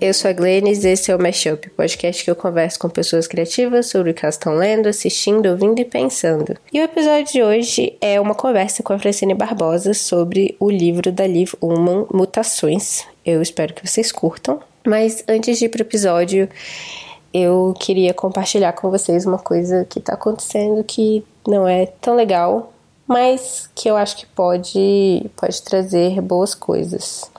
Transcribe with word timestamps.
eu 0.00 0.14
sou 0.14 0.30
a 0.30 0.32
Glennis 0.32 0.82
e 0.82 0.88
esse 0.88 1.10
é 1.10 1.16
o 1.16 1.20
Mashup, 1.20 1.68
podcast 1.70 2.24
que 2.24 2.30
eu 2.30 2.34
converso 2.34 2.78
com 2.78 2.88
pessoas 2.88 3.26
criativas 3.26 3.86
sobre 3.86 4.10
o 4.10 4.14
que 4.14 4.24
elas 4.24 4.36
estão 4.36 4.54
lendo, 4.54 4.88
assistindo, 4.88 5.46
ouvindo 5.46 5.78
e 5.78 5.84
pensando. 5.84 6.56
E 6.72 6.80
o 6.80 6.84
episódio 6.84 7.30
de 7.30 7.42
hoje 7.42 7.96
é 8.00 8.18
uma 8.18 8.34
conversa 8.34 8.82
com 8.82 8.94
a 8.94 8.98
Francine 8.98 9.34
Barbosa 9.34 9.92
sobre 9.92 10.56
o 10.58 10.70
livro 10.70 11.12
da 11.12 11.26
Liv 11.26 11.52
Ullman, 11.60 12.06
Mutações. 12.12 13.04
Eu 13.26 13.42
espero 13.42 13.74
que 13.74 13.86
vocês 13.86 14.10
curtam. 14.10 14.60
Mas 14.86 15.22
antes 15.28 15.58
de 15.58 15.66
ir 15.66 15.68
pro 15.68 15.82
episódio, 15.82 16.48
eu 17.34 17.74
queria 17.78 18.14
compartilhar 18.14 18.72
com 18.72 18.90
vocês 18.90 19.26
uma 19.26 19.38
coisa 19.38 19.84
que 19.84 20.00
tá 20.00 20.14
acontecendo 20.14 20.82
que 20.82 21.22
não 21.46 21.68
é 21.68 21.84
tão 21.84 22.16
legal, 22.16 22.72
mas 23.06 23.68
que 23.74 23.90
eu 23.90 23.96
acho 23.96 24.16
que 24.16 24.26
pode, 24.26 25.30
pode 25.36 25.60
trazer 25.62 26.18
boas 26.22 26.54
coisas. 26.54 27.30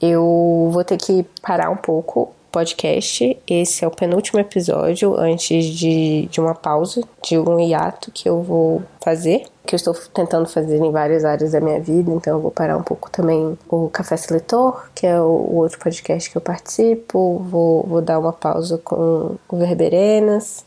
Eu 0.00 0.70
vou 0.72 0.84
ter 0.84 0.96
que 0.96 1.24
parar 1.42 1.70
um 1.70 1.76
pouco 1.76 2.20
o 2.20 2.32
podcast. 2.52 3.36
Esse 3.46 3.84
é 3.84 3.88
o 3.88 3.90
penúltimo 3.90 4.38
episódio 4.38 5.18
antes 5.18 5.64
de, 5.64 6.26
de 6.26 6.40
uma 6.40 6.54
pausa, 6.54 7.02
de 7.22 7.38
um 7.38 7.58
hiato 7.58 8.10
que 8.12 8.28
eu 8.28 8.42
vou 8.42 8.82
fazer. 9.02 9.44
Que 9.66 9.74
eu 9.74 9.76
estou 9.76 9.94
tentando 10.14 10.48
fazer 10.48 10.78
em 10.78 10.90
várias 10.90 11.24
áreas 11.24 11.52
da 11.52 11.60
minha 11.60 11.80
vida, 11.80 12.10
então 12.10 12.36
eu 12.36 12.40
vou 12.40 12.50
parar 12.50 12.76
um 12.76 12.82
pouco 12.82 13.10
também 13.10 13.58
o 13.68 13.88
Café 13.90 14.16
Seletor, 14.16 14.88
que 14.94 15.06
é 15.06 15.20
o, 15.20 15.24
o 15.24 15.56
outro 15.56 15.78
podcast 15.78 16.30
que 16.30 16.36
eu 16.36 16.42
participo. 16.42 17.38
Vou, 17.50 17.82
vou 17.82 18.00
dar 18.00 18.18
uma 18.18 18.32
pausa 18.32 18.78
com 18.78 19.36
o 19.48 19.56
Verberenas. 19.56 20.64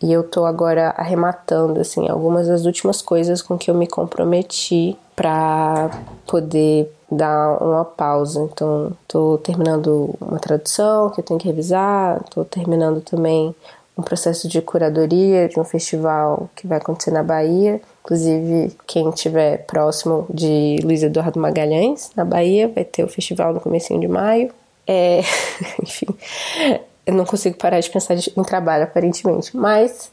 E 0.00 0.12
eu 0.12 0.22
tô 0.22 0.44
agora 0.44 0.94
arrematando, 0.96 1.80
assim, 1.80 2.08
algumas 2.08 2.46
das 2.46 2.64
últimas 2.64 3.02
coisas 3.02 3.42
com 3.42 3.58
que 3.58 3.68
eu 3.70 3.74
me 3.74 3.86
comprometi 3.88 4.96
para 5.18 5.90
poder 6.28 6.88
dar 7.10 7.60
uma 7.60 7.84
pausa. 7.84 8.40
Então, 8.40 8.92
tô 9.08 9.36
terminando 9.38 10.14
uma 10.20 10.38
tradução 10.38 11.10
que 11.10 11.18
eu 11.18 11.24
tenho 11.24 11.40
que 11.40 11.48
revisar, 11.48 12.22
tô 12.30 12.44
terminando 12.44 13.00
também 13.00 13.52
um 13.96 14.02
processo 14.02 14.46
de 14.46 14.62
curadoria 14.62 15.48
de 15.48 15.58
um 15.58 15.64
festival 15.64 16.48
que 16.54 16.68
vai 16.68 16.78
acontecer 16.78 17.10
na 17.10 17.24
Bahia. 17.24 17.80
Inclusive, 18.04 18.76
quem 18.86 19.08
estiver 19.08 19.66
próximo 19.66 20.24
de 20.32 20.76
Luiz 20.84 21.02
Eduardo 21.02 21.40
Magalhães, 21.40 22.12
na 22.14 22.24
Bahia, 22.24 22.68
vai 22.68 22.84
ter 22.84 23.02
o 23.02 23.08
festival 23.08 23.52
no 23.52 23.60
comecinho 23.60 24.00
de 24.00 24.06
maio. 24.06 24.52
É, 24.86 25.18
enfim, 25.82 26.06
eu 27.04 27.12
não 27.12 27.24
consigo 27.24 27.56
parar 27.56 27.80
de 27.80 27.90
pensar 27.90 28.14
em 28.14 28.44
trabalho, 28.44 28.84
aparentemente. 28.84 29.56
Mas 29.56 30.12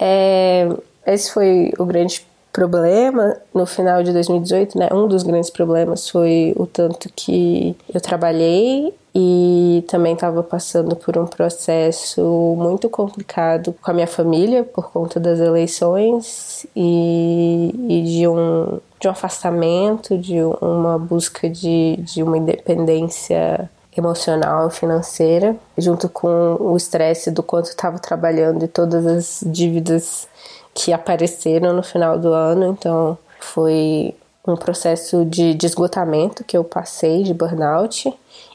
é, 0.00 0.66
esse 1.06 1.30
foi 1.30 1.74
o 1.78 1.84
grande 1.84 2.25
problema 2.56 3.36
no 3.52 3.66
final 3.66 4.02
de 4.02 4.14
2018, 4.14 4.78
né? 4.78 4.88
Um 4.90 5.06
dos 5.06 5.22
grandes 5.22 5.50
problemas 5.50 6.08
foi 6.08 6.54
o 6.56 6.66
tanto 6.66 7.10
que 7.14 7.76
eu 7.92 8.00
trabalhei 8.00 8.94
e 9.14 9.84
também 9.88 10.14
estava 10.14 10.42
passando 10.42 10.96
por 10.96 11.18
um 11.18 11.26
processo 11.26 12.22
muito 12.56 12.88
complicado 12.88 13.74
com 13.82 13.90
a 13.90 13.94
minha 13.94 14.06
família 14.06 14.64
por 14.64 14.90
conta 14.90 15.20
das 15.20 15.38
eleições 15.38 16.66
e, 16.74 17.74
e 17.88 18.02
de 18.02 18.26
um 18.26 18.80
de 18.98 19.06
um 19.06 19.10
afastamento, 19.10 20.16
de 20.16 20.40
uma 20.62 20.98
busca 20.98 21.50
de, 21.50 21.96
de 21.98 22.22
uma 22.22 22.38
independência 22.38 23.68
emocional, 23.94 24.70
financeira, 24.70 25.54
junto 25.76 26.08
com 26.08 26.56
o 26.58 26.74
estresse 26.74 27.30
do 27.30 27.42
quanto 27.42 27.66
estava 27.66 27.98
trabalhando 27.98 28.64
e 28.64 28.68
todas 28.68 29.06
as 29.06 29.44
dívidas 29.44 30.26
que 30.76 30.92
apareceram 30.92 31.72
no 31.72 31.82
final 31.82 32.18
do 32.18 32.32
ano. 32.32 32.66
Então, 32.66 33.16
foi 33.40 34.14
um 34.46 34.56
processo 34.56 35.24
de, 35.24 35.54
de 35.54 35.66
esgotamento 35.66 36.44
que 36.44 36.56
eu 36.56 36.62
passei, 36.62 37.22
de 37.22 37.34
burnout, 37.34 38.12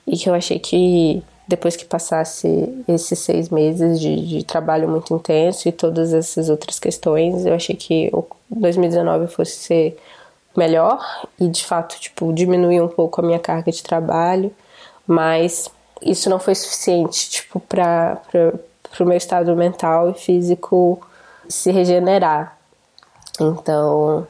e 0.07 0.17
que 0.17 0.29
eu 0.29 0.33
achei 0.33 0.59
que 0.59 1.23
depois 1.47 1.75
que 1.75 1.83
passasse 1.83 2.47
esses 2.87 3.19
seis 3.19 3.49
meses 3.49 3.99
de, 3.99 4.25
de, 4.25 4.43
trabalho 4.45 4.87
muito 4.87 5.13
intenso 5.13 5.67
e 5.67 5.71
todas 5.71 6.13
essas 6.13 6.49
outras 6.49 6.79
questões, 6.79 7.45
eu 7.45 7.53
achei 7.53 7.75
que 7.75 8.09
o 8.13 8.25
2019 8.49 9.27
fosse 9.27 9.51
ser 9.51 9.97
melhor 10.55 11.01
e 11.39 11.47
de 11.49 11.65
fato 11.65 11.99
tipo 11.99 12.31
diminuir 12.31 12.81
um 12.81 12.87
pouco 12.87 13.19
a 13.19 13.23
minha 13.23 13.39
carga 13.39 13.71
de 13.71 13.83
trabalho 13.83 14.53
mas 15.11 15.69
isso 16.01 16.29
não 16.29 16.39
foi 16.39 16.55
suficiente, 16.55 17.29
tipo, 17.29 17.59
para 17.59 18.21
o 18.99 19.05
meu 19.05 19.17
estado 19.17 19.55
mental 19.55 20.11
e 20.11 20.13
físico 20.13 21.01
se 21.51 21.71
regenerar. 21.71 22.57
Então, 23.39 24.27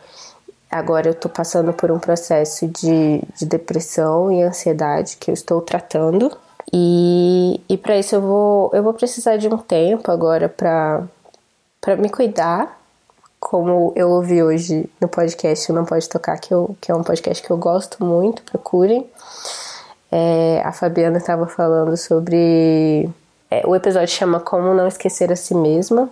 agora 0.69 1.09
eu 1.09 1.13
tô 1.13 1.29
passando 1.29 1.73
por 1.73 1.91
um 1.91 1.99
processo 1.99 2.67
de, 2.67 3.21
de 3.37 3.45
depressão 3.45 4.31
e 4.31 4.41
ansiedade 4.41 5.17
que 5.17 5.29
eu 5.29 5.33
estou 5.33 5.61
tratando. 5.61 6.35
E, 6.71 7.59
e 7.67 7.77
para 7.77 7.97
isso 7.97 8.15
eu 8.15 8.21
vou, 8.21 8.71
eu 8.73 8.83
vou 8.83 8.93
precisar 8.93 9.37
de 9.37 9.47
um 9.47 9.57
tempo 9.57 10.11
agora 10.11 10.47
para 10.47 11.07
me 11.97 12.09
cuidar. 12.09 12.79
Como 13.39 13.91
eu 13.95 14.11
ouvi 14.11 14.43
hoje 14.43 14.87
no 15.01 15.07
podcast 15.07 15.71
Não 15.73 15.83
Pode 15.83 16.07
Tocar, 16.07 16.39
que, 16.39 16.53
eu, 16.53 16.75
que 16.79 16.91
é 16.91 16.95
um 16.95 17.03
podcast 17.03 17.43
que 17.43 17.49
eu 17.49 17.57
gosto 17.57 18.05
muito, 18.05 18.43
procurem. 18.43 19.09
É, 20.11 20.61
a 20.63 20.71
Fabiana 20.71 21.17
estava 21.17 21.47
falando 21.47 21.97
sobre. 21.97 23.09
É, 23.49 23.65
o 23.65 23.75
episódio 23.75 24.13
chama 24.13 24.39
Como 24.39 24.73
Não 24.75 24.87
Esquecer 24.87 25.31
a 25.31 25.35
Si 25.35 25.55
Mesma. 25.55 26.07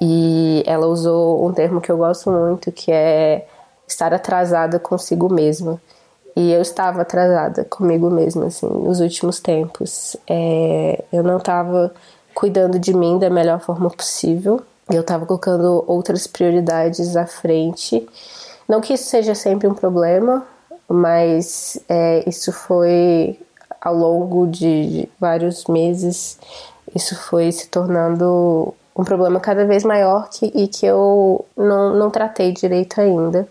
E 0.00 0.62
ela 0.66 0.86
usou 0.86 1.46
um 1.46 1.52
termo 1.52 1.80
que 1.80 1.90
eu 1.90 1.96
gosto 1.96 2.30
muito, 2.30 2.70
que 2.70 2.92
é 2.92 3.46
estar 3.88 4.12
atrasada 4.12 4.78
consigo 4.78 5.32
mesma. 5.32 5.80
E 6.34 6.52
eu 6.52 6.60
estava 6.60 7.02
atrasada 7.02 7.64
comigo 7.64 8.10
mesma, 8.10 8.46
assim, 8.46 8.68
nos 8.68 9.00
últimos 9.00 9.40
tempos. 9.40 10.16
É, 10.28 11.02
eu 11.10 11.22
não 11.22 11.38
estava 11.38 11.94
cuidando 12.34 12.78
de 12.78 12.92
mim 12.92 13.18
da 13.18 13.30
melhor 13.30 13.60
forma 13.60 13.88
possível. 13.88 14.60
Eu 14.90 15.00
estava 15.00 15.24
colocando 15.24 15.82
outras 15.86 16.26
prioridades 16.26 17.16
à 17.16 17.26
frente. 17.26 18.06
Não 18.68 18.80
que 18.80 18.92
isso 18.92 19.04
seja 19.04 19.34
sempre 19.34 19.66
um 19.66 19.74
problema, 19.74 20.46
mas 20.88 21.78
é, 21.88 22.22
isso 22.28 22.52
foi 22.52 23.38
ao 23.80 23.94
longo 23.94 24.46
de 24.46 25.08
vários 25.18 25.66
meses, 25.66 26.38
isso 26.94 27.14
foi 27.14 27.52
se 27.52 27.68
tornando 27.68 28.74
um 28.96 29.04
problema 29.04 29.38
cada 29.38 29.66
vez 29.66 29.84
maior 29.84 30.28
que, 30.30 30.46
e 30.54 30.66
que 30.66 30.86
eu 30.86 31.44
não, 31.56 31.94
não 31.94 32.10
tratei 32.10 32.52
direito 32.52 33.00
ainda. 33.00 33.46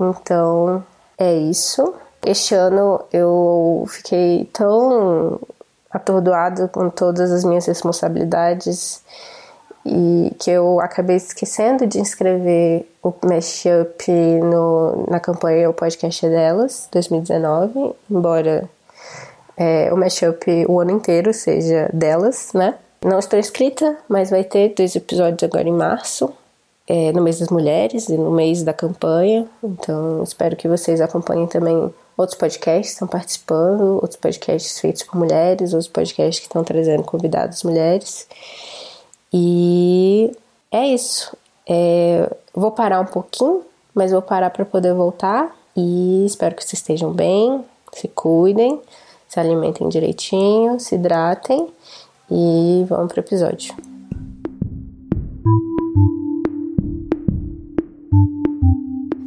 Então 0.00 0.82
é 1.18 1.34
isso. 1.34 1.94
Este 2.24 2.54
ano 2.54 3.02
eu 3.12 3.84
fiquei 3.88 4.48
tão 4.52 5.38
atordoada 5.90 6.68
com 6.68 6.88
todas 6.88 7.30
as 7.30 7.44
minhas 7.44 7.66
responsabilidades 7.66 9.02
e 9.84 10.34
que 10.38 10.50
eu 10.50 10.80
acabei 10.80 11.16
esquecendo 11.16 11.86
de 11.86 11.98
inscrever 11.98 12.86
o 13.02 13.12
Mashup 13.24 14.10
no, 14.10 15.06
na 15.10 15.18
campanha 15.18 15.70
O 15.70 15.74
Podcast 15.74 16.24
é 16.24 16.28
Delas 16.28 16.88
2019, 16.92 17.94
embora 18.10 18.68
é, 19.56 19.92
o 19.92 19.96
Mashup 19.96 20.66
o 20.68 20.80
ano 20.80 20.92
inteiro 20.92 21.32
seja 21.32 21.90
delas, 21.92 22.52
né? 22.54 22.76
Não 23.02 23.18
estou 23.18 23.38
inscrita, 23.38 23.96
mas 24.06 24.28
vai 24.28 24.44
ter 24.44 24.74
dois 24.74 24.94
episódios 24.94 25.42
agora 25.42 25.66
em 25.66 25.72
março, 25.72 26.30
é, 26.86 27.10
no 27.12 27.22
mês 27.22 27.38
das 27.38 27.48
mulheres 27.48 28.10
e 28.10 28.16
no 28.18 28.30
mês 28.30 28.62
da 28.62 28.74
campanha. 28.74 29.48
Então 29.64 30.22
espero 30.22 30.54
que 30.54 30.68
vocês 30.68 31.00
acompanhem 31.00 31.46
também 31.46 31.92
outros 32.14 32.38
podcasts 32.38 32.88
que 32.88 32.92
estão 32.92 33.08
participando, 33.08 33.94
outros 33.94 34.16
podcasts 34.16 34.78
feitos 34.78 35.02
por 35.02 35.16
mulheres, 35.16 35.72
outros 35.72 35.88
podcasts 35.88 36.40
que 36.40 36.46
estão 36.46 36.62
trazendo 36.62 37.02
convidados 37.02 37.62
mulheres. 37.62 38.28
E 39.32 40.30
é 40.70 40.86
isso. 40.88 41.34
É, 41.66 42.30
vou 42.54 42.70
parar 42.70 43.00
um 43.00 43.06
pouquinho, 43.06 43.62
mas 43.94 44.12
vou 44.12 44.20
parar 44.20 44.50
para 44.50 44.66
poder 44.66 44.92
voltar. 44.92 45.56
E 45.74 46.26
espero 46.26 46.54
que 46.54 46.62
vocês 46.62 46.74
estejam 46.74 47.10
bem, 47.12 47.64
se 47.94 48.08
cuidem, 48.08 48.78
se 49.26 49.40
alimentem 49.40 49.88
direitinho, 49.88 50.78
se 50.78 50.96
hidratem 50.96 51.66
e 52.30 52.84
vamos 52.88 53.12
pro 53.12 53.20
episódio. 53.20 53.74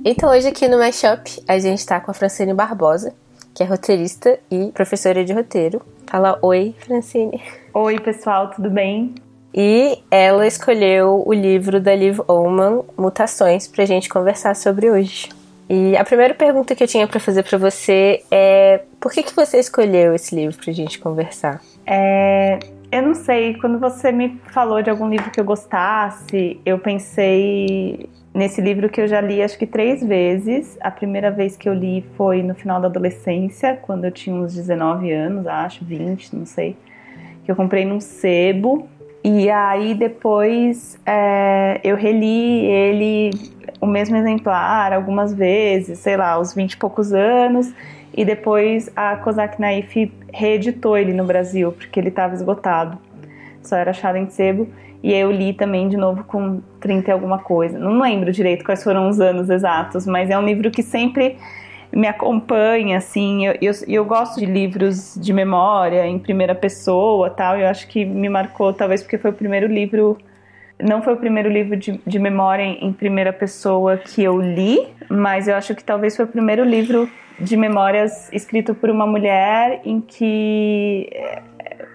Então 0.05 0.29
hoje 0.29 0.47
aqui 0.47 0.67
no 0.67 0.77
Mashup 0.77 1.41
a 1.47 1.57
gente 1.59 1.85
tá 1.85 1.99
com 1.99 2.11
a 2.11 2.13
Francine 2.13 2.53
Barbosa, 2.53 3.13
que 3.53 3.63
é 3.63 3.65
roteirista 3.65 4.39
e 4.51 4.71
professora 4.71 5.23
de 5.23 5.33
roteiro. 5.33 5.81
Fala 6.07 6.37
oi, 6.41 6.75
Francine. 6.79 7.41
Oi, 7.73 7.99
pessoal, 7.99 8.49
tudo 8.49 8.69
bem? 8.69 9.15
E 9.53 9.99
ela 10.09 10.47
escolheu 10.47 11.23
o 11.25 11.33
livro 11.33 11.79
da 11.79 11.95
Liv 11.95 12.19
Ullman, 12.27 12.83
Mutações, 12.97 13.67
pra 13.67 13.85
gente 13.85 14.09
conversar 14.09 14.55
sobre 14.55 14.89
hoje. 14.89 15.29
E 15.69 15.95
a 15.95 16.03
primeira 16.03 16.33
pergunta 16.33 16.75
que 16.75 16.83
eu 16.83 16.87
tinha 16.87 17.07
para 17.07 17.19
fazer 17.19 17.43
para 17.43 17.57
você 17.57 18.23
é 18.29 18.81
por 18.99 19.11
que, 19.11 19.23
que 19.23 19.35
você 19.35 19.59
escolheu 19.59 20.13
esse 20.13 20.35
livro 20.35 20.57
pra 20.57 20.73
gente 20.73 20.99
conversar? 20.99 21.61
É, 21.85 22.59
eu 22.93 23.01
não 23.01 23.15
sei, 23.15 23.55
quando 23.55 23.79
você 23.79 24.11
me 24.11 24.39
falou 24.51 24.79
de 24.83 24.87
algum 24.87 25.09
livro 25.09 25.31
que 25.31 25.39
eu 25.39 25.43
gostasse, 25.43 26.61
eu 26.63 26.77
pensei 26.77 28.07
nesse 28.31 28.61
livro 28.61 28.87
que 28.87 29.01
eu 29.01 29.07
já 29.07 29.19
li 29.19 29.41
acho 29.41 29.57
que 29.57 29.65
três 29.65 30.03
vezes. 30.03 30.77
A 30.79 30.91
primeira 30.91 31.31
vez 31.31 31.57
que 31.57 31.67
eu 31.67 31.73
li 31.73 32.05
foi 32.15 32.43
no 32.43 32.53
final 32.53 32.79
da 32.79 32.87
adolescência, 32.87 33.79
quando 33.81 34.05
eu 34.05 34.11
tinha 34.11 34.35
uns 34.35 34.53
19 34.53 35.11
anos, 35.11 35.47
acho, 35.47 35.83
20, 35.83 36.35
não 36.35 36.45
sei. 36.45 36.77
que 37.43 37.51
eu 37.51 37.55
comprei 37.55 37.83
num 37.83 37.99
sebo. 37.99 38.87
E 39.23 39.49
aí 39.49 39.95
depois 39.95 40.99
é, 41.03 41.81
eu 41.83 41.95
reli 41.95 42.65
ele, 42.65 43.31
o 43.81 43.87
mesmo 43.87 44.17
exemplar, 44.17 44.93
algumas 44.93 45.33
vezes, 45.33 45.97
sei 45.97 46.15
lá, 46.15 46.33
aos 46.33 46.53
20 46.53 46.73
e 46.73 46.77
poucos 46.77 47.11
anos. 47.11 47.73
E 48.15 48.23
depois 48.23 48.91
a 48.95 49.15
Kozak 49.17 49.59
Naif 49.59 50.11
reeditou 50.31 50.97
ele 50.97 51.13
no 51.13 51.23
Brasil, 51.23 51.71
porque 51.71 51.99
ele 51.99 52.09
estava 52.09 52.33
esgotado. 52.33 52.97
Só 53.61 53.75
era 53.75 53.91
achado 53.91 54.17
em 54.17 54.29
sebo. 54.29 54.67
E 55.01 55.13
aí 55.13 55.19
eu 55.19 55.31
li 55.31 55.53
também 55.53 55.89
de 55.89 55.97
novo 55.97 56.23
com 56.23 56.61
30 56.79 57.09
e 57.09 57.11
alguma 57.11 57.39
coisa. 57.39 57.77
Não 57.77 57.99
lembro 57.99 58.31
direito 58.31 58.63
quais 58.63 58.83
foram 58.83 59.09
os 59.09 59.19
anos 59.19 59.49
exatos, 59.49 60.05
mas 60.05 60.29
é 60.29 60.37
um 60.37 60.45
livro 60.45 60.69
que 60.71 60.83
sempre 60.83 61.37
me 61.91 62.07
acompanha, 62.07 62.97
assim. 62.97 63.45
Eu, 63.45 63.55
eu, 63.61 63.71
eu 63.87 64.05
gosto 64.05 64.39
de 64.39 64.45
livros 64.45 65.15
de 65.19 65.33
memória 65.33 66.05
em 66.05 66.19
primeira 66.19 66.55
pessoa 66.55 67.29
tal. 67.29 67.57
Eu 67.57 67.67
acho 67.67 67.87
que 67.87 68.05
me 68.05 68.29
marcou, 68.29 68.71
talvez 68.73 69.01
porque 69.01 69.17
foi 69.17 69.31
o 69.31 69.33
primeiro 69.33 69.67
livro. 69.67 70.17
Não 70.81 71.01
foi 71.01 71.13
o 71.13 71.17
primeiro 71.17 71.49
livro 71.49 71.75
de, 71.75 71.99
de 72.05 72.19
memória 72.19 72.63
em, 72.63 72.85
em 72.85 72.93
primeira 72.93 73.33
pessoa 73.33 73.97
que 73.97 74.23
eu 74.23 74.39
li, 74.39 74.87
mas 75.09 75.47
eu 75.47 75.55
acho 75.55 75.75
que 75.75 75.83
talvez 75.83 76.15
foi 76.15 76.25
o 76.25 76.27
primeiro 76.27 76.63
livro 76.63 77.09
de 77.39 77.57
memórias 77.57 78.31
escrito 78.31 78.75
por 78.75 78.89
uma 78.89 79.07
mulher 79.07 79.81
em 79.83 79.99
que 79.99 81.09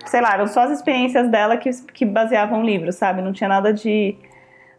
sei 0.07 0.21
lá, 0.21 0.35
eram 0.35 0.47
só 0.47 0.63
as 0.63 0.71
experiências 0.71 1.29
dela 1.29 1.57
que, 1.57 1.71
que 1.93 2.05
baseavam 2.05 2.63
o 2.63 2.65
livro, 2.65 2.93
sabe? 2.93 3.23
Não 3.23 3.33
tinha 3.33 3.49
nada 3.49 3.73
de 3.73 4.17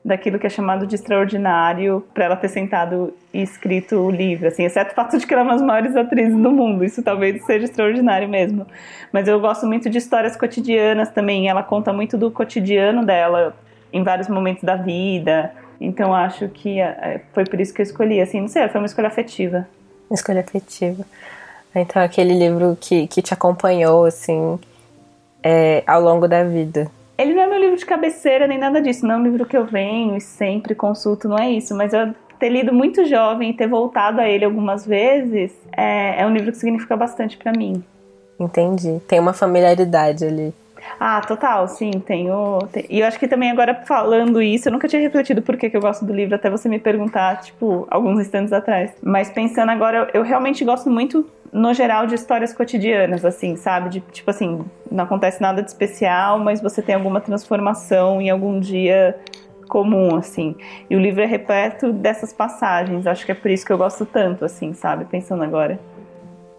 daquilo 0.04 0.40
que 0.40 0.48
é 0.48 0.50
chamado 0.50 0.88
de 0.88 0.96
extraordinário 0.96 2.06
para 2.14 2.24
ela 2.24 2.36
ter 2.36 2.48
sentado 2.48 3.14
e 3.34 3.42
escrito 3.42 3.98
o 3.98 4.10
livro, 4.10 4.48
assim, 4.48 4.64
exceto 4.64 4.94
o 4.94 4.96
fato 4.96 5.18
de 5.18 5.28
que 5.28 5.34
ela 5.34 5.44
é 5.44 5.46
uma 5.46 5.54
das 5.54 5.62
maiores 5.62 5.96
atrizes 5.96 6.38
do 6.38 6.52
mundo, 6.52 6.86
isso 6.86 7.04
talvez 7.04 7.44
seja 7.44 7.66
extraordinário 7.66 8.28
mesmo. 8.28 8.66
Mas 9.12 9.28
eu 9.28 9.40
gosto 9.42 9.68
muito 9.68 9.90
de 9.90 9.98
histórias 9.98 10.38
cotidianas 10.38 11.10
também, 11.12 11.50
ela 11.50 11.62
conta 11.62 11.92
muito 11.92 12.18
do 12.18 12.32
cotidiano 12.32 13.06
dela 13.06 13.54
em 13.92 14.02
vários 14.02 14.30
momentos 14.30 14.64
da 14.64 14.78
vida. 14.78 15.52
Então 15.82 16.16
acho 16.16 16.48
que 16.48 16.80
é, 16.80 17.22
foi 17.34 17.44
por 17.44 17.60
isso 17.60 17.74
que 17.74 17.82
eu 17.82 17.84
escolhi, 17.84 18.22
assim, 18.22 18.40
não 18.40 18.48
sei, 18.48 18.68
foi 18.70 18.80
uma 18.80 18.88
escolha 18.88 19.10
afetiva. 19.10 19.68
Escolha 20.14 20.42
afetiva. 20.42 21.04
Então 21.76 22.02
aquele 22.02 22.34
livro 22.34 22.78
que, 22.80 23.08
que 23.08 23.22
te 23.22 23.34
acompanhou, 23.34 24.06
assim, 24.06 24.60
é, 25.44 25.84
ao 25.86 26.02
longo 26.02 26.28
da 26.28 26.44
vida. 26.44 26.90
Ele 27.18 27.34
não 27.34 27.44
é 27.44 27.48
meu 27.48 27.60
livro 27.60 27.78
de 27.78 27.86
cabeceira 27.86 28.48
nem 28.48 28.58
nada 28.58 28.82
disso, 28.82 29.06
não 29.06 29.16
é 29.16 29.18
um 29.18 29.24
livro 29.24 29.46
que 29.46 29.58
eu 29.58 29.66
venho 29.66 30.16
e 30.16 30.22
sempre 30.22 30.74
consulto, 30.74 31.28
não 31.28 31.38
é 31.38 31.50
isso, 31.52 31.76
mas 31.76 31.94
eu 31.94 32.14
ter 32.40 32.50
lido 32.50 32.74
muito 32.74 33.06
jovem 33.06 33.50
e 33.50 33.54
ter 33.54 33.68
voltado 33.68 34.22
a 34.22 34.30
ele 34.30 34.46
algumas 34.46 34.86
vezes 34.86 35.52
é, 35.76 36.22
é 36.22 36.26
um 36.26 36.34
livro 36.34 36.52
que 36.52 36.58
significa 36.58 36.96
bastante 36.96 37.38
para 37.38 37.52
mim. 37.52 37.84
Entendi. 38.40 39.02
Tem 39.06 39.20
uma 39.20 39.34
familiaridade 39.34 40.24
ali. 40.26 40.54
Ah, 41.00 41.22
total, 41.22 41.68
sim, 41.68 41.92
tenho. 41.92 42.60
Tem, 42.72 42.86
e 42.90 43.00
eu 43.00 43.08
acho 43.08 43.20
que 43.20 43.28
também 43.28 43.52
agora 43.52 43.74
falando 43.86 44.42
isso, 44.42 44.68
eu 44.68 44.72
nunca 44.72 44.88
tinha 44.88 45.02
refletido 45.02 45.42
por 45.42 45.58
que, 45.58 45.70
que 45.70 45.78
eu 45.78 45.82
gosto 45.82 46.06
do 46.06 46.14
livro, 46.14 46.36
até 46.36 46.50
você 46.50 46.68
me 46.70 46.80
perguntar, 46.80 47.42
tipo, 47.42 47.88
alguns 47.90 48.20
instantes 48.20 48.54
atrás. 48.54 48.92
Mas 49.02 49.30
pensando 49.30 49.70
agora, 49.70 50.10
eu, 50.14 50.22
eu 50.22 50.24
realmente 50.24 50.64
gosto 50.64 50.90
muito 50.90 51.26
no 51.52 51.74
geral, 51.74 52.06
de 52.06 52.16
histórias 52.16 52.54
cotidianas, 52.54 53.26
assim, 53.26 53.56
sabe? 53.56 53.90
De, 53.90 54.00
tipo 54.12 54.30
assim, 54.30 54.64
não 54.92 55.04
acontece 55.04 55.42
nada 55.42 55.62
de 55.62 55.70
especial, 55.70 56.40
mas 56.40 56.62
você 56.62 56.82
tem 56.82 56.96
alguma 56.96 57.20
transformação 57.20 58.22
em 58.22 58.30
algum 58.30 58.60
dia 58.60 59.18
comum, 59.68 60.16
assim. 60.16 60.56
E 60.90 60.96
o 60.96 61.00
livro 61.00 61.22
é 61.22 61.26
repleto 61.26 61.94
dessas 61.94 62.34
passagens. 62.34 63.08
Acho 63.08 63.26
que 63.26 63.32
é 63.32 63.36
por 63.36 63.50
isso 63.52 63.66
que 63.66 63.72
eu 63.72 63.78
gosto 63.78 64.06
tanto, 64.06 64.44
assim, 64.46 64.74
sabe? 64.74 65.06
Pensando 65.06 65.44
agora. 65.44 65.80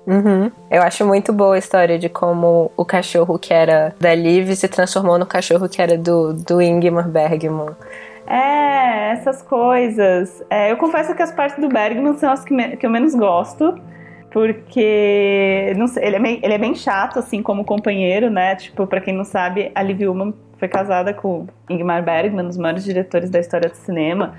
Uhum. 0.06 0.50
Eu 0.70 0.82
acho 0.82 1.06
muito 1.06 1.32
boa 1.32 1.54
a 1.54 1.58
história 1.58 1.98
de 1.98 2.08
como 2.08 2.70
o 2.76 2.84
cachorro 2.84 3.38
que 3.38 3.52
era 3.52 3.94
da 4.00 4.14
Liv 4.14 4.54
se 4.54 4.68
transformou 4.68 5.18
no 5.18 5.26
cachorro 5.26 5.68
que 5.68 5.80
era 5.80 5.96
do, 5.96 6.32
do 6.32 6.60
Ingmar 6.60 7.08
Bergman. 7.08 7.76
É, 8.26 9.12
essas 9.12 9.42
coisas. 9.42 10.42
É, 10.48 10.72
eu 10.72 10.76
confesso 10.76 11.14
que 11.14 11.22
as 11.22 11.32
partes 11.32 11.58
do 11.60 11.68
Bergman 11.68 12.16
são 12.16 12.32
as 12.32 12.44
que, 12.44 12.54
me, 12.54 12.76
que 12.76 12.86
eu 12.86 12.90
menos 12.90 13.14
gosto 13.14 13.74
porque 14.30 15.74
sei, 15.88 16.04
ele, 16.04 16.16
é 16.16 16.20
bem, 16.20 16.40
ele 16.42 16.54
é 16.54 16.58
bem 16.58 16.74
chato, 16.74 17.18
assim, 17.18 17.42
como 17.42 17.64
companheiro, 17.64 18.30
né? 18.30 18.54
Tipo, 18.54 18.86
pra 18.86 19.00
quem 19.00 19.14
não 19.14 19.24
sabe, 19.24 19.72
a 19.74 19.82
Liv 19.82 20.02
Ullmann 20.02 20.32
foi 20.56 20.68
casada 20.68 21.12
com 21.12 21.46
Ingmar 21.68 22.04
Bergman, 22.04 22.44
um 22.44 22.48
dos 22.48 22.56
maiores 22.56 22.84
diretores 22.84 23.28
da 23.28 23.40
história 23.40 23.68
do 23.68 23.74
cinema. 23.76 24.34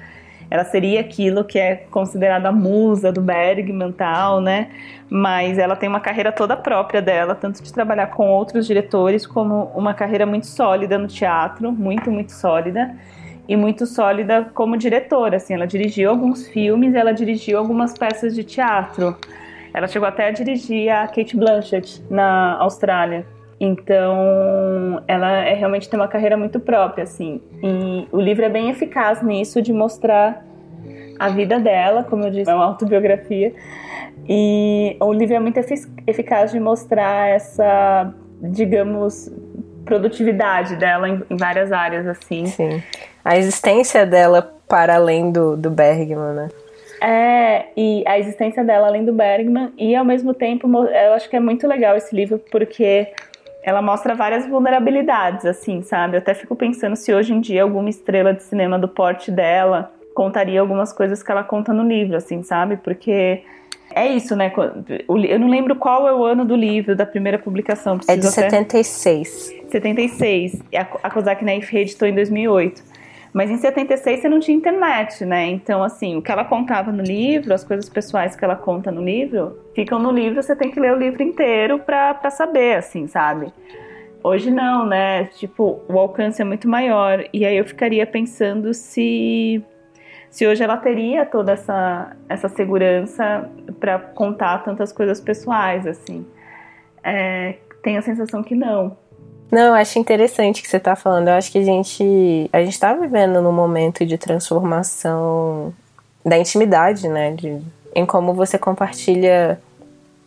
Ela 0.51 0.65
seria 0.65 0.99
aquilo 0.99 1.45
que 1.45 1.57
é 1.57 1.77
considerada 1.89 2.49
a 2.49 2.51
musa 2.51 3.09
do 3.09 3.21
Bergman 3.21 3.93
tal, 3.93 4.41
né? 4.41 4.67
Mas 5.09 5.57
ela 5.57 5.77
tem 5.77 5.87
uma 5.87 6.01
carreira 6.01 6.29
toda 6.29 6.57
própria 6.57 7.01
dela, 7.01 7.33
tanto 7.33 7.63
de 7.63 7.71
trabalhar 7.71 8.07
com 8.07 8.27
outros 8.27 8.67
diretores, 8.67 9.25
como 9.25 9.71
uma 9.73 9.93
carreira 9.93 10.25
muito 10.25 10.45
sólida 10.45 10.97
no 10.97 11.07
teatro, 11.07 11.71
muito, 11.71 12.11
muito 12.11 12.33
sólida 12.33 12.93
e 13.47 13.55
muito 13.55 13.85
sólida 13.85 14.51
como 14.53 14.75
diretora. 14.75 15.37
Assim, 15.37 15.53
ela 15.53 15.65
dirigiu 15.65 16.09
alguns 16.09 16.45
filmes, 16.49 16.95
ela 16.95 17.13
dirigiu 17.13 17.57
algumas 17.57 17.97
peças 17.97 18.35
de 18.35 18.43
teatro. 18.43 19.15
Ela 19.73 19.87
chegou 19.87 20.05
até 20.05 20.27
a 20.27 20.31
dirigir 20.31 20.89
a 20.89 21.07
Kate 21.07 21.37
Blanchett 21.37 22.03
na 22.09 22.57
Austrália. 22.57 23.25
Então, 23.63 25.03
ela 25.07 25.45
é, 25.45 25.53
realmente 25.53 25.87
tem 25.87 25.99
uma 25.99 26.07
carreira 26.07 26.35
muito 26.35 26.59
própria, 26.59 27.03
assim. 27.03 27.39
E 27.61 28.07
o 28.11 28.19
livro 28.19 28.43
é 28.43 28.49
bem 28.49 28.71
eficaz 28.71 29.21
nisso 29.21 29.61
de 29.61 29.71
mostrar 29.71 30.43
a 31.19 31.29
vida 31.29 31.59
dela, 31.59 32.03
como 32.03 32.23
eu 32.23 32.31
disse, 32.31 32.49
é 32.49 32.55
uma 32.55 32.65
autobiografia. 32.65 33.53
E 34.27 34.97
o 34.99 35.13
livro 35.13 35.35
é 35.35 35.39
muito 35.39 35.59
eficaz 36.07 36.51
de 36.51 36.59
mostrar 36.59 37.29
essa, 37.29 38.11
digamos, 38.41 39.31
produtividade 39.85 40.75
dela 40.77 41.07
em, 41.07 41.21
em 41.29 41.37
várias 41.37 41.71
áreas, 41.71 42.07
assim. 42.07 42.47
Sim. 42.47 42.81
A 43.23 43.37
existência 43.37 44.07
dela 44.07 44.55
para 44.67 44.95
além 44.95 45.31
do, 45.31 45.55
do 45.55 45.69
Bergman, 45.69 46.33
né? 46.33 46.49
É, 46.99 47.65
e 47.77 48.03
a 48.07 48.17
existência 48.17 48.63
dela 48.63 48.87
além 48.87 49.05
do 49.05 49.13
Bergman, 49.13 49.71
e 49.77 49.95
ao 49.95 50.05
mesmo 50.05 50.33
tempo 50.33 50.67
eu 50.67 51.13
acho 51.13 51.29
que 51.29 51.35
é 51.35 51.39
muito 51.39 51.67
legal 51.67 51.95
esse 51.95 52.15
livro 52.15 52.39
porque 52.51 53.07
ela 53.63 53.81
mostra 53.81 54.15
várias 54.15 54.47
vulnerabilidades, 54.47 55.45
assim, 55.45 55.81
sabe? 55.81 56.17
Eu 56.17 56.19
até 56.19 56.33
fico 56.33 56.55
pensando 56.55 56.95
se 56.95 57.13
hoje 57.13 57.33
em 57.33 57.39
dia 57.39 57.63
alguma 57.63 57.89
estrela 57.89 58.33
de 58.33 58.43
cinema 58.43 58.79
do 58.79 58.87
porte 58.87 59.31
dela 59.31 59.91
contaria 60.13 60.59
algumas 60.59 60.91
coisas 60.91 61.23
que 61.23 61.31
ela 61.31 61.43
conta 61.43 61.71
no 61.71 61.87
livro, 61.87 62.17
assim, 62.17 62.43
sabe? 62.43 62.77
Porque 62.77 63.43
é 63.93 64.07
isso, 64.07 64.35
né? 64.35 64.51
Eu 65.07 65.39
não 65.39 65.49
lembro 65.49 65.75
qual 65.75 66.07
é 66.07 66.13
o 66.13 66.23
ano 66.23 66.43
do 66.43 66.55
livro, 66.55 66.95
da 66.95 67.05
primeira 67.05 67.37
publicação. 67.37 67.99
é 68.07 68.15
de 68.15 68.27
76. 68.27 69.53
Até... 69.59 69.71
76. 69.71 70.59
A 71.03 71.09
Kozak 71.09 71.43
Naif 71.43 71.71
reeditou 71.71 72.07
em 72.07 72.13
2008. 72.13 72.90
Mas 73.33 73.49
em 73.49 73.57
76 73.57 74.21
você 74.21 74.29
não 74.29 74.39
tinha 74.39 74.57
internet, 74.57 75.25
né? 75.25 75.47
Então, 75.47 75.83
assim, 75.83 76.17
o 76.17 76.21
que 76.21 76.31
ela 76.31 76.43
contava 76.43 76.91
no 76.91 77.01
livro, 77.01 77.53
as 77.53 77.63
coisas 77.63 77.87
pessoais 77.87 78.35
que 78.35 78.43
ela 78.43 78.55
conta 78.55 78.91
no 78.91 79.01
livro, 79.01 79.57
ficam 79.73 79.99
no 79.99 80.11
livro, 80.11 80.41
você 80.41 80.55
tem 80.55 80.69
que 80.69 80.79
ler 80.79 80.93
o 80.93 80.97
livro 80.97 81.23
inteiro 81.23 81.79
pra 81.79 82.29
saber, 82.29 82.77
assim, 82.77 83.07
sabe? 83.07 83.53
Hoje 84.23 84.51
não, 84.51 84.85
né? 84.85 85.25
Tipo, 85.25 85.81
o 85.87 85.97
alcance 85.97 86.41
é 86.41 86.45
muito 86.45 86.67
maior. 86.67 87.25
E 87.33 87.45
aí 87.45 87.57
eu 87.57 87.65
ficaria 87.65 88.05
pensando 88.05 88.73
se 88.73 89.63
se 90.31 90.47
hoje 90.47 90.63
ela 90.63 90.77
teria 90.77 91.25
toda 91.25 91.51
essa, 91.51 92.15
essa 92.29 92.47
segurança 92.47 93.49
para 93.81 93.99
contar 93.99 94.59
tantas 94.63 94.93
coisas 94.93 95.19
pessoais, 95.19 95.85
assim. 95.85 96.25
É, 97.03 97.57
tenho 97.83 97.99
a 97.99 98.01
sensação 98.01 98.41
que 98.41 98.55
não. 98.55 98.97
Não, 99.51 99.67
eu 99.67 99.73
acho 99.73 99.99
interessante 99.99 100.61
que 100.61 100.69
você 100.69 100.77
está 100.77 100.95
falando. 100.95 101.27
Eu 101.27 101.33
acho 101.33 101.51
que 101.51 101.57
a 101.57 101.63
gente 101.63 102.49
a 102.53 102.63
gente 102.63 102.71
está 102.71 102.93
vivendo 102.93 103.41
num 103.41 103.51
momento 103.51 104.05
de 104.05 104.17
transformação 104.17 105.73
da 106.25 106.37
intimidade, 106.37 107.09
né? 107.09 107.31
De, 107.31 107.61
em 107.93 108.05
como 108.05 108.33
você 108.33 108.57
compartilha 108.57 109.59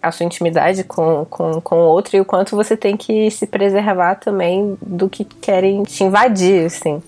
a 0.03 0.13
sua 0.13 0.27
intimidade 0.27 0.85
com, 0.85 1.25
com, 1.31 1.59
com 1.63 1.77
outro 1.79 2.15
e 2.15 2.21
o 2.21 2.25
quanto 2.27 2.55
você 2.55 2.77
tem 2.77 2.95
que 2.95 3.31
se 3.31 3.47
preservar 3.47 4.17
também 4.17 4.77
do 4.83 5.09
que 5.09 5.25
querem 5.25 5.83
te 5.85 6.05
invadir, 6.05 6.67
assim. 6.67 7.03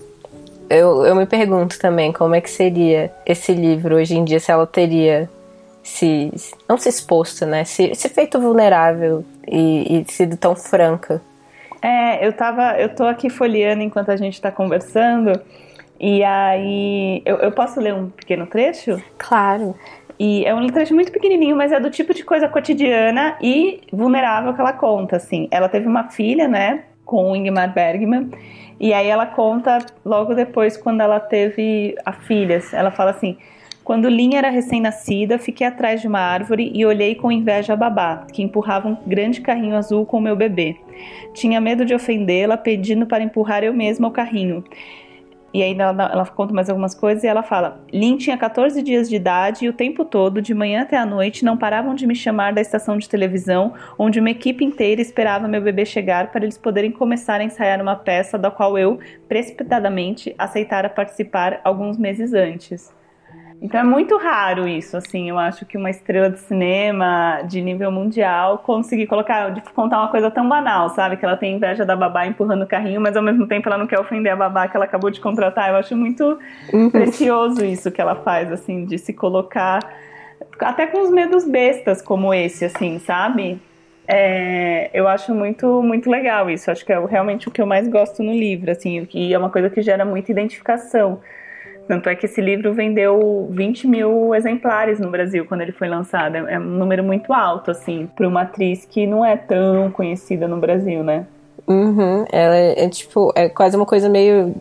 Eu, 0.67 1.05
eu 1.05 1.15
me 1.15 1.27
pergunto 1.27 1.77
também 1.77 2.11
como 2.11 2.33
é 2.33 2.41
que 2.41 2.49
seria 2.49 3.13
esse 3.27 3.53
livro 3.53 3.95
hoje 3.95 4.17
em 4.17 4.25
dia, 4.25 4.39
se 4.39 4.51
ela 4.51 4.65
teria 4.65 5.29
se 5.83 6.33
não 6.67 6.77
se 6.77 6.89
exposto, 6.89 7.45
né? 7.45 7.63
Se, 7.63 7.93
se 7.93 8.09
feito 8.09 8.41
vulnerável 8.41 9.23
e, 9.47 10.01
e 10.01 10.11
sido 10.11 10.35
tão 10.35 10.55
franca 10.55 11.21
é, 11.81 12.25
eu 12.25 12.33
tava, 12.33 12.79
eu 12.79 12.89
tô 12.89 13.03
aqui 13.05 13.29
folheando 13.29 13.83
enquanto 13.83 14.09
a 14.09 14.15
gente 14.15 14.41
tá 14.41 14.51
conversando. 14.51 15.39
E 15.99 16.23
aí, 16.23 17.21
eu, 17.25 17.37
eu 17.37 17.51
posso 17.51 17.79
ler 17.79 17.93
um 17.93 18.09
pequeno 18.09 18.45
trecho? 18.45 19.01
Claro. 19.17 19.75
E 20.19 20.45
é 20.45 20.53
um 20.53 20.65
trecho 20.67 20.95
muito 20.95 21.11
pequenininho, 21.11 21.55
mas 21.55 21.71
é 21.71 21.79
do 21.79 21.91
tipo 21.91 22.13
de 22.13 22.23
coisa 22.23 22.47
cotidiana 22.47 23.37
e 23.41 23.81
vulnerável 23.91 24.53
que 24.53 24.61
ela 24.61 24.73
conta, 24.73 25.17
assim. 25.17 25.47
Ela 25.51 25.69
teve 25.69 25.87
uma 25.87 26.09
filha, 26.09 26.47
né, 26.47 26.83
com 27.05 27.31
o 27.31 27.35
Ingmar 27.35 27.71
Bergman, 27.73 28.31
e 28.79 28.93
aí 28.93 29.07
ela 29.07 29.25
conta 29.25 29.77
logo 30.03 30.33
depois, 30.33 30.75
quando 30.75 31.01
ela 31.01 31.19
teve 31.19 31.95
a 32.03 32.11
filha, 32.11 32.61
ela 32.73 32.91
fala 32.91 33.11
assim, 33.11 33.37
Quando 33.87 34.09
Lin 34.09 34.35
era 34.35 34.49
recém-nascida, 34.49 35.39
fiquei 35.39 35.65
atrás 35.65 36.01
de 36.01 36.09
uma 36.09 36.19
árvore 36.19 36.69
e 36.75 36.85
olhei 36.85 37.15
com 37.15 37.31
inveja 37.31 37.71
a 37.71 37.75
babá, 37.77 38.27
que 38.33 38.43
empurrava 38.43 38.89
um 38.89 38.97
grande 39.07 39.39
carrinho 39.39 39.77
azul 39.77 40.05
com 40.05 40.17
o 40.17 40.21
meu 40.21 40.35
bebê. 40.35 40.75
Tinha 41.33 41.61
medo 41.61 41.85
de 41.85 41.93
ofendê-la, 41.93 42.57
pedindo 42.57 43.07
para 43.07 43.23
empurrar 43.23 43.63
eu 43.63 43.73
mesma 43.73 44.09
o 44.09 44.11
carrinho. 44.11 44.61
E 45.53 45.63
aí 45.63 45.71
ela, 45.71 46.11
ela, 46.11 46.25
conta 46.25 46.53
mais 46.53 46.69
algumas 46.69 46.93
coisas 46.93 47.23
e 47.23 47.27
ela 47.27 47.43
fala: 47.43 47.79
Lin 47.93 48.17
tinha 48.17 48.37
14 48.37 48.83
dias 48.83 49.07
de 49.07 49.15
idade 49.15 49.63
e 49.63 49.69
o 49.69 49.73
tempo 49.73 50.03
todo, 50.03 50.41
de 50.41 50.53
manhã 50.53 50.81
até 50.81 50.97
a 50.97 51.05
noite, 51.05 51.45
não 51.45 51.55
paravam 51.55 51.95
de 51.95 52.05
me 52.05 52.13
chamar 52.13 52.51
da 52.51 52.59
estação 52.59 52.97
de 52.97 53.07
televisão, 53.07 53.73
onde 53.97 54.19
uma 54.19 54.31
equipe 54.31 54.65
inteira 54.65 55.01
esperava 55.01 55.47
meu 55.47 55.61
bebê 55.61 55.85
chegar 55.85 56.29
para 56.29 56.43
eles 56.43 56.57
poderem 56.57 56.91
começar 56.91 57.39
a 57.39 57.43
ensaiar 57.45 57.81
uma 57.81 57.95
peça 57.95 58.37
da 58.37 58.51
qual 58.51 58.77
eu, 58.77 58.99
precipitadamente, 59.29 60.35
aceitara 60.37 60.89
participar 60.89 61.61
alguns 61.63 61.97
meses 61.97 62.33
antes. 62.33 62.96
Então 63.61 63.79
é 63.79 63.83
muito 63.83 64.17
raro 64.17 64.67
isso, 64.67 64.95
assim. 64.95 65.29
Eu 65.29 65.39
acho 65.39 65.65
que 65.65 65.77
uma 65.77 65.89
estrela 65.89 66.29
de 66.29 66.39
cinema 66.39 67.41
de 67.47 67.61
nível 67.61 67.91
mundial 67.91 68.59
conseguir 68.59 69.07
colocar, 69.07 69.49
de 69.49 69.61
contar 69.73 69.99
uma 69.99 70.09
coisa 70.09 70.29
tão 70.29 70.47
banal, 70.47 70.89
sabe? 70.89 71.17
Que 71.17 71.25
ela 71.25 71.35
tem 71.35 71.55
inveja 71.55 71.83
da 71.83 71.95
babá 71.95 72.27
empurrando 72.27 72.63
o 72.63 72.67
carrinho, 72.67 73.01
mas 73.01 73.17
ao 73.17 73.23
mesmo 73.23 73.47
tempo 73.47 73.67
ela 73.67 73.77
não 73.77 73.87
quer 73.87 73.99
ofender 73.99 74.31
a 74.31 74.35
babá 74.35 74.67
que 74.67 74.77
ela 74.77 74.85
acabou 74.85 75.09
de 75.09 75.19
contratar. 75.19 75.69
Eu 75.69 75.75
acho 75.77 75.95
muito 75.95 76.37
uhum. 76.71 76.89
precioso 76.89 77.65
isso 77.65 77.91
que 77.91 77.99
ela 77.99 78.15
faz, 78.15 78.51
assim, 78.51 78.85
de 78.85 78.97
se 78.99 79.11
colocar 79.13 79.79
até 80.59 80.85
com 80.85 81.01
os 81.01 81.09
medos 81.09 81.43
bestas 81.43 82.01
como 82.01 82.33
esse, 82.33 82.65
assim, 82.65 82.99
sabe? 82.99 83.59
É, 84.07 84.89
eu 84.93 85.07
acho 85.07 85.33
muito, 85.33 85.81
muito 85.81 86.09
legal 86.09 86.49
isso. 86.49 86.69
Acho 86.69 86.85
que 86.85 86.93
é 86.93 87.05
realmente 87.05 87.47
o 87.47 87.51
que 87.51 87.61
eu 87.61 87.65
mais 87.65 87.87
gosto 87.87 88.21
no 88.21 88.33
livro, 88.33 88.71
assim, 88.71 89.07
e 89.13 89.33
é 89.33 89.37
uma 89.37 89.49
coisa 89.49 89.69
que 89.69 89.81
gera 89.81 90.05
muita 90.05 90.31
identificação 90.31 91.19
tanto 91.87 92.09
é 92.09 92.15
que 92.15 92.25
esse 92.25 92.41
livro 92.41 92.73
vendeu 92.73 93.47
20 93.51 93.87
mil 93.87 94.35
exemplares 94.35 94.99
no 94.99 95.09
Brasil 95.09 95.45
quando 95.45 95.61
ele 95.61 95.71
foi 95.71 95.87
lançado. 95.87 96.35
É, 96.35 96.53
é 96.53 96.59
um 96.59 96.63
número 96.63 97.03
muito 97.03 97.33
alto, 97.33 97.71
assim, 97.71 98.09
para 98.15 98.27
uma 98.27 98.41
atriz 98.41 98.85
que 98.85 99.07
não 99.07 99.25
é 99.25 99.37
tão 99.37 99.89
conhecida 99.91 100.47
no 100.47 100.57
Brasil, 100.57 101.03
né? 101.03 101.25
Uhum. 101.67 102.25
Ela 102.31 102.55
é, 102.55 102.85
é 102.85 102.89
tipo, 102.89 103.31
é 103.35 103.49
quase 103.49 103.75
uma 103.75 103.85
coisa 103.85 104.07
meio 104.07 104.55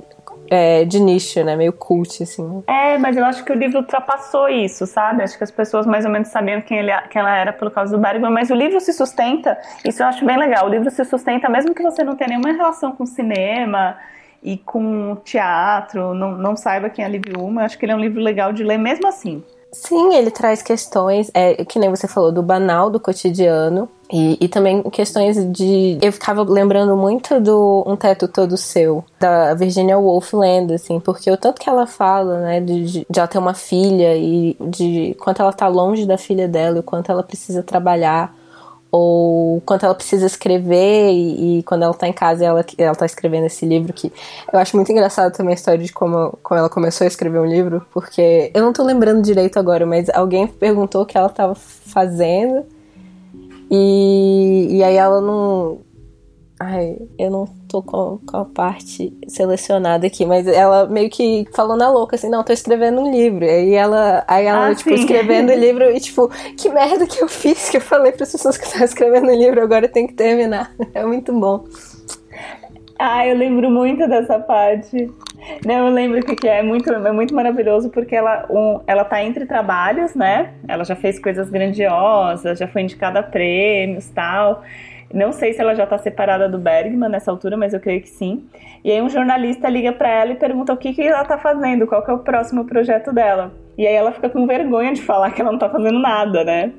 é, 0.50 0.84
de 0.84 1.00
nicho, 1.00 1.42
né? 1.44 1.56
Meio 1.56 1.72
cult, 1.72 2.22
assim. 2.22 2.62
É, 2.66 2.98
mas 2.98 3.16
eu 3.16 3.24
acho 3.24 3.44
que 3.44 3.52
o 3.52 3.54
livro 3.54 3.78
ultrapassou 3.78 4.48
isso, 4.48 4.86
sabe? 4.86 5.22
Acho 5.22 5.36
que 5.36 5.44
as 5.44 5.50
pessoas 5.50 5.86
mais 5.86 6.04
ou 6.04 6.10
menos 6.10 6.28
sabiam 6.28 6.60
quem, 6.60 6.78
ele, 6.78 6.92
quem 7.10 7.20
ela 7.20 7.36
era 7.36 7.52
por 7.52 7.70
causa 7.70 7.96
do 7.96 8.00
Bergman, 8.00 8.30
mas 8.30 8.50
o 8.50 8.54
livro 8.54 8.80
se 8.80 8.92
sustenta, 8.92 9.58
isso 9.84 10.02
eu 10.02 10.06
acho 10.06 10.24
bem 10.24 10.38
legal. 10.38 10.66
O 10.66 10.68
livro 10.68 10.90
se 10.90 11.04
sustenta, 11.04 11.48
mesmo 11.48 11.74
que 11.74 11.82
você 11.82 12.02
não 12.04 12.16
tenha 12.16 12.28
nenhuma 12.28 12.52
relação 12.52 12.92
com 12.92 13.04
cinema 13.04 13.96
e 14.42 14.56
com 14.56 15.16
teatro, 15.24 16.14
não, 16.14 16.32
não 16.36 16.56
saiba 16.56 16.90
quem 16.90 17.04
é 17.04 17.08
Liv 17.08 17.24
Uma, 17.38 17.64
acho 17.64 17.78
que 17.78 17.84
ele 17.84 17.92
é 17.92 17.96
um 17.96 18.00
livro 18.00 18.20
legal 18.20 18.52
de 18.52 18.62
ler 18.62 18.78
mesmo 18.78 19.06
assim. 19.06 19.42
Sim, 19.72 20.14
ele 20.14 20.30
traz 20.30 20.62
questões, 20.62 21.30
é, 21.34 21.64
que 21.64 21.78
nem 21.78 21.90
você 21.90 22.08
falou, 22.08 22.32
do 22.32 22.42
banal 22.42 22.88
do 22.88 22.98
cotidiano. 22.98 23.88
E, 24.10 24.38
e 24.40 24.48
também 24.48 24.82
questões 24.84 25.36
de. 25.52 25.98
Eu 26.00 26.12
ficava 26.12 26.42
lembrando 26.44 26.96
muito 26.96 27.40
do 27.40 27.82
Um 27.86 27.96
Teto 27.96 28.28
Todo 28.28 28.56
Seu, 28.56 29.04
da 29.18 29.52
Virginia 29.54 29.98
Woolf 29.98 30.32
lendo, 30.32 30.72
assim, 30.72 31.00
porque 31.00 31.28
o 31.28 31.36
tanto 31.36 31.60
que 31.60 31.68
ela 31.68 31.88
fala, 31.88 32.40
né, 32.40 32.60
de, 32.60 32.84
de 32.84 33.18
ela 33.18 33.26
ter 33.26 33.38
uma 33.38 33.52
filha 33.52 34.16
e 34.16 34.56
de 34.60 35.16
quanto 35.18 35.42
ela 35.42 35.52
tá 35.52 35.66
longe 35.66 36.06
da 36.06 36.16
filha 36.16 36.46
dela 36.46 36.78
o 36.78 36.84
quanto 36.84 37.10
ela 37.10 37.22
precisa 37.22 37.64
trabalhar 37.64 38.32
ou 38.96 39.60
quanto 39.60 39.84
ela 39.84 39.94
precisa 39.94 40.26
escrever 40.26 41.12
e, 41.12 41.58
e, 41.58 41.62
quando 41.64 41.82
ela 41.82 41.94
tá 41.94 42.08
em 42.08 42.12
casa 42.12 42.44
ela, 42.44 42.64
ela 42.78 42.94
tá 42.94 43.06
escrevendo 43.06 43.46
esse 43.46 43.66
livro 43.66 43.92
que 43.92 44.12
eu 44.52 44.58
acho 44.58 44.76
muito 44.76 44.90
engraçado 44.90 45.32
também 45.32 45.52
a 45.52 45.54
história 45.54 45.82
de 45.82 45.92
como, 45.92 46.38
como 46.42 46.58
ela 46.58 46.68
começou 46.68 47.04
a 47.04 47.08
escrever 47.08 47.38
um 47.38 47.46
livro, 47.46 47.84
porque 47.92 48.50
eu 48.54 48.62
não 48.62 48.72
tô 48.72 48.82
lembrando 48.82 49.22
direito 49.22 49.58
agora, 49.58 49.84
mas 49.84 50.08
alguém 50.10 50.46
perguntou 50.46 51.02
o 51.02 51.06
que 51.06 51.16
ela 51.16 51.28
tava 51.28 51.54
fazendo 51.54 52.64
e, 53.70 54.68
e 54.70 54.84
aí 54.84 54.96
ela 54.96 55.20
não, 55.20 55.80
Ai, 56.58 56.96
eu 57.18 57.30
não 57.30 57.46
tô 57.68 57.82
com, 57.82 58.18
com, 58.26 58.36
a 58.36 58.44
parte 58.44 59.12
selecionada 59.28 60.06
aqui, 60.06 60.24
mas 60.24 60.46
ela 60.46 60.86
meio 60.86 61.10
que 61.10 61.46
falou 61.54 61.76
na 61.76 61.90
louca, 61.90 62.16
assim, 62.16 62.28
não, 62.28 62.42
tô 62.42 62.52
escrevendo 62.52 63.00
um 63.00 63.10
livro. 63.10 63.44
Aí 63.44 63.74
ela, 63.74 64.24
aí 64.26 64.46
ela 64.46 64.68
ah, 64.68 64.74
tipo, 64.74 64.90
sim. 64.90 65.02
escrevendo 65.02 65.50
o 65.50 65.54
livro 65.54 65.84
e, 65.90 66.00
tipo, 66.00 66.28
que 66.56 66.68
merda 66.68 67.06
que 67.06 67.22
eu 67.22 67.28
fiz, 67.28 67.68
que 67.68 67.76
eu 67.76 67.80
falei 67.80 68.12
para 68.12 68.24
as 68.24 68.32
pessoas 68.32 68.56
que 68.56 68.64
estavam 68.64 68.84
escrevendo 68.84 69.28
o 69.28 69.34
livro, 69.34 69.62
agora 69.62 69.88
tem 69.88 70.06
que 70.06 70.14
terminar. 70.14 70.72
É 70.94 71.04
muito 71.04 71.32
bom. 71.32 71.64
Ah, 72.98 73.26
eu 73.26 73.36
lembro 73.36 73.70
muito 73.70 74.08
dessa 74.08 74.38
parte. 74.38 75.10
Não, 75.64 75.86
eu 75.86 75.92
lembro 75.92 76.22
que, 76.24 76.34
que 76.34 76.48
é 76.48 76.62
muito, 76.62 76.90
é 76.90 77.12
muito 77.12 77.34
maravilhoso 77.34 77.90
porque 77.90 78.16
ela, 78.16 78.46
um, 78.48 78.80
ela 78.86 79.04
tá 79.04 79.22
entre 79.22 79.44
trabalhos, 79.44 80.14
né? 80.14 80.54
Ela 80.66 80.84
já 80.84 80.96
fez 80.96 81.18
coisas 81.18 81.50
grandiosas, 81.50 82.58
já 82.58 82.66
foi 82.66 82.82
indicada 82.82 83.20
a 83.20 83.22
prêmios 83.22 84.08
tal. 84.08 84.62
Não 85.12 85.32
sei 85.32 85.52
se 85.52 85.60
ela 85.60 85.74
já 85.74 85.84
está 85.84 85.98
separada 85.98 86.48
do 86.48 86.58
Bergman 86.58 87.08
nessa 87.08 87.30
altura, 87.30 87.56
mas 87.56 87.72
eu 87.72 87.80
creio 87.80 88.02
que 88.02 88.08
sim. 88.08 88.44
E 88.84 88.90
aí 88.90 89.00
um 89.00 89.08
jornalista 89.08 89.68
liga 89.68 89.92
para 89.92 90.08
ela 90.08 90.32
e 90.32 90.36
pergunta 90.36 90.72
o 90.72 90.76
que, 90.76 90.92
que 90.92 91.02
ela 91.02 91.22
está 91.22 91.38
fazendo, 91.38 91.86
qual 91.86 92.04
que 92.04 92.10
é 92.10 92.14
o 92.14 92.18
próximo 92.18 92.64
projeto 92.64 93.12
dela. 93.12 93.52
E 93.78 93.86
aí 93.86 93.94
ela 93.94 94.12
fica 94.12 94.28
com 94.28 94.46
vergonha 94.46 94.92
de 94.92 95.02
falar 95.02 95.30
que 95.30 95.40
ela 95.40 95.50
não 95.50 95.58
está 95.58 95.68
fazendo 95.68 95.98
nada, 95.98 96.44
né? 96.44 96.72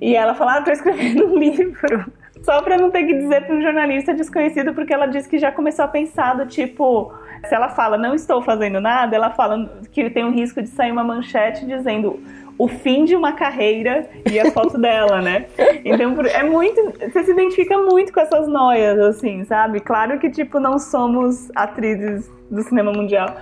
E 0.00 0.16
ela 0.16 0.34
fala, 0.34 0.56
ah, 0.56 0.62
tô 0.62 0.70
escrevendo 0.72 1.26
um 1.26 1.38
livro. 1.38 2.12
Só 2.42 2.60
para 2.60 2.76
não 2.76 2.90
ter 2.90 3.04
que 3.04 3.14
dizer 3.14 3.46
para 3.46 3.54
um 3.54 3.62
jornalista 3.62 4.12
desconhecido, 4.12 4.74
porque 4.74 4.92
ela 4.92 5.06
disse 5.06 5.28
que 5.28 5.38
já 5.38 5.52
começou 5.52 5.84
a 5.84 5.88
pensar 5.88 6.34
do 6.34 6.46
tipo, 6.46 7.12
se 7.44 7.54
ela 7.54 7.68
fala 7.68 7.96
não 7.96 8.14
estou 8.14 8.42
fazendo 8.42 8.80
nada, 8.80 9.14
ela 9.14 9.30
fala 9.30 9.70
que 9.92 10.10
tem 10.10 10.24
um 10.24 10.32
risco 10.32 10.60
de 10.60 10.68
sair 10.68 10.90
uma 10.90 11.04
manchete 11.04 11.64
dizendo 11.64 12.18
o 12.62 12.68
fim 12.68 13.04
de 13.04 13.16
uma 13.16 13.32
carreira 13.32 14.08
e 14.30 14.38
a 14.38 14.52
foto 14.52 14.78
dela, 14.78 15.20
né? 15.20 15.46
Então 15.84 16.14
é 16.20 16.44
muito. 16.44 16.92
Você 17.12 17.24
se 17.24 17.32
identifica 17.32 17.76
muito 17.76 18.12
com 18.12 18.20
essas 18.20 18.46
noias, 18.46 19.00
assim, 19.00 19.44
sabe? 19.44 19.80
Claro 19.80 20.20
que, 20.20 20.30
tipo, 20.30 20.60
não 20.60 20.78
somos 20.78 21.50
atrizes 21.56 22.30
do 22.48 22.62
cinema 22.62 22.92
mundial, 22.92 23.34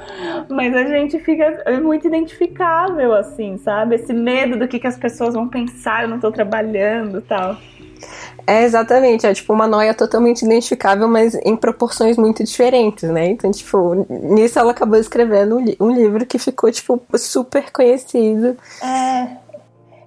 mas 0.49 0.75
a 0.75 0.85
gente 0.85 1.19
fica 1.19 1.65
muito 1.83 2.07
identificável, 2.07 3.13
assim, 3.13 3.59
sabe? 3.59 3.97
Esse 3.97 4.15
medo 4.15 4.59
do 4.59 4.67
que, 4.67 4.79
que 4.79 4.87
as 4.87 4.97
pessoas 4.97 5.35
vão 5.35 5.49
pensar, 5.49 6.05
eu 6.05 6.09
não 6.09 6.19
tô 6.19 6.33
trabalhando 6.33 7.21
tal. 7.21 7.59
É, 8.51 8.65
exatamente. 8.65 9.25
É 9.25 9.33
tipo 9.33 9.53
uma 9.53 9.69
noia 9.69 9.95
totalmente 9.95 10.45
identificável, 10.45 11.07
mas 11.07 11.37
em 11.37 11.57
proporções 11.57 12.17
muito 12.17 12.43
diferentes, 12.43 13.09
né? 13.09 13.27
Então, 13.27 13.49
tipo, 13.53 14.05
nisso 14.11 14.59
ela 14.59 14.73
acabou 14.73 14.99
escrevendo 14.99 15.57
um, 15.57 15.61
li 15.61 15.77
um 15.79 15.91
livro 15.93 16.27
que 16.27 16.37
ficou, 16.37 16.69
tipo, 16.73 17.01
super 17.15 17.71
conhecido. 17.71 18.57
É. 18.83 19.37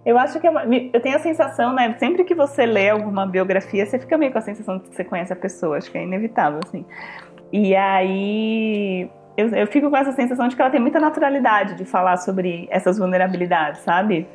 Eu 0.06 0.18
acho 0.18 0.38
que 0.42 0.46
é 0.46 0.50
uma, 0.50 0.66
eu 0.66 1.00
tenho 1.00 1.16
a 1.16 1.20
sensação, 1.20 1.74
né? 1.74 1.96
Sempre 1.98 2.26
que 2.26 2.36
você 2.36 2.66
lê 2.66 2.90
alguma 2.90 3.26
biografia, 3.26 3.86
você 3.86 3.98
fica 3.98 4.18
meio 4.18 4.34
com 4.34 4.40
a 4.40 4.42
sensação 4.42 4.78
de 4.78 4.90
que 4.90 4.96
você 4.98 5.06
conhece 5.06 5.32
a 5.32 5.38
pessoa. 5.38 5.78
Acho 5.78 5.90
que 5.90 5.98
é 5.98 6.04
inevitável, 6.04 6.60
assim. 6.68 6.86
E 7.50 7.74
aí. 7.74 9.10
Eu, 9.38 9.48
eu 9.56 9.68
fico 9.68 9.90
com 9.90 9.96
essa 9.96 10.12
sensação 10.12 10.50
de 10.50 10.56
que 10.56 10.62
ela 10.62 10.70
tem 10.70 10.82
muita 10.82 11.00
naturalidade 11.00 11.76
de 11.76 11.86
falar 11.86 12.18
sobre 12.18 12.68
essas 12.70 13.00
vulnerabilidades, 13.00 13.82
sabe? 13.82 14.28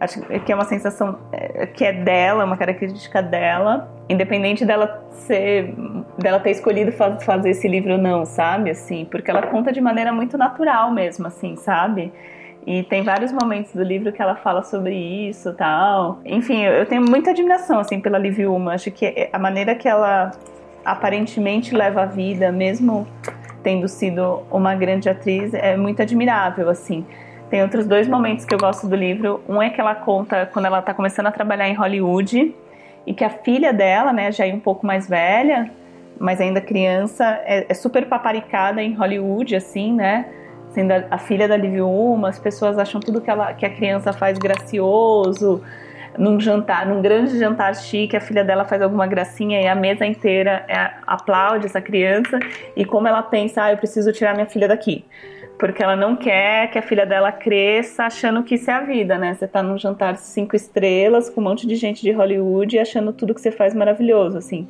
Acho 0.00 0.20
que 0.20 0.52
é 0.52 0.54
uma 0.54 0.64
sensação 0.64 1.18
é, 1.32 1.66
que 1.66 1.84
é 1.84 1.92
dela, 1.92 2.44
uma 2.44 2.56
característica 2.56 3.20
dela, 3.20 3.90
independente 4.08 4.64
dela 4.64 5.04
ser, 5.10 5.74
dela 6.16 6.38
ter 6.38 6.50
escolhido 6.50 6.92
fazer 6.92 7.50
esse 7.50 7.66
livro 7.66 7.92
ou 7.92 7.98
não, 7.98 8.24
sabe? 8.24 8.70
Assim, 8.70 9.04
porque 9.10 9.30
ela 9.30 9.42
conta 9.42 9.72
de 9.72 9.80
maneira 9.80 10.12
muito 10.12 10.38
natural 10.38 10.92
mesmo, 10.92 11.26
assim, 11.26 11.56
sabe? 11.56 12.12
E 12.66 12.82
tem 12.82 13.02
vários 13.02 13.32
momentos 13.32 13.72
do 13.72 13.82
livro 13.82 14.12
que 14.12 14.20
ela 14.20 14.36
fala 14.36 14.62
sobre 14.62 14.94
isso, 14.94 15.52
tal. 15.54 16.20
Enfim, 16.24 16.62
eu 16.62 16.86
tenho 16.86 17.02
muita 17.02 17.30
admiração 17.30 17.78
assim 17.78 17.98
pela 17.98 18.18
Liv 18.18 18.38
Uma. 18.40 18.74
Acho 18.74 18.90
que 18.90 19.28
a 19.32 19.38
maneira 19.38 19.74
que 19.74 19.88
ela 19.88 20.32
aparentemente 20.84 21.74
leva 21.74 22.02
a 22.02 22.06
vida, 22.06 22.52
mesmo 22.52 23.06
tendo 23.62 23.88
sido 23.88 24.42
uma 24.50 24.74
grande 24.74 25.08
atriz, 25.08 25.52
é 25.54 25.76
muito 25.76 26.02
admirável, 26.02 26.68
assim. 26.68 27.04
Tem 27.50 27.62
outros 27.62 27.86
dois 27.86 28.06
momentos 28.06 28.44
que 28.44 28.54
eu 28.54 28.58
gosto 28.58 28.86
do 28.86 28.94
livro. 28.94 29.42
Um 29.48 29.62
é 29.62 29.70
que 29.70 29.80
ela 29.80 29.94
conta 29.94 30.46
quando 30.52 30.66
ela 30.66 30.80
está 30.80 30.92
começando 30.92 31.28
a 31.28 31.32
trabalhar 31.32 31.68
em 31.68 31.74
Hollywood 31.74 32.54
e 33.06 33.14
que 33.14 33.24
a 33.24 33.30
filha 33.30 33.72
dela, 33.72 34.12
né, 34.12 34.30
já 34.30 34.46
é 34.46 34.52
um 34.52 34.60
pouco 34.60 34.86
mais 34.86 35.08
velha, 35.08 35.70
mas 36.20 36.40
ainda 36.40 36.60
criança, 36.60 37.24
é, 37.46 37.64
é 37.66 37.74
super 37.74 38.06
paparicada 38.06 38.82
em 38.82 38.92
Hollywood, 38.92 39.56
assim, 39.56 39.94
né? 39.94 40.26
Sendo 40.70 40.92
a, 40.92 41.04
a 41.12 41.18
filha 41.18 41.48
da 41.48 41.56
Liv 41.56 41.80
Uma, 41.80 42.28
as 42.28 42.38
pessoas 42.38 42.76
acham 42.76 43.00
tudo 43.00 43.20
que, 43.20 43.30
ela, 43.30 43.54
que 43.54 43.64
a 43.64 43.70
criança 43.70 44.12
faz 44.12 44.36
gracioso. 44.36 45.62
Num 46.18 46.38
jantar, 46.40 46.84
num 46.84 47.00
grande 47.00 47.38
jantar 47.38 47.74
chique, 47.76 48.16
a 48.16 48.20
filha 48.20 48.44
dela 48.44 48.64
faz 48.64 48.82
alguma 48.82 49.06
gracinha 49.06 49.62
e 49.62 49.68
a 49.68 49.74
mesa 49.74 50.04
inteira 50.04 50.64
é, 50.68 50.90
aplaude 51.06 51.64
essa 51.64 51.80
criança. 51.80 52.38
E 52.76 52.84
como 52.84 53.08
ela 53.08 53.22
pensa, 53.22 53.62
ah, 53.62 53.72
eu 53.72 53.78
preciso 53.78 54.12
tirar 54.12 54.34
minha 54.34 54.46
filha 54.46 54.68
daqui 54.68 55.04
porque 55.58 55.82
ela 55.82 55.96
não 55.96 56.14
quer 56.14 56.70
que 56.70 56.78
a 56.78 56.82
filha 56.82 57.04
dela 57.04 57.32
cresça 57.32 58.04
achando 58.04 58.42
que 58.44 58.54
isso 58.54 58.70
é 58.70 58.74
a 58.74 58.80
vida, 58.80 59.18
né? 59.18 59.34
Você 59.34 59.48
tá 59.48 59.62
num 59.62 59.76
jantar 59.76 60.16
cinco 60.16 60.54
estrelas 60.54 61.28
com 61.28 61.40
um 61.40 61.44
monte 61.44 61.66
de 61.66 61.74
gente 61.74 62.00
de 62.00 62.12
Hollywood 62.12 62.76
e 62.76 62.78
achando 62.78 63.12
tudo 63.12 63.34
que 63.34 63.40
você 63.40 63.50
faz 63.50 63.74
maravilhoso, 63.74 64.38
assim. 64.38 64.68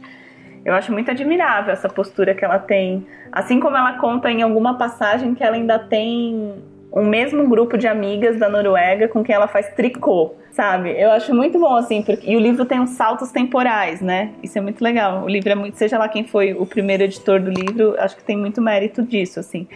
Eu 0.64 0.75
acho 0.75 0.90
muito 0.90 1.11
admirável 1.11 1.73
essa 1.73 1.88
postura 1.88 2.35
que 2.35 2.45
ela 2.45 2.59
tem. 2.59 3.07
Assim 3.30 3.61
como 3.61 3.76
ela 3.76 3.99
conta 3.99 4.30
em 4.30 4.42
alguma 4.42 4.78
passagem 4.78 5.35
que 5.35 5.45
ela 5.45 5.57
ainda 5.57 5.78
tem 5.78 6.54
um 6.90 7.04
mesmo 7.04 7.47
grupo 7.47 7.76
de 7.76 7.87
amigas 7.87 8.38
da 8.38 8.49
Noruega 8.49 9.09
com 9.09 9.23
quem 9.23 9.35
ela 9.35 9.47
faz 9.47 9.68
tricô, 9.75 10.35
sabe? 10.50 10.90
Eu 10.99 11.11
acho 11.11 11.35
muito 11.35 11.59
bom, 11.59 11.76
assim, 11.76 12.02
porque... 12.02 12.30
e 12.30 12.35
o 12.35 12.40
livro 12.40 12.64
tem 12.64 12.80
uns 12.80 12.90
saltos 12.90 13.30
temporais, 13.30 14.00
né? 14.00 14.30
Isso 14.42 14.57
é 14.57 14.61
muito 14.61 14.83
legal. 14.83 15.23
O 15.25 15.28
livro 15.28 15.50
é 15.50 15.54
muito, 15.54 15.76
seja 15.76 15.99
lá 15.99 16.09
quem 16.09 16.25
foi 16.25 16.54
o 16.54 16.64
primeiro 16.64 17.02
editor 17.02 17.40
do 17.40 17.50
livro, 17.50 17.95
acho 17.99 18.16
que 18.16 18.25
tem 18.25 18.37
muito 18.37 18.62
mérito 18.62 19.02
disso, 19.02 19.38
assim. 19.38 19.68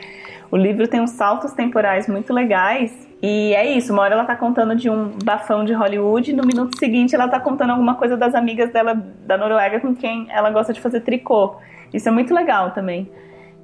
O 0.52 0.56
livro 0.58 0.86
tem 0.86 1.00
uns 1.00 1.12
saltos 1.12 1.52
temporais 1.52 2.06
muito 2.06 2.30
legais. 2.30 3.08
E 3.22 3.54
é 3.54 3.64
isso, 3.64 3.90
uma 3.90 4.02
hora 4.02 4.14
ela 4.14 4.24
tá 4.26 4.36
contando 4.36 4.76
de 4.76 4.90
um 4.90 5.12
bafão 5.24 5.64
de 5.64 5.72
Hollywood, 5.72 6.34
no 6.34 6.44
minuto 6.44 6.76
seguinte 6.78 7.14
ela 7.14 7.26
tá 7.26 7.40
contando 7.40 7.70
alguma 7.70 7.94
coisa 7.94 8.18
das 8.18 8.34
amigas 8.34 8.70
dela 8.70 8.94
da 8.94 9.38
Noruega 9.38 9.80
com 9.80 9.94
quem 9.94 10.26
ela 10.28 10.50
gosta 10.50 10.74
de 10.74 10.80
fazer 10.80 11.00
tricô. 11.00 11.56
Isso 11.94 12.06
é 12.06 12.12
muito 12.12 12.34
legal 12.34 12.72
também. 12.72 13.10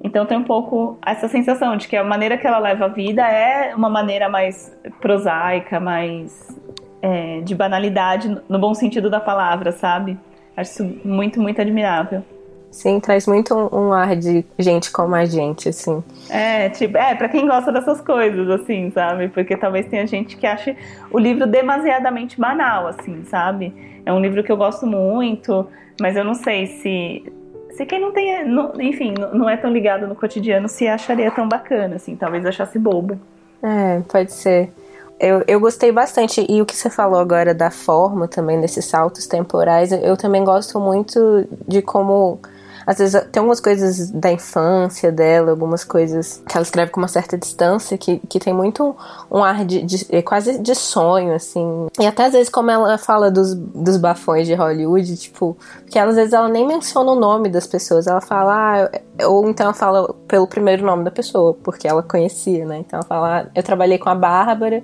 Então 0.03 0.25
tem 0.25 0.35
um 0.35 0.43
pouco 0.43 0.97
essa 1.05 1.27
sensação 1.27 1.77
de 1.77 1.87
que 1.87 1.95
a 1.95 2.03
maneira 2.03 2.37
que 2.37 2.47
ela 2.47 2.57
leva 2.57 2.85
a 2.85 2.87
vida 2.87 3.21
é 3.21 3.75
uma 3.75 3.89
maneira 3.89 4.27
mais 4.27 4.75
prosaica, 4.99 5.79
mais 5.79 6.59
é, 7.03 7.41
de 7.41 7.53
banalidade, 7.53 8.35
no 8.49 8.57
bom 8.57 8.73
sentido 8.73 9.11
da 9.11 9.19
palavra, 9.19 9.71
sabe? 9.73 10.17
Acho 10.57 10.71
isso 10.71 10.99
muito, 11.05 11.39
muito 11.39 11.61
admirável. 11.61 12.23
Sim, 12.71 12.99
traz 12.99 13.25
muito 13.25 13.55
um, 13.55 13.87
um, 13.87 13.93
ar 13.93 14.15
de 14.15 14.45
gente 14.57 14.91
como 14.91 15.15
a 15.15 15.25
gente, 15.25 15.69
assim. 15.69 16.03
É, 16.29 16.69
tipo, 16.69 16.97
é, 16.97 17.15
pra 17.15 17.27
quem 17.27 17.47
gosta 17.47 17.71
dessas 17.71 17.99
coisas, 17.99 18.47
assim, 18.49 18.91
sabe? 18.91 19.27
Porque 19.29 19.57
talvez 19.57 19.87
tenha 19.87 20.05
gente 20.05 20.37
que 20.37 20.45
ache 20.45 20.77
o 21.11 21.17
livro 21.17 21.47
demasiadamente 21.47 22.39
banal, 22.39 22.87
assim, 22.87 23.23
sabe? 23.25 23.73
É 24.05 24.13
um 24.13 24.19
livro 24.19 24.43
que 24.43 24.51
eu 24.51 24.57
gosto 24.57 24.85
muito, 24.85 25.67
mas 25.99 26.15
eu 26.15 26.23
não 26.23 26.35
sei 26.35 26.67
se 26.67 27.23
se 27.71 27.85
quem 27.85 28.01
não 28.01 28.11
tem, 28.11 28.45
não, 28.45 28.73
enfim, 28.81 29.13
não 29.33 29.49
é 29.49 29.55
tão 29.55 29.71
ligado 29.71 30.05
no 30.05 30.13
cotidiano 30.13 30.67
se 30.67 30.85
acharia 30.85 31.31
tão 31.31 31.47
bacana, 31.47 31.95
assim, 31.95 32.13
talvez 32.13 32.45
achasse 32.45 32.77
bobo. 32.77 33.17
É, 33.63 34.01
pode 34.01 34.33
ser. 34.33 34.69
Eu, 35.17 35.43
eu 35.47 35.59
gostei 35.61 35.89
bastante, 35.89 36.45
e 36.49 36.61
o 36.61 36.65
que 36.65 36.75
você 36.75 36.89
falou 36.89 37.19
agora 37.19 37.53
da 37.53 37.71
forma 37.71 38.27
também, 38.27 38.59
desses 38.59 38.83
saltos 38.83 39.27
temporais, 39.27 39.93
eu 39.93 40.17
também 40.17 40.43
gosto 40.43 40.77
muito 40.77 41.47
de 41.65 41.81
como 41.81 42.39
às 42.85 42.97
vezes 42.97 43.21
tem 43.31 43.39
algumas 43.39 43.59
coisas 43.59 44.09
da 44.11 44.31
infância 44.31 45.11
dela, 45.11 45.51
algumas 45.51 45.83
coisas 45.83 46.41
que 46.47 46.57
ela 46.57 46.63
escreve 46.63 46.91
com 46.91 46.99
uma 46.99 47.07
certa 47.07 47.37
distância, 47.37 47.97
que, 47.97 48.19
que 48.29 48.39
tem 48.39 48.53
muito 48.53 48.95
um 49.31 49.43
ar 49.43 49.65
de, 49.65 49.81
de 49.81 50.05
é 50.09 50.21
quase 50.21 50.59
de 50.59 50.75
sonho, 50.75 51.33
assim. 51.33 51.87
E 51.99 52.05
até 52.05 52.25
às 52.25 52.33
vezes, 52.33 52.49
como 52.49 52.71
ela 52.71 52.97
fala 52.97 53.29
dos, 53.29 53.53
dos 53.53 53.97
bafões 53.97 54.47
de 54.47 54.53
Hollywood, 54.53 55.17
tipo, 55.17 55.57
que 55.89 55.99
às 55.99 56.15
vezes 56.15 56.33
ela 56.33 56.49
nem 56.49 56.65
menciona 56.65 57.11
o 57.11 57.15
nome 57.15 57.49
das 57.49 57.67
pessoas, 57.67 58.07
ela 58.07 58.21
fala, 58.21 58.85
ah, 58.85 59.25
ou 59.27 59.49
então 59.49 59.65
ela 59.65 59.73
fala 59.73 60.13
pelo 60.27 60.47
primeiro 60.47 60.85
nome 60.85 61.03
da 61.03 61.11
pessoa, 61.11 61.53
porque 61.63 61.87
ela 61.87 62.03
conhecia, 62.03 62.65
né? 62.65 62.79
Então 62.79 62.99
ela 62.99 63.07
fala, 63.07 63.41
ah, 63.41 63.45
eu 63.53 63.63
trabalhei 63.63 63.97
com 63.97 64.09
a 64.09 64.15
Bárbara 64.15 64.83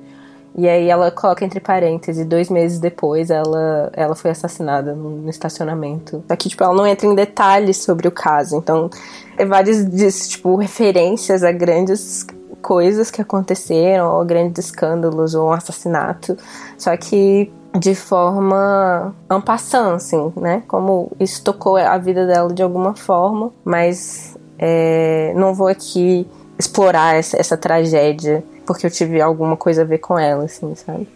e 0.57 0.69
aí 0.69 0.89
ela 0.89 1.11
coloca 1.11 1.43
entre 1.43 1.59
parênteses, 1.59 2.25
dois 2.25 2.49
meses 2.49 2.79
depois 2.79 3.29
ela, 3.29 3.89
ela 3.93 4.15
foi 4.15 4.31
assassinada 4.31 4.93
no, 4.93 5.29
estacionamento. 5.29 6.23
Aqui, 6.29 6.47
tipo, 6.47 6.63
ela 6.63 6.73
não 6.73 6.87
entra 6.87 7.05
em 7.05 7.13
detalhes 7.13 7.77
sobre 7.77 8.07
o 8.07 8.11
caso. 8.11 8.55
Então, 8.55 8.89
é 9.37 9.45
várias, 9.45 10.29
tipo, 10.29 10.55
referências 10.55 11.43
a 11.43 11.51
grandes 11.51 12.25
coisas 12.61 13.11
que 13.11 13.21
aconteceram, 13.21 14.15
ou 14.15 14.23
grandes 14.23 14.65
escândalos, 14.65 15.35
ou 15.35 15.49
um 15.49 15.51
assassinato. 15.51 16.37
Só 16.77 16.95
que 16.95 17.51
de 17.77 17.93
forma 17.93 19.13
ampassã, 19.29 19.95
assim, 19.95 20.31
né? 20.37 20.63
Como 20.69 21.11
isso 21.19 21.43
tocou 21.43 21.75
a 21.75 21.97
vida 21.97 22.25
dela 22.25 22.53
de 22.53 22.63
alguma 22.63 22.95
forma, 22.95 23.51
mas 23.65 24.37
é, 24.57 25.33
não 25.35 25.53
vou 25.53 25.67
aqui 25.67 26.25
explorar 26.57 27.17
essa, 27.17 27.37
essa 27.37 27.57
tragédia 27.57 28.41
porque 28.65 28.85
eu 28.85 28.91
tive 28.91 29.21
alguma 29.21 29.55
coisa 29.55 29.81
a 29.81 29.85
ver 29.85 29.99
com 29.99 30.17
ela, 30.17 30.45
assim, 30.45 30.73
sabe? 30.75 31.07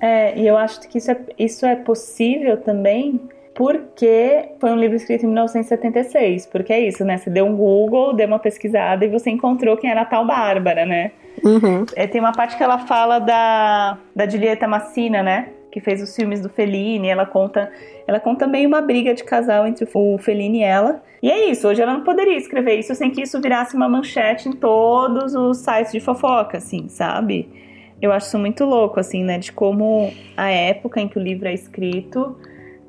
É, 0.00 0.38
e 0.38 0.46
eu 0.46 0.56
acho 0.56 0.80
que 0.80 0.98
isso 0.98 1.10
é, 1.10 1.18
isso 1.38 1.66
é 1.66 1.76
possível 1.76 2.56
também 2.56 3.20
porque 3.54 4.52
foi 4.58 4.70
um 4.70 4.76
livro 4.76 4.96
escrito 4.96 5.24
em 5.24 5.28
1976. 5.28 6.46
Porque 6.46 6.72
é 6.72 6.80
isso, 6.80 7.04
né? 7.04 7.18
Você 7.18 7.28
deu 7.28 7.44
um 7.44 7.54
Google, 7.54 8.14
deu 8.14 8.26
uma 8.26 8.38
pesquisada 8.38 9.04
e 9.04 9.08
você 9.08 9.28
encontrou 9.28 9.76
quem 9.76 9.90
era 9.90 10.02
a 10.02 10.04
tal 10.06 10.26
Bárbara, 10.26 10.86
né? 10.86 11.12
Uhum. 11.44 11.84
É, 11.94 12.06
tem 12.06 12.20
uma 12.20 12.32
parte 12.32 12.56
que 12.56 12.62
ela 12.62 12.78
fala 12.78 13.18
da, 13.18 13.98
da 14.16 14.26
Julieta 14.26 14.66
Massina, 14.66 15.22
né? 15.22 15.48
Que 15.70 15.80
fez 15.80 16.02
os 16.02 16.14
filmes 16.14 16.40
do 16.40 16.48
Fellini. 16.48 17.08
Ela 17.08 17.26
conta, 17.26 17.70
ela 18.06 18.18
conta 18.18 18.46
meio 18.46 18.68
uma 18.68 18.80
briga 18.80 19.14
de 19.14 19.24
casal 19.24 19.66
entre 19.66 19.88
o 19.92 20.18
Fellini 20.18 20.60
e 20.60 20.62
ela. 20.62 21.02
E 21.22 21.30
é 21.30 21.50
isso, 21.50 21.68
hoje 21.68 21.82
ela 21.82 21.92
não 21.92 22.02
poderia 22.02 22.36
escrever 22.36 22.78
isso 22.78 22.94
sem 22.94 23.10
que 23.10 23.22
isso 23.22 23.40
virasse 23.40 23.76
uma 23.76 23.88
manchete 23.88 24.48
em 24.48 24.52
todos 24.52 25.34
os 25.34 25.58
sites 25.58 25.92
de 25.92 26.00
fofoca, 26.00 26.56
assim, 26.56 26.88
sabe? 26.88 27.46
Eu 28.00 28.10
acho 28.10 28.28
isso 28.28 28.38
muito 28.38 28.64
louco, 28.64 28.98
assim, 28.98 29.22
né? 29.22 29.38
De 29.38 29.52
como 29.52 30.10
a 30.34 30.48
época 30.50 30.98
em 30.98 31.06
que 31.06 31.18
o 31.18 31.22
livro 31.22 31.46
é 31.46 31.52
escrito, 31.52 32.36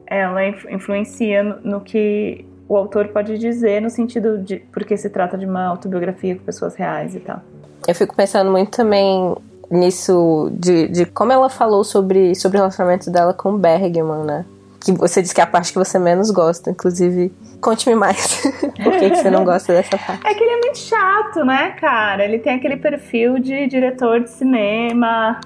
ela 0.08 0.48
influencia 0.48 1.44
no 1.44 1.82
que 1.82 2.46
o 2.70 2.78
autor 2.78 3.10
pode 3.10 3.38
dizer 3.38 3.82
no 3.82 3.90
sentido 3.90 4.38
de 4.38 4.58
porque 4.72 4.96
se 4.96 5.10
trata 5.10 5.38
de 5.38 5.46
uma 5.46 5.66
autobiografia 5.66 6.36
com 6.36 6.44
pessoas 6.44 6.74
reais 6.76 7.14
e 7.14 7.20
tal. 7.20 7.42
Eu 7.86 7.94
fico 7.94 8.16
pensando 8.16 8.50
muito 8.50 8.72
também 8.72 9.36
nisso 9.72 10.52
de, 10.54 10.88
de 10.90 11.06
como 11.06 11.32
ela 11.32 11.50
falou 11.50 11.84
sobre, 11.84 12.36
sobre 12.36 12.58
o 12.58 12.62
relacionamento 12.62 13.10
dela 13.10 13.34
com 13.34 13.54
o 13.54 13.58
Bergman, 13.58 14.26
né? 14.26 14.46
Que 14.80 14.92
você 14.92 15.22
disse 15.22 15.34
que 15.34 15.42
é 15.42 15.44
a 15.44 15.48
parte 15.48 15.72
que 15.72 15.80
você 15.80 15.98
menos 15.98 16.30
gosta, 16.30 16.70
inclusive 16.70 17.32
Conte-me 17.62 17.96
mais. 17.96 18.42
Por 18.84 18.98
que, 18.98 19.10
que 19.12 19.16
você 19.18 19.30
não 19.30 19.46
gosta 19.46 19.72
dessa 19.72 19.98
parte? 19.98 20.26
É 20.26 20.34
que 20.34 20.44
ele 20.44 20.52
é 20.52 20.60
muito 20.60 20.80
chato, 20.80 21.46
né, 21.46 21.70
cara? 21.80 22.26
Ele 22.26 22.40
tem 22.40 22.56
aquele 22.56 22.76
perfil 22.76 23.38
de 23.38 23.68
diretor 23.68 24.20
de 24.20 24.32
cinema 24.32 25.40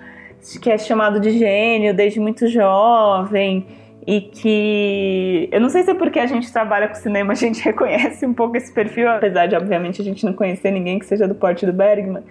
que 0.61 0.69
é 0.69 0.77
chamado 0.77 1.19
de 1.19 1.37
gênio 1.37 1.93
desde 1.93 2.19
muito 2.19 2.47
jovem 2.47 3.65
e 4.05 4.21
que 4.21 5.49
eu 5.51 5.59
não 5.59 5.69
sei 5.69 5.81
se 5.81 5.89
é 5.89 5.95
porque 5.95 6.19
a 6.19 6.27
gente 6.27 6.53
trabalha 6.53 6.87
com 6.87 6.93
cinema, 6.93 7.33
a 7.33 7.35
gente 7.35 7.61
reconhece 7.65 8.25
um 8.25 8.33
pouco 8.33 8.55
esse 8.55 8.71
perfil, 8.71 9.09
apesar 9.09 9.47
de 9.47 9.55
obviamente 9.55 10.01
a 10.01 10.05
gente 10.05 10.23
não 10.23 10.33
conhecer 10.33 10.71
ninguém 10.71 10.99
que 10.99 11.05
seja 11.05 11.27
do 11.27 11.35
porte 11.35 11.65
do 11.65 11.73
Bergman. 11.73 12.23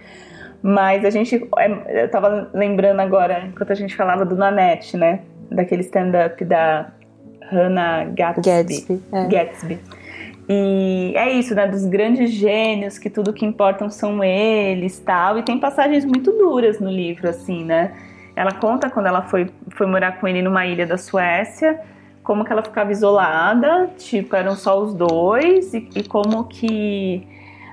Mas 0.66 1.04
a 1.04 1.10
gente. 1.10 1.46
É, 1.58 2.04
eu 2.04 2.10
tava 2.10 2.48
lembrando 2.54 2.98
agora, 3.00 3.44
enquanto 3.48 3.70
a 3.70 3.74
gente 3.74 3.94
falava 3.94 4.24
do 4.24 4.34
Nanette, 4.34 4.96
né? 4.96 5.20
Daquele 5.50 5.82
stand-up 5.82 6.42
da 6.42 6.90
Hannah 7.52 8.04
Gatsby. 8.04 8.50
Gatsby, 8.50 9.02
é. 9.12 9.26
Gatsby. 9.26 9.78
E 10.48 11.12
é 11.16 11.30
isso, 11.32 11.54
né? 11.54 11.66
Dos 11.66 11.84
grandes 11.84 12.30
gênios, 12.30 12.98
que 12.98 13.10
tudo 13.10 13.30
que 13.30 13.44
importam 13.44 13.90
são 13.90 14.24
eles 14.24 14.98
tal. 15.00 15.38
E 15.38 15.42
tem 15.42 15.60
passagens 15.60 16.06
muito 16.06 16.32
duras 16.32 16.80
no 16.80 16.90
livro, 16.90 17.28
assim, 17.28 17.62
né? 17.62 17.92
Ela 18.34 18.52
conta 18.52 18.88
quando 18.88 19.04
ela 19.04 19.20
foi, 19.20 19.50
foi 19.68 19.86
morar 19.86 20.18
com 20.18 20.26
ele 20.26 20.40
numa 20.40 20.66
ilha 20.66 20.86
da 20.86 20.96
Suécia, 20.96 21.78
como 22.22 22.42
que 22.42 22.50
ela 22.50 22.62
ficava 22.62 22.90
isolada, 22.90 23.90
tipo, 23.98 24.34
eram 24.34 24.56
só 24.56 24.80
os 24.80 24.94
dois, 24.94 25.74
e, 25.74 25.90
e 25.94 26.02
como 26.02 26.44
que 26.44 27.26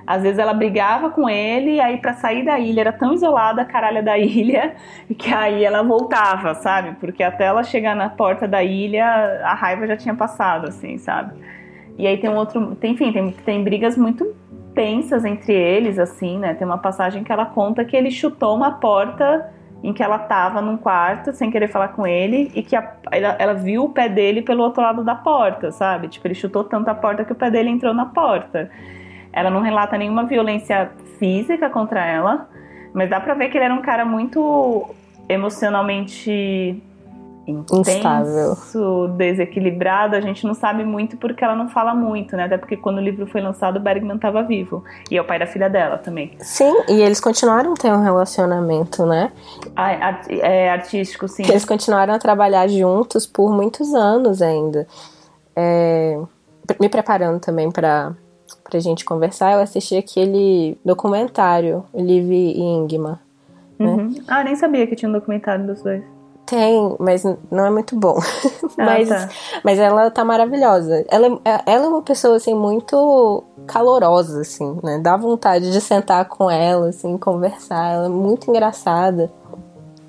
às 0.06 0.22
vezes 0.22 0.38
ela 0.38 0.52
brigava 0.52 1.10
com 1.10 1.28
ele, 1.28 1.76
e 1.76 1.80
aí 1.80 1.98
para 1.98 2.14
sair 2.14 2.44
da 2.44 2.58
ilha 2.58 2.80
era 2.80 2.92
tão 2.92 3.12
isolada 3.12 3.62
a 3.62 3.64
caralha 3.64 4.02
da 4.02 4.18
ilha, 4.18 4.74
que 5.18 5.32
aí 5.32 5.64
ela 5.64 5.82
voltava, 5.82 6.54
sabe? 6.54 6.96
Porque 7.00 7.22
até 7.22 7.44
ela 7.44 7.62
chegar 7.62 7.94
na 7.94 8.08
porta 8.08 8.46
da 8.48 8.62
ilha, 8.62 9.04
a 9.44 9.54
raiva 9.54 9.86
já 9.86 9.96
tinha 9.96 10.14
passado, 10.14 10.68
assim, 10.68 10.98
sabe? 10.98 11.34
E 11.98 12.06
aí 12.06 12.16
tem 12.18 12.30
um 12.30 12.36
outro. 12.36 12.74
Tem, 12.76 12.92
enfim, 12.92 13.12
tem, 13.12 13.30
tem 13.30 13.62
brigas 13.62 13.96
muito 13.96 14.34
tensas 14.74 15.24
entre 15.24 15.52
eles, 15.52 15.98
assim, 15.98 16.38
né? 16.38 16.54
Tem 16.54 16.66
uma 16.66 16.78
passagem 16.78 17.22
que 17.22 17.30
ela 17.30 17.46
conta 17.46 17.84
que 17.84 17.96
ele 17.96 18.10
chutou 18.10 18.56
uma 18.56 18.72
porta 18.72 19.52
em 19.82 19.92
que 19.92 20.02
ela 20.02 20.18
tava 20.18 20.60
num 20.60 20.76
quarto 20.76 21.32
sem 21.32 21.50
querer 21.50 21.68
falar 21.68 21.88
com 21.88 22.06
ele 22.06 22.50
e 22.54 22.62
que 22.62 22.76
a, 22.76 22.94
ela, 23.10 23.36
ela, 23.38 23.54
viu 23.54 23.84
o 23.84 23.88
pé 23.88 24.08
dele 24.08 24.40
pelo 24.40 24.62
outro 24.62 24.82
lado 24.82 25.02
da 25.02 25.14
porta, 25.14 25.72
sabe? 25.72 26.08
Tipo, 26.08 26.28
ele 26.28 26.34
chutou 26.34 26.62
tanto 26.64 26.88
a 26.88 26.94
porta 26.94 27.24
que 27.24 27.32
o 27.32 27.34
pé 27.34 27.50
dele 27.50 27.68
entrou 27.68 27.92
na 27.92 28.06
porta. 28.06 28.70
Ela 29.32 29.50
não 29.50 29.60
relata 29.60 29.96
nenhuma 29.96 30.24
violência 30.24 30.90
física 31.18 31.70
contra 31.70 32.04
ela, 32.04 32.48
mas 32.92 33.08
dá 33.08 33.20
pra 33.20 33.34
ver 33.34 33.48
que 33.48 33.56
ele 33.56 33.64
era 33.64 33.74
um 33.74 33.82
cara 33.82 34.04
muito 34.04 34.94
emocionalmente 35.28 36.82
instável, 37.46 38.56
desequilibrado. 39.16 40.14
A 40.14 40.20
gente 40.20 40.46
não 40.46 40.54
sabe 40.54 40.84
muito 40.84 41.16
porque 41.16 41.42
ela 41.42 41.56
não 41.56 41.68
fala 41.68 41.94
muito, 41.94 42.36
né? 42.36 42.44
Até 42.44 42.56
porque 42.56 42.76
quando 42.76 42.98
o 42.98 43.00
livro 43.00 43.26
foi 43.26 43.40
lançado, 43.40 43.76
o 43.76 43.80
Bergman 43.80 44.16
estava 44.16 44.42
vivo. 44.42 44.84
E 45.10 45.16
é 45.16 45.20
o 45.20 45.24
pai 45.24 45.38
da 45.38 45.46
filha 45.46 45.68
dela 45.68 45.98
também. 45.98 46.32
Sim, 46.40 46.72
e 46.88 47.00
eles 47.00 47.20
continuaram 47.20 47.72
a 47.72 47.76
ter 47.76 47.92
um 47.92 48.02
relacionamento, 48.02 49.04
né? 49.06 49.32
Ah, 49.74 50.20
é 50.28 50.70
artístico, 50.70 51.26
sim. 51.26 51.42
Eles 51.48 51.64
continuaram 51.64 52.14
a 52.14 52.18
trabalhar 52.18 52.68
juntos 52.68 53.26
por 53.26 53.52
muitos 53.52 53.94
anos 53.94 54.40
ainda. 54.40 54.86
É, 55.56 56.18
me 56.80 56.88
preparando 56.88 57.40
também 57.40 57.70
para 57.70 58.12
pra 58.72 58.80
gente 58.80 59.04
conversar, 59.04 59.52
eu 59.52 59.60
assisti 59.60 59.96
aquele 59.96 60.78
documentário, 60.82 61.84
Liv 61.94 62.32
e 62.32 62.58
Ingmar. 62.58 63.20
Né? 63.78 63.86
Uhum. 63.86 64.14
Ah, 64.26 64.42
nem 64.42 64.56
sabia 64.56 64.86
que 64.86 64.96
tinha 64.96 65.10
um 65.10 65.12
documentário 65.12 65.66
dos 65.66 65.82
dois. 65.82 66.02
Tem, 66.46 66.96
mas 66.98 67.22
não 67.50 67.66
é 67.66 67.70
muito 67.70 67.94
bom. 67.94 68.18
Ah, 68.78 68.86
mas, 68.86 69.08
tá. 69.10 69.28
mas 69.62 69.78
ela 69.78 70.10
tá 70.10 70.24
maravilhosa. 70.24 71.04
Ela, 71.10 71.38
ela 71.44 71.84
é 71.84 71.88
uma 71.88 72.00
pessoa, 72.00 72.36
assim, 72.36 72.54
muito 72.54 73.44
calorosa, 73.66 74.40
assim, 74.40 74.78
né? 74.82 74.98
Dá 74.98 75.14
vontade 75.14 75.70
de 75.70 75.78
sentar 75.78 76.24
com 76.24 76.50
ela, 76.50 76.88
assim, 76.88 77.18
conversar. 77.18 77.92
Ela 77.92 78.06
é 78.06 78.08
muito 78.08 78.48
engraçada. 78.48 79.30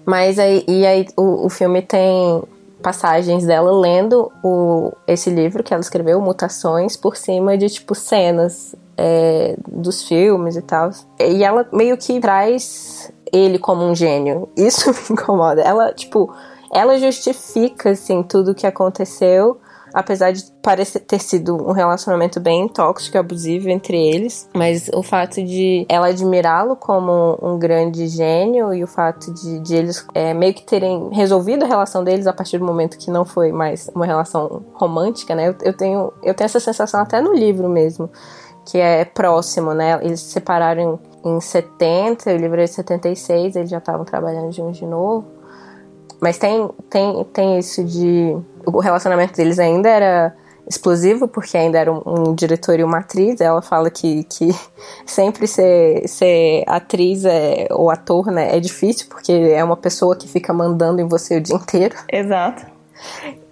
Mas 0.05 0.39
aí, 0.39 0.63
e 0.65 0.85
aí 0.85 1.05
o, 1.17 1.45
o 1.45 1.49
filme 1.49 1.81
tem 1.81 2.41
passagens 2.83 3.45
dela 3.45 3.71
lendo 3.71 4.31
o, 4.43 4.91
esse 5.07 5.31
livro 5.31 5.63
que 5.63 5.73
ela 5.73 5.81
escreveu, 5.81 6.21
Mutações, 6.21 6.95
por 6.95 7.17
cima 7.17 7.57
de, 7.57 7.69
tipo, 7.69 7.95
cenas 7.95 8.75
é, 8.95 9.55
dos 9.67 10.03
filmes 10.03 10.55
e 10.55 10.61
tal. 10.61 10.91
E 11.19 11.43
ela 11.43 11.67
meio 11.73 11.97
que 11.97 12.19
traz 12.19 13.11
ele 13.31 13.57
como 13.57 13.83
um 13.83 13.95
gênio. 13.95 14.49
Isso 14.55 14.91
me 15.09 15.15
incomoda. 15.17 15.61
Ela, 15.61 15.91
tipo, 15.93 16.31
ela 16.71 16.99
justifica, 16.99 17.91
assim, 17.91 18.21
tudo 18.21 18.51
o 18.51 18.55
que 18.55 18.67
aconteceu 18.67 19.59
apesar 19.93 20.31
de 20.31 20.43
parecer 20.61 20.99
ter 21.01 21.19
sido 21.19 21.55
um 21.55 21.71
relacionamento 21.71 22.39
bem 22.39 22.67
tóxico 22.67 23.17
e 23.17 23.19
abusivo 23.19 23.69
entre 23.69 23.97
eles, 23.97 24.49
mas 24.53 24.89
o 24.93 25.03
fato 25.03 25.43
de 25.43 25.85
ela 25.87 26.07
admirá-lo 26.07 26.75
como 26.75 27.37
um 27.41 27.59
grande 27.59 28.07
gênio 28.07 28.73
e 28.73 28.83
o 28.83 28.87
fato 28.87 29.33
de, 29.33 29.59
de 29.59 29.75
eles 29.75 30.05
é, 30.13 30.33
meio 30.33 30.53
que 30.53 30.63
terem 30.63 31.09
resolvido 31.11 31.63
a 31.63 31.67
relação 31.67 32.03
deles 32.03 32.25
a 32.25 32.33
partir 32.33 32.57
do 32.57 32.65
momento 32.65 32.97
que 32.97 33.11
não 33.11 33.23
foi 33.23 33.51
mais 33.51 33.89
uma 33.93 34.05
relação 34.05 34.65
romântica, 34.73 35.35
né? 35.35 35.49
Eu, 35.49 35.55
eu 35.61 35.73
tenho, 35.73 36.13
eu 36.23 36.33
tenho 36.33 36.45
essa 36.45 36.59
sensação 36.59 37.01
até 37.01 37.21
no 37.21 37.33
livro 37.33 37.69
mesmo, 37.69 38.09
que 38.65 38.77
é 38.77 39.05
próximo, 39.05 39.73
né? 39.73 39.99
Eles 40.01 40.21
se 40.21 40.31
separaram 40.31 40.99
em 41.23 41.39
70, 41.39 42.31
o 42.31 42.37
livro 42.37 42.59
é 42.59 42.65
de 42.65 42.71
76, 42.71 43.55
eles 43.55 43.69
já 43.69 43.77
estavam 43.77 44.05
trabalhando 44.05 44.51
juntos 44.51 44.77
de 44.77 44.85
novo. 44.85 45.25
Mas 46.23 46.37
tem, 46.37 46.69
tem, 46.89 47.23
tem 47.33 47.59
isso 47.59 47.83
de. 47.83 48.33
O 48.65 48.79
relacionamento 48.79 49.33
deles 49.33 49.59
ainda 49.59 49.89
era 49.89 50.33
explosivo, 50.65 51.27
porque 51.27 51.57
ainda 51.57 51.77
era 51.77 51.91
um, 51.91 52.01
um 52.05 52.33
diretor 52.33 52.79
e 52.79 52.83
uma 52.85 52.99
atriz. 52.99 53.41
Ela 53.41 53.61
fala 53.61 53.89
que, 53.89 54.23
que 54.23 54.47
sempre 55.05 55.45
ser, 55.45 56.07
ser 56.07 56.63
atriz 56.65 57.25
é, 57.25 57.67
ou 57.71 57.91
ator 57.91 58.27
né, 58.27 58.55
é 58.55 58.59
difícil, 58.61 59.07
porque 59.09 59.33
é 59.33 59.61
uma 59.61 59.75
pessoa 59.75 60.15
que 60.15 60.25
fica 60.25 60.53
mandando 60.53 61.01
em 61.01 61.07
você 61.09 61.35
o 61.35 61.41
dia 61.41 61.57
inteiro. 61.57 61.97
Exato. 62.09 62.67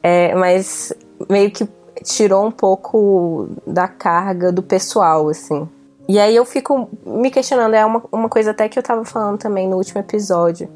É, 0.01 0.33
mas 0.33 0.93
meio 1.29 1.51
que 1.51 1.67
tirou 2.05 2.45
um 2.45 2.51
pouco 2.51 3.49
da 3.67 3.89
carga 3.89 4.49
do 4.49 4.63
pessoal, 4.63 5.27
assim. 5.27 5.67
E 6.07 6.17
aí 6.17 6.33
eu 6.33 6.45
fico 6.45 6.89
me 7.05 7.29
questionando, 7.29 7.73
é 7.73 7.85
uma, 7.85 8.01
uma 8.13 8.29
coisa 8.29 8.51
até 8.51 8.69
que 8.69 8.79
eu 8.79 8.83
tava 8.83 9.03
falando 9.03 9.39
também 9.39 9.67
no 9.67 9.75
último 9.75 9.99
episódio 9.99 10.69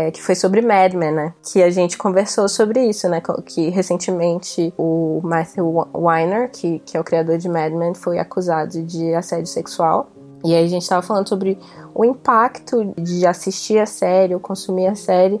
é, 0.00 0.10
que 0.10 0.22
foi 0.22 0.34
sobre 0.34 0.62
Mad 0.62 0.94
Men, 0.94 1.12
né? 1.12 1.34
Que 1.52 1.62
a 1.62 1.70
gente 1.70 1.98
conversou 1.98 2.48
sobre 2.48 2.80
isso, 2.84 3.08
né? 3.08 3.22
Que 3.44 3.68
recentemente 3.68 4.72
o 4.78 5.20
Matthew 5.22 5.88
Weiner, 5.94 6.50
que, 6.50 6.78
que 6.80 6.96
é 6.96 7.00
o 7.00 7.04
criador 7.04 7.38
de 7.38 7.48
Mad 7.48 7.72
Men, 7.72 7.94
foi 7.94 8.18
acusado 8.18 8.82
de 8.82 9.14
assédio 9.14 9.46
sexual. 9.46 10.10
E 10.44 10.54
aí 10.54 10.64
a 10.64 10.68
gente 10.68 10.88
tava 10.88 11.02
falando 11.02 11.28
sobre 11.28 11.58
o 11.94 12.04
impacto 12.04 12.94
de 12.96 13.26
assistir 13.26 13.78
a 13.78 13.86
série 13.86 14.34
ou 14.34 14.40
consumir 14.40 14.86
a 14.86 14.94
série 14.94 15.40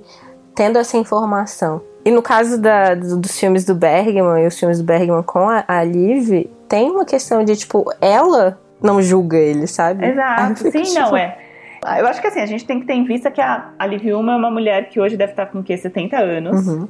tendo 0.54 0.78
essa 0.78 0.96
informação. 0.96 1.80
E 2.04 2.10
no 2.10 2.22
caso 2.22 2.58
da, 2.58 2.94
dos 2.94 3.38
filmes 3.38 3.64
do 3.64 3.74
Bergman 3.74 4.42
e 4.42 4.46
os 4.46 4.58
filmes 4.58 4.78
do 4.78 4.84
Bergman 4.84 5.22
com 5.22 5.48
a, 5.48 5.64
a 5.66 5.82
Liv, 5.84 6.50
tem 6.68 6.90
uma 6.90 7.04
questão 7.04 7.44
de, 7.44 7.56
tipo, 7.56 7.90
ela 8.00 8.58
não 8.82 9.00
julga 9.02 9.36
ele, 9.36 9.66
sabe? 9.66 10.06
Exato. 10.06 10.70
Sim, 10.70 10.94
não 10.94 11.04
tipo, 11.04 11.16
é. 11.16 11.38
Ah, 11.84 11.98
Eu 11.98 12.06
acho 12.06 12.20
que 12.20 12.26
assim, 12.26 12.40
a 12.40 12.46
gente 12.46 12.64
tem 12.64 12.80
que 12.80 12.86
ter 12.86 12.94
em 12.94 13.04
vista 13.04 13.30
que 13.30 13.40
a, 13.40 13.70
a 13.78 13.86
Liv 13.86 14.06
é 14.06 14.14
uma 14.14 14.50
mulher 14.50 14.88
que 14.88 15.00
hoje 15.00 15.16
deve 15.16 15.32
estar 15.32 15.46
com 15.46 15.60
o 15.60 15.62
quê? 15.62 15.76
70 15.76 16.16
anos. 16.18 16.66
Uhum. 16.66 16.88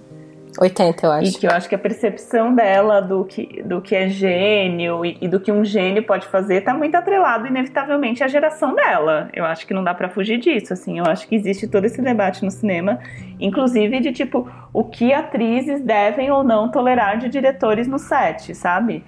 80, 0.58 1.06
eu 1.06 1.12
E 1.12 1.14
acho. 1.28 1.38
que 1.38 1.46
eu 1.46 1.50
acho 1.52 1.68
que 1.68 1.74
a 1.76 1.78
percepção 1.78 2.52
dela 2.52 3.00
do 3.00 3.24
que, 3.24 3.62
do 3.62 3.80
que 3.80 3.94
é 3.94 4.08
gênio 4.08 5.04
e, 5.04 5.16
e 5.20 5.28
do 5.28 5.38
que 5.38 5.52
um 5.52 5.64
gênio 5.64 6.02
pode 6.02 6.26
fazer 6.26 6.62
tá 6.62 6.74
muito 6.74 6.96
atrelado, 6.96 7.46
inevitavelmente, 7.46 8.24
à 8.24 8.28
geração 8.28 8.74
dela. 8.74 9.28
Eu 9.32 9.44
acho 9.44 9.64
que 9.64 9.72
não 9.72 9.84
dá 9.84 9.94
pra 9.94 10.08
fugir 10.08 10.38
disso, 10.38 10.72
assim. 10.72 10.98
Eu 10.98 11.04
acho 11.06 11.28
que 11.28 11.36
existe 11.36 11.68
todo 11.68 11.84
esse 11.84 12.02
debate 12.02 12.44
no 12.44 12.50
cinema, 12.50 12.98
inclusive 13.38 14.00
de 14.00 14.10
tipo, 14.12 14.50
o 14.72 14.82
que 14.82 15.12
atrizes 15.12 15.80
devem 15.82 16.32
ou 16.32 16.42
não 16.42 16.68
tolerar 16.68 17.16
de 17.18 17.28
diretores 17.28 17.86
no 17.86 17.98
set, 18.00 18.52
sabe? 18.52 19.04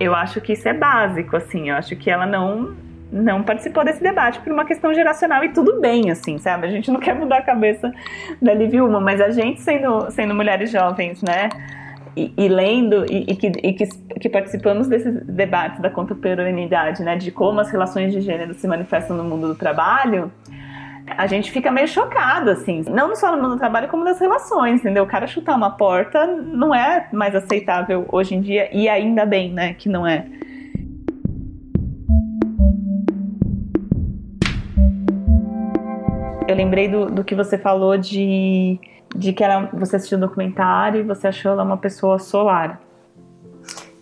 Eu 0.00 0.12
acho 0.12 0.40
que 0.40 0.54
isso 0.54 0.68
é 0.68 0.74
básico, 0.74 1.36
assim. 1.36 1.70
Eu 1.70 1.76
acho 1.76 1.94
que 1.94 2.10
ela 2.10 2.26
não 2.26 2.74
não 3.12 3.42
participou 3.42 3.84
desse 3.84 4.02
debate 4.02 4.40
por 4.40 4.52
uma 4.52 4.64
questão 4.64 4.94
geracional 4.94 5.44
e 5.44 5.50
tudo 5.50 5.80
bem, 5.80 6.10
assim, 6.10 6.38
sabe? 6.38 6.66
A 6.66 6.70
gente 6.70 6.90
não 6.90 7.00
quer 7.00 7.14
mudar 7.14 7.38
a 7.38 7.42
cabeça 7.42 7.92
da 8.40 8.54
Liv 8.54 8.74
Ullmann, 8.74 9.02
mas 9.02 9.20
a 9.20 9.30
gente 9.30 9.60
sendo, 9.60 10.10
sendo 10.10 10.34
mulheres 10.34 10.70
jovens, 10.70 11.22
né? 11.22 11.48
E, 12.16 12.32
e 12.36 12.48
lendo 12.48 13.04
e, 13.10 13.24
e 13.28 13.36
que, 13.36 13.46
e 13.46 13.72
que, 13.72 13.86
que 14.20 14.28
participamos 14.28 14.88
desses 14.88 15.24
debates 15.26 15.80
da 15.80 15.90
contemporaneidade, 15.90 17.02
né? 17.02 17.16
De 17.16 17.30
como 17.30 17.60
as 17.60 17.70
relações 17.70 18.12
de 18.12 18.20
gênero 18.20 18.54
se 18.54 18.66
manifestam 18.66 19.16
no 19.16 19.24
mundo 19.24 19.48
do 19.48 19.54
trabalho, 19.54 20.30
a 21.16 21.26
gente 21.26 21.50
fica 21.50 21.70
meio 21.70 21.88
chocado, 21.88 22.50
assim. 22.50 22.84
Não 22.88 23.14
só 23.16 23.34
no 23.34 23.42
mundo 23.42 23.54
do 23.54 23.58
trabalho, 23.58 23.88
como 23.88 24.04
nas 24.04 24.20
relações, 24.20 24.80
entendeu? 24.80 25.04
O 25.04 25.06
cara 25.06 25.26
chutar 25.26 25.56
uma 25.56 25.70
porta 25.70 26.26
não 26.26 26.74
é 26.74 27.08
mais 27.12 27.34
aceitável 27.34 28.06
hoje 28.10 28.34
em 28.34 28.40
dia, 28.40 28.68
e 28.72 28.88
ainda 28.88 29.24
bem, 29.26 29.50
né, 29.50 29.74
que 29.74 29.88
não 29.88 30.06
é. 30.06 30.24
Lembrei 36.60 36.88
do, 36.88 37.06
do 37.06 37.24
que 37.24 37.34
você 37.34 37.56
falou 37.56 37.96
de, 37.96 38.78
de 39.14 39.32
que 39.32 39.42
ela, 39.42 39.68
você 39.72 39.96
assistiu 39.96 40.18
o 40.18 40.20
documentário 40.20 41.00
e 41.00 41.02
você 41.02 41.28
achou 41.28 41.52
ela 41.52 41.62
uma 41.62 41.76
pessoa 41.76 42.18
solar. 42.18 42.80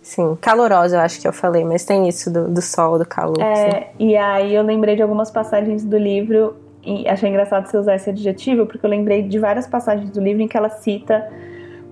Sim, 0.01 0.35
calorosa 0.41 0.97
eu 0.97 1.01
acho 1.01 1.21
que 1.21 1.27
eu 1.27 1.33
falei, 1.33 1.63
mas 1.63 1.85
tem 1.85 2.07
isso 2.07 2.33
do, 2.33 2.47
do 2.47 2.61
sol, 2.61 2.97
do 2.97 3.05
calor. 3.05 3.41
É, 3.41 3.91
e 3.99 4.17
aí 4.17 4.55
eu 4.55 4.63
lembrei 4.63 4.95
de 4.95 5.01
algumas 5.01 5.29
passagens 5.29 5.85
do 5.85 5.97
livro 5.97 6.55
e 6.83 7.07
achei 7.07 7.29
engraçado 7.29 7.67
você 7.67 7.77
usar 7.77 7.95
esse 7.95 8.09
adjetivo, 8.09 8.65
porque 8.65 8.85
eu 8.85 8.89
lembrei 8.89 9.21
de 9.21 9.37
várias 9.37 9.67
passagens 9.67 10.09
do 10.09 10.19
livro 10.19 10.41
em 10.41 10.47
que 10.47 10.57
ela 10.57 10.69
cita 10.69 11.29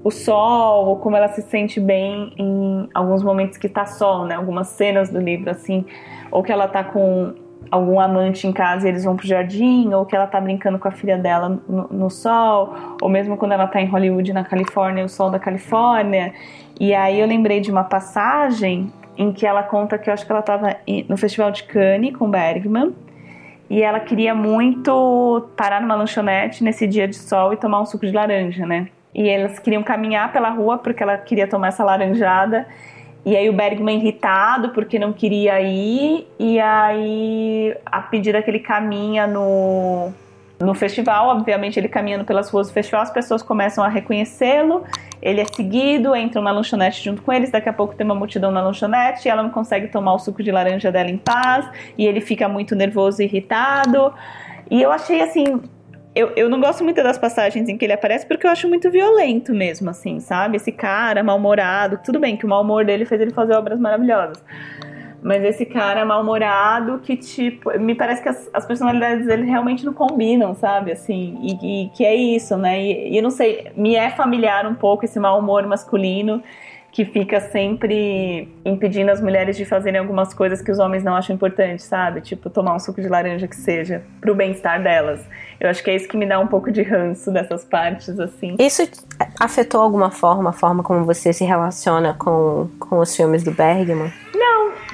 o 0.03 0.09
sol, 0.09 0.87
ou 0.87 0.95
como 0.97 1.15
ela 1.15 1.27
se 1.27 1.41
sente 1.43 1.79
bem 1.79 2.33
em 2.37 2.89
alguns 2.93 3.21
momentos 3.21 3.57
que 3.57 3.67
tá 3.67 3.85
sol, 3.85 4.25
né? 4.25 4.35
Algumas 4.35 4.69
cenas 4.69 5.09
do 5.09 5.19
livro, 5.19 5.51
assim, 5.51 5.85
ou 6.31 6.41
que 6.41 6.51
ela 6.51 6.67
tá 6.67 6.83
com 6.83 7.33
algum 7.71 7.99
amante 7.99 8.47
em 8.47 8.51
casa 8.51 8.87
e 8.87 8.89
eles 8.91 9.03
vão 9.03 9.15
pro 9.15 9.27
jardim, 9.27 9.93
ou 9.93 10.05
que 10.05 10.15
ela 10.15 10.27
tá 10.27 10.39
brincando 10.39 10.79
com 10.79 10.87
a 10.87 10.91
filha 10.91 11.17
dela 11.17 11.61
no, 11.67 11.87
no 11.89 12.09
sol, 12.09 12.73
ou 13.01 13.09
mesmo 13.09 13.37
quando 13.37 13.53
ela 13.53 13.67
tá 13.67 13.81
em 13.81 13.87
Hollywood, 13.87 14.33
na 14.33 14.43
Califórnia, 14.43 15.03
o 15.03 15.09
sol 15.09 15.29
da 15.29 15.39
Califórnia. 15.39 16.33
E 16.79 16.93
aí 16.93 17.19
eu 17.19 17.27
lembrei 17.27 17.59
de 17.59 17.71
uma 17.71 17.83
passagem 17.83 18.91
em 19.17 19.31
que 19.33 19.45
ela 19.45 19.63
conta 19.63 19.97
que 19.97 20.09
eu 20.09 20.13
acho 20.13 20.25
que 20.25 20.31
ela 20.31 20.41
tava 20.41 20.75
no 21.09 21.17
Festival 21.17 21.51
de 21.51 21.63
Cannes 21.63 22.15
com 22.15 22.29
Bergman, 22.29 22.93
e 23.69 23.81
ela 23.81 23.99
queria 23.99 24.33
muito 24.33 25.49
parar 25.57 25.81
numa 25.81 25.95
lanchonete 25.95 26.63
nesse 26.63 26.87
dia 26.87 27.07
de 27.07 27.15
sol 27.15 27.51
e 27.51 27.57
tomar 27.57 27.81
um 27.81 27.85
suco 27.85 28.05
de 28.05 28.13
laranja, 28.13 28.65
né? 28.65 28.87
E 29.13 29.27
elas 29.27 29.59
queriam 29.59 29.83
caminhar 29.83 30.31
pela 30.31 30.49
rua 30.49 30.77
porque 30.77 31.03
ela 31.03 31.17
queria 31.17 31.47
tomar 31.47 31.69
essa 31.69 31.83
laranjada. 31.83 32.67
E 33.27 33.35
aí 33.35 33.49
o 33.49 33.53
Bergman 33.53 33.97
irritado 33.97 34.69
porque 34.69 34.97
não 34.97 35.11
queria 35.11 35.59
ir. 35.59 36.25
E 36.39 36.61
aí, 36.61 37.75
a 37.85 37.99
pedida 37.99 38.41
que 38.41 38.49
ele 38.49 38.59
caminha 38.59 39.27
no, 39.27 40.13
no 40.57 40.73
festival, 40.73 41.27
obviamente 41.27 41.77
ele 41.77 41.89
caminhando 41.89 42.23
pelas 42.23 42.49
ruas 42.49 42.69
do 42.69 42.73
festival, 42.73 43.01
as 43.01 43.11
pessoas 43.11 43.43
começam 43.43 43.83
a 43.83 43.89
reconhecê-lo. 43.89 44.85
Ele 45.21 45.41
é 45.41 45.45
seguido, 45.53 46.15
entram 46.15 46.41
na 46.41 46.51
lanchonete 46.51 47.03
junto 47.03 47.21
com 47.21 47.33
eles. 47.33 47.51
Daqui 47.51 47.67
a 47.67 47.73
pouco 47.73 47.93
tem 47.95 48.05
uma 48.05 48.15
multidão 48.15 48.49
na 48.49 48.61
lanchonete. 48.61 49.27
E 49.27 49.29
ela 49.29 49.43
não 49.43 49.49
consegue 49.49 49.89
tomar 49.89 50.13
o 50.13 50.19
suco 50.19 50.41
de 50.41 50.49
laranja 50.49 50.89
dela 50.89 51.11
em 51.11 51.17
paz. 51.17 51.69
E 51.97 52.07
ele 52.07 52.21
fica 52.21 52.47
muito 52.47 52.77
nervoso 52.77 53.21
e 53.21 53.25
irritado. 53.25 54.13
E 54.71 54.81
eu 54.81 54.89
achei 54.89 55.21
assim. 55.21 55.61
Eu, 56.17 56.31
eu 56.35 56.49
não 56.49 56.59
gosto 56.59 56.83
muito 56.83 57.03
das 57.03 57.17
passagens 57.17 57.69
em 57.69 57.77
que 57.77 57.85
ele 57.85 57.93
aparece 57.93 58.25
porque 58.25 58.47
eu 58.47 58.49
acho 58.49 58.67
muito 58.67 58.89
violento 58.89 59.53
mesmo, 59.53 59.91
assim, 59.91 60.19
sabe? 60.19 60.57
Esse 60.57 60.71
cara 60.71 61.21
mal-humorado. 61.23 61.99
Tudo 62.03 62.19
bem 62.19 62.35
que 62.35 62.43
o 62.43 62.49
mau 62.49 62.63
humor 62.63 62.83
dele 62.83 63.05
fez 63.05 63.21
ele 63.21 63.31
fazer 63.31 63.53
obras 63.53 63.79
maravilhosas. 63.79 64.43
Mas 65.21 65.43
esse 65.43 65.63
cara 65.63 66.03
mal-humorado 66.05 66.99
que, 67.03 67.15
tipo, 67.15 67.77
me 67.79 67.93
parece 67.93 68.23
que 68.23 68.29
as, 68.29 68.49
as 68.51 68.65
personalidades 68.65 69.27
dele 69.27 69.45
realmente 69.45 69.85
não 69.85 69.93
combinam, 69.93 70.55
sabe? 70.55 70.91
Assim, 70.91 71.37
e, 71.39 71.83
e 71.83 71.89
que 71.89 72.03
é 72.03 72.15
isso, 72.15 72.57
né? 72.57 72.81
E, 72.81 73.13
e 73.13 73.17
eu 73.17 73.21
não 73.21 73.31
sei, 73.31 73.71
me 73.75 73.95
é 73.95 74.09
familiar 74.09 74.65
um 74.65 74.73
pouco 74.73 75.05
esse 75.05 75.19
mau 75.19 75.37
humor 75.39 75.67
masculino 75.67 76.41
que 76.91 77.05
fica 77.05 77.39
sempre 77.39 78.49
impedindo 78.65 79.11
as 79.11 79.21
mulheres 79.21 79.55
de 79.55 79.65
fazerem 79.65 79.99
algumas 79.99 80.33
coisas 80.33 80.61
que 80.61 80.71
os 80.71 80.79
homens 80.79 81.03
não 81.03 81.15
acham 81.15 81.35
importantes, 81.35 81.85
sabe? 81.85 82.21
Tipo, 82.21 82.49
tomar 82.49 82.75
um 82.75 82.79
suco 82.79 83.01
de 83.01 83.07
laranja 83.07 83.47
que 83.47 83.55
seja, 83.55 84.03
pro 84.19 84.33
bem-estar 84.33 84.81
delas. 84.81 85.23
Eu 85.59 85.69
acho 85.69 85.83
que 85.83 85.91
é 85.91 85.95
isso 85.95 86.07
que 86.07 86.17
me 86.17 86.25
dá 86.25 86.39
um 86.39 86.47
pouco 86.47 86.71
de 86.71 86.81
ranço 86.81 87.31
dessas 87.31 87.63
partes, 87.63 88.19
assim. 88.19 88.55
Isso 88.59 88.83
afetou 89.39 89.81
alguma 89.81 90.09
forma 90.09 90.49
a 90.49 90.53
forma 90.53 90.83
como 90.83 91.05
você 91.05 91.31
se 91.33 91.43
relaciona 91.43 92.13
com, 92.13 92.69
com 92.79 92.99
os 92.99 93.15
filmes 93.15 93.43
do 93.43 93.51
Bergman? 93.51 94.11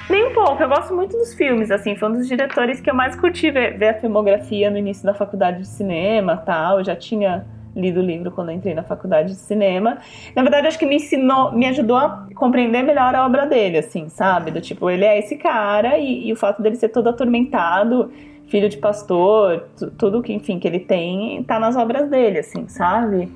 Nem 0.10 0.28
um 0.28 0.34
pouco, 0.34 0.62
eu 0.62 0.68
gosto 0.68 0.94
muito 0.94 1.18
dos 1.18 1.34
filmes, 1.34 1.72
assim, 1.72 1.96
foi 1.96 2.10
um 2.10 2.14
dos 2.14 2.28
diretores 2.28 2.82
que 2.82 2.90
eu 2.90 2.94
mais 2.94 3.16
curti 3.16 3.50
ver, 3.50 3.78
ver 3.78 3.90
a 3.90 3.94
filmografia 3.94 4.70
no 4.70 4.78
início 4.78 5.06
da 5.06 5.14
faculdade 5.14 5.60
de 5.60 5.68
cinema 5.68 6.36
tal. 6.38 6.80
Eu 6.80 6.84
já 6.84 6.96
tinha 6.96 7.46
lido 7.76 8.00
o 8.00 8.04
livro 8.04 8.32
quando 8.32 8.52
entrei 8.52 8.74
na 8.74 8.84
faculdade 8.84 9.30
de 9.30 9.40
cinema. 9.40 9.98
Na 10.36 10.42
verdade, 10.42 10.68
acho 10.68 10.80
que 10.80 10.86
me 10.86 10.96
ensinou, 10.96 11.52
me 11.52 11.66
ajudou 11.68 11.98
a 11.98 12.28
compreender 12.36 12.84
melhor 12.84 13.16
a 13.16 13.26
obra 13.26 13.46
dele, 13.46 13.80
assim, 13.80 14.10
sabe? 14.10 14.52
Do 14.52 14.62
tipo, 14.62 14.90
ele 14.90 15.06
é 15.06 15.18
esse 15.20 15.36
cara 15.38 15.98
e, 15.98 16.28
e 16.28 16.34
o 16.34 16.36
fato 16.36 16.62
dele 16.62 16.76
ser 16.76 16.90
todo 16.90 17.10
atormentado, 17.10 18.12
filho 18.48 18.70
de 18.70 18.78
pastor, 18.78 19.68
tudo 19.98 20.22
que, 20.22 20.34
enfim, 20.34 20.60
que 20.60 20.68
ele 20.68 20.80
tem, 20.80 21.44
tá 21.44 21.60
nas 21.60 21.76
obras 21.76 22.10
dele, 22.10 22.40
assim, 22.40 22.68
sabe? 22.68 23.32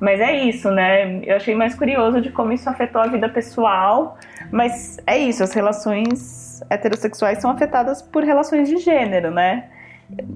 Mas 0.00 0.20
é 0.20 0.44
isso, 0.44 0.70
né? 0.70 1.20
Eu 1.24 1.36
achei 1.36 1.54
mais 1.54 1.74
curioso 1.74 2.20
de 2.20 2.30
como 2.30 2.52
isso 2.52 2.68
afetou 2.68 3.00
a 3.00 3.06
vida 3.06 3.28
pessoal, 3.28 4.18
mas 4.50 4.98
é 5.06 5.16
isso, 5.16 5.42
as 5.42 5.52
relações 5.52 6.62
heterossexuais 6.68 7.38
são 7.38 7.50
afetadas 7.50 8.02
por 8.02 8.22
relações 8.22 8.68
de 8.68 8.76
gênero, 8.78 9.30
né? 9.30 9.68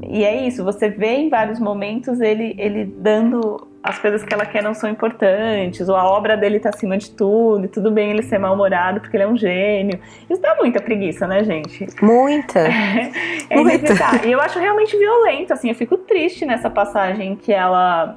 E 0.02 0.24
é 0.24 0.46
isso, 0.46 0.64
você 0.64 0.88
vê 0.88 1.16
em 1.16 1.28
vários 1.28 1.60
momentos 1.60 2.20
ele, 2.20 2.54
ele 2.58 2.84
dando 2.84 3.68
as 3.82 3.98
coisas 3.98 4.22
que 4.22 4.34
ela 4.34 4.44
quer 4.44 4.62
não 4.62 4.74
são 4.74 4.90
importantes, 4.90 5.88
ou 5.88 5.96
a 5.96 6.04
obra 6.04 6.36
dele 6.36 6.60
tá 6.60 6.68
acima 6.68 6.98
de 6.98 7.10
tudo, 7.10 7.64
e 7.64 7.68
tudo 7.68 7.90
bem 7.90 8.10
ele 8.10 8.22
ser 8.22 8.38
mal-humorado 8.38 9.00
porque 9.00 9.16
ele 9.16 9.24
é 9.24 9.28
um 9.28 9.36
gênio. 9.36 9.98
Isso 10.28 10.40
dá 10.40 10.54
muita 10.56 10.80
preguiça, 10.82 11.26
né, 11.26 11.42
gente? 11.44 11.86
Muita. 12.02 12.60
é 13.48 13.56
muita. 13.56 14.26
E 14.26 14.32
eu 14.32 14.40
acho 14.40 14.58
realmente 14.58 14.96
violento, 14.96 15.52
assim, 15.52 15.68
eu 15.68 15.74
fico 15.74 15.96
triste 15.96 16.44
nessa 16.44 16.68
passagem 16.68 17.36
que 17.36 17.52
ela 17.52 18.16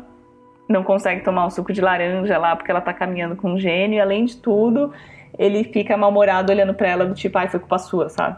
não 0.68 0.84
consegue 0.84 1.22
tomar 1.24 1.46
um 1.46 1.50
suco 1.50 1.72
de 1.72 1.82
laranja 1.82 2.38
lá 2.38 2.56
porque 2.56 2.72
ela 2.72 2.82
tá 2.82 2.94
caminhando 2.94 3.36
com 3.36 3.54
um 3.54 3.60
gênio, 3.60 3.98
e 3.98 4.02
além 4.02 4.26
de 4.26 4.38
tudo, 4.38 4.92
ele 5.38 5.63
fica 5.63 5.96
mal-humorado 5.96 6.52
olhando 6.52 6.74
para 6.74 6.89
ela 6.89 7.06
do 7.06 7.13
tipo, 7.13 7.38
ai, 7.38 7.48
foi 7.48 7.60
culpa 7.60 7.78
sua, 7.78 8.10
sabe? 8.10 8.38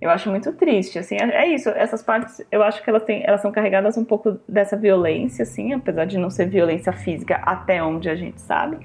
Eu 0.00 0.10
acho 0.10 0.30
muito 0.30 0.52
triste, 0.52 0.98
assim, 0.98 1.16
é, 1.20 1.44
é 1.44 1.46
isso, 1.48 1.68
essas 1.70 2.02
partes, 2.02 2.40
eu 2.52 2.62
acho 2.62 2.82
que 2.82 2.88
elas, 2.88 3.02
têm, 3.02 3.22
elas 3.26 3.40
são 3.40 3.50
carregadas 3.50 3.96
um 3.96 4.04
pouco 4.04 4.38
dessa 4.48 4.76
violência, 4.76 5.42
assim, 5.42 5.72
apesar 5.72 6.04
de 6.04 6.16
não 6.18 6.30
ser 6.30 6.48
violência 6.48 6.92
física 6.92 7.36
até 7.44 7.82
onde 7.82 8.08
a 8.08 8.14
gente 8.14 8.40
sabe, 8.40 8.78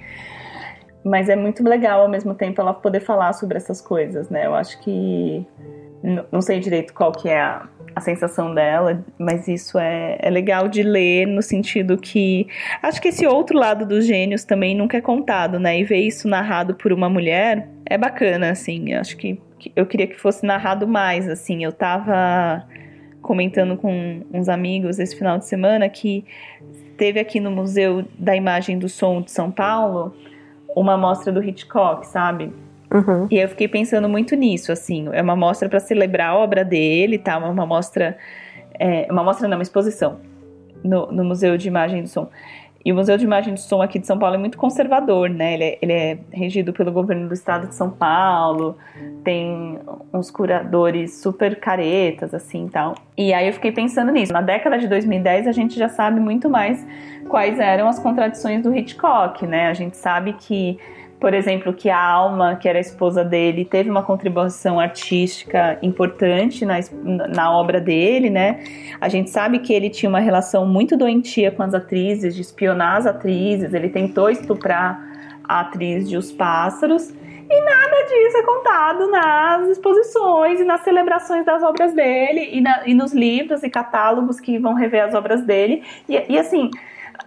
mas 1.03 1.29
é 1.29 1.35
muito 1.35 1.63
legal 1.63 2.01
ao 2.01 2.09
mesmo 2.09 2.33
tempo 2.33 2.59
ela 2.59 2.73
poder 2.73 2.99
falar 2.99 3.33
sobre 3.33 3.57
essas 3.57 3.79
coisas, 3.79 4.29
né, 4.29 4.47
eu 4.47 4.55
acho 4.55 4.79
que, 4.81 5.45
não 6.31 6.41
sei 6.41 6.59
direito 6.59 6.93
qual 6.95 7.11
que 7.11 7.29
é 7.29 7.39
a, 7.39 7.67
a 7.95 8.01
sensação 8.01 8.53
dela, 8.53 9.03
mas 9.17 9.47
isso 9.47 9.77
é, 9.77 10.17
é 10.19 10.29
legal 10.29 10.67
de 10.67 10.81
ler 10.83 11.27
no 11.27 11.41
sentido 11.41 11.97
que 11.97 12.47
acho 12.81 13.01
que 13.01 13.09
esse 13.09 13.25
outro 13.25 13.57
lado 13.57 13.85
dos 13.85 14.05
gênios 14.05 14.43
também 14.43 14.75
nunca 14.75 14.97
é 14.97 15.01
contado, 15.01 15.59
né? 15.59 15.79
E 15.79 15.83
ver 15.83 15.99
isso 15.99 16.27
narrado 16.27 16.73
por 16.75 16.91
uma 16.91 17.09
mulher 17.09 17.67
é 17.85 17.97
bacana, 17.97 18.51
assim. 18.51 18.93
Acho 18.93 19.15
que 19.17 19.39
eu 19.75 19.85
queria 19.85 20.07
que 20.07 20.19
fosse 20.19 20.45
narrado 20.45 20.87
mais, 20.87 21.29
assim. 21.29 21.63
Eu 21.63 21.71
tava 21.71 22.65
comentando 23.21 23.77
com 23.77 24.21
uns 24.33 24.49
amigos 24.49 24.99
esse 24.99 25.15
final 25.15 25.37
de 25.37 25.45
semana 25.45 25.87
que 25.87 26.25
teve 26.97 27.19
aqui 27.19 27.39
no 27.39 27.51
Museu 27.51 28.05
da 28.17 28.35
Imagem 28.35 28.77
do 28.77 28.89
Som 28.89 29.21
de 29.21 29.31
São 29.31 29.49
Paulo 29.51 30.13
uma 30.75 30.97
mostra 30.97 31.31
do 31.31 31.43
Hitchcock, 31.43 32.07
sabe? 32.07 32.51
Uhum. 32.93 33.27
E 33.31 33.39
eu 33.39 33.49
fiquei 33.49 33.67
pensando 33.67 34.07
muito 34.07 34.35
nisso, 34.35 34.71
assim. 34.71 35.09
É 35.11 35.21
uma 35.21 35.35
mostra 35.35 35.67
para 35.67 35.79
celebrar 35.79 36.29
a 36.29 36.35
obra 36.35 36.63
dele, 36.63 37.17
tá? 37.17 37.37
Uma 37.37 37.65
mostra. 37.65 38.17
É, 38.79 39.07
uma 39.09 39.23
mostra, 39.23 39.47
não, 39.47 39.57
uma 39.57 39.63
exposição 39.63 40.19
no, 40.83 41.11
no 41.11 41.23
Museu 41.23 41.57
de 41.57 41.67
Imagem 41.67 42.03
do 42.03 42.09
Som. 42.09 42.29
E 42.85 42.91
o 42.91 42.95
Museu 42.95 43.17
de 43.17 43.23
Imagem 43.23 43.53
do 43.53 43.59
Som 43.59 43.81
aqui 43.81 43.97
de 43.97 44.05
São 44.05 44.19
Paulo 44.19 44.35
é 44.35 44.37
muito 44.37 44.57
conservador, 44.57 45.29
né? 45.29 45.53
Ele 45.53 45.63
é, 45.63 45.77
ele 45.81 45.93
é, 45.93 46.17
regido 46.31 46.73
pelo 46.73 46.91
governo 46.91 47.29
do 47.29 47.33
estado 47.33 47.67
de 47.67 47.75
São 47.75 47.89
Paulo, 47.89 48.77
tem 49.23 49.79
uns 50.13 50.29
curadores 50.29 51.21
super 51.21 51.57
caretas, 51.61 52.33
assim, 52.33 52.67
tal. 52.67 52.95
E 53.17 53.33
aí 53.33 53.47
eu 53.47 53.53
fiquei 53.53 53.71
pensando 53.71 54.11
nisso. 54.11 54.33
Na 54.33 54.41
década 54.41 54.77
de 54.77 54.87
2010 54.87 55.47
a 55.47 55.53
gente 55.53 55.79
já 55.79 55.87
sabe 55.87 56.19
muito 56.19 56.49
mais 56.49 56.85
quais 57.29 57.57
eram 57.57 57.87
as 57.87 57.99
contradições 57.99 58.61
do 58.61 58.75
Hitchcock, 58.75 59.47
né? 59.47 59.67
A 59.67 59.73
gente 59.73 59.95
sabe 59.95 60.33
que 60.33 60.77
por 61.23 61.33
exemplo, 61.33 61.71
que 61.71 61.89
a 61.89 61.97
Alma, 61.97 62.57
que 62.57 62.67
era 62.67 62.77
a 62.77 62.81
esposa 62.81 63.23
dele, 63.23 63.63
teve 63.63 63.89
uma 63.89 64.03
contribuição 64.03 64.77
artística 64.77 65.79
importante 65.81 66.65
na, 66.65 66.79
na 67.29 67.49
obra 67.49 67.79
dele, 67.79 68.29
né? 68.29 68.61
A 68.99 69.07
gente 69.07 69.29
sabe 69.29 69.59
que 69.59 69.71
ele 69.71 69.89
tinha 69.89 70.09
uma 70.09 70.19
relação 70.19 70.65
muito 70.65 70.97
doentia 70.97 71.49
com 71.49 71.63
as 71.63 71.73
atrizes, 71.73 72.35
de 72.35 72.41
espionar 72.41 72.97
as 72.97 73.05
atrizes, 73.05 73.73
ele 73.73 73.87
tentou 73.87 74.29
estuprar 74.29 75.01
a 75.47 75.61
atriz 75.61 76.09
de 76.09 76.17
Os 76.17 76.29
Pássaros. 76.29 77.09
E 77.49 77.61
nada 77.61 78.03
disso 78.09 78.37
é 78.39 78.43
contado 78.43 79.09
nas 79.09 79.69
exposições 79.69 80.59
e 80.59 80.65
nas 80.65 80.81
celebrações 80.81 81.45
das 81.45 81.63
obras 81.63 81.93
dele 81.93 82.49
e, 82.51 82.59
na, 82.59 82.85
e 82.85 82.93
nos 82.93 83.13
livros 83.13 83.63
e 83.63 83.69
catálogos 83.69 84.41
que 84.41 84.59
vão 84.59 84.73
rever 84.73 85.05
as 85.05 85.13
obras 85.13 85.41
dele. 85.45 85.83
E, 86.09 86.21
e 86.33 86.37
assim, 86.37 86.69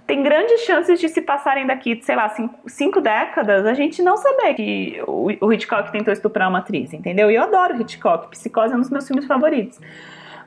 tem 0.07 0.23
grandes 0.23 0.61
chances 0.61 1.01
de 1.01 1.09
se 1.09 1.21
passarem 1.21 1.67
daqui, 1.67 2.01
sei 2.03 2.15
lá, 2.15 2.29
cinco, 2.29 2.55
cinco 2.69 3.01
décadas, 3.01 3.67
a 3.67 3.75
gente 3.75 4.03
não 4.03 4.17
saber 4.17 4.55
que 4.55 5.03
o, 5.07 5.29
o, 5.41 5.53
Hitchcock 5.53 5.91
tentou 5.91 6.13
estuprar 6.13 6.49
uma 6.49 6.61
atriz, 6.61 6.93
entendeu? 6.93 7.31
E 7.31 7.35
eu 7.35 7.43
adoro 7.43 7.81
Hitchcock, 7.81 8.29
Psicose 8.29 8.73
é 8.73 8.77
um 8.77 8.81
dos 8.81 8.91
meus 8.91 9.07
filmes 9.07 9.27
favoritos. 9.27 9.81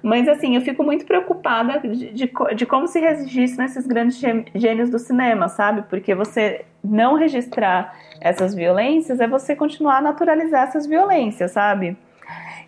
Mas 0.02 0.30
assim, 0.30 0.56
eu 0.56 0.62
fico 0.62 0.82
muito 0.82 1.06
preocupada 1.06 1.80
de, 1.80 2.14
de, 2.14 2.32
de 2.56 2.66
como 2.66 2.88
se 2.88 3.02
registra 3.02 3.66
esses 3.66 3.86
grandes 3.86 4.18
gênios 4.56 4.90
do 4.90 4.98
cinema, 4.98 5.50
sabe? 5.50 5.84
Porque 5.90 6.16
você 6.16 6.64
não 6.82 7.16
registrar 7.16 7.94
essas 8.22 8.56
violências 8.56 9.20
é 9.20 9.28
você 9.28 9.58
continuar 9.58 9.98
a 9.98 10.02
naturalizar 10.02 10.70
essas 10.70 10.88
violências, 10.88 11.52
sabe? 11.52 11.98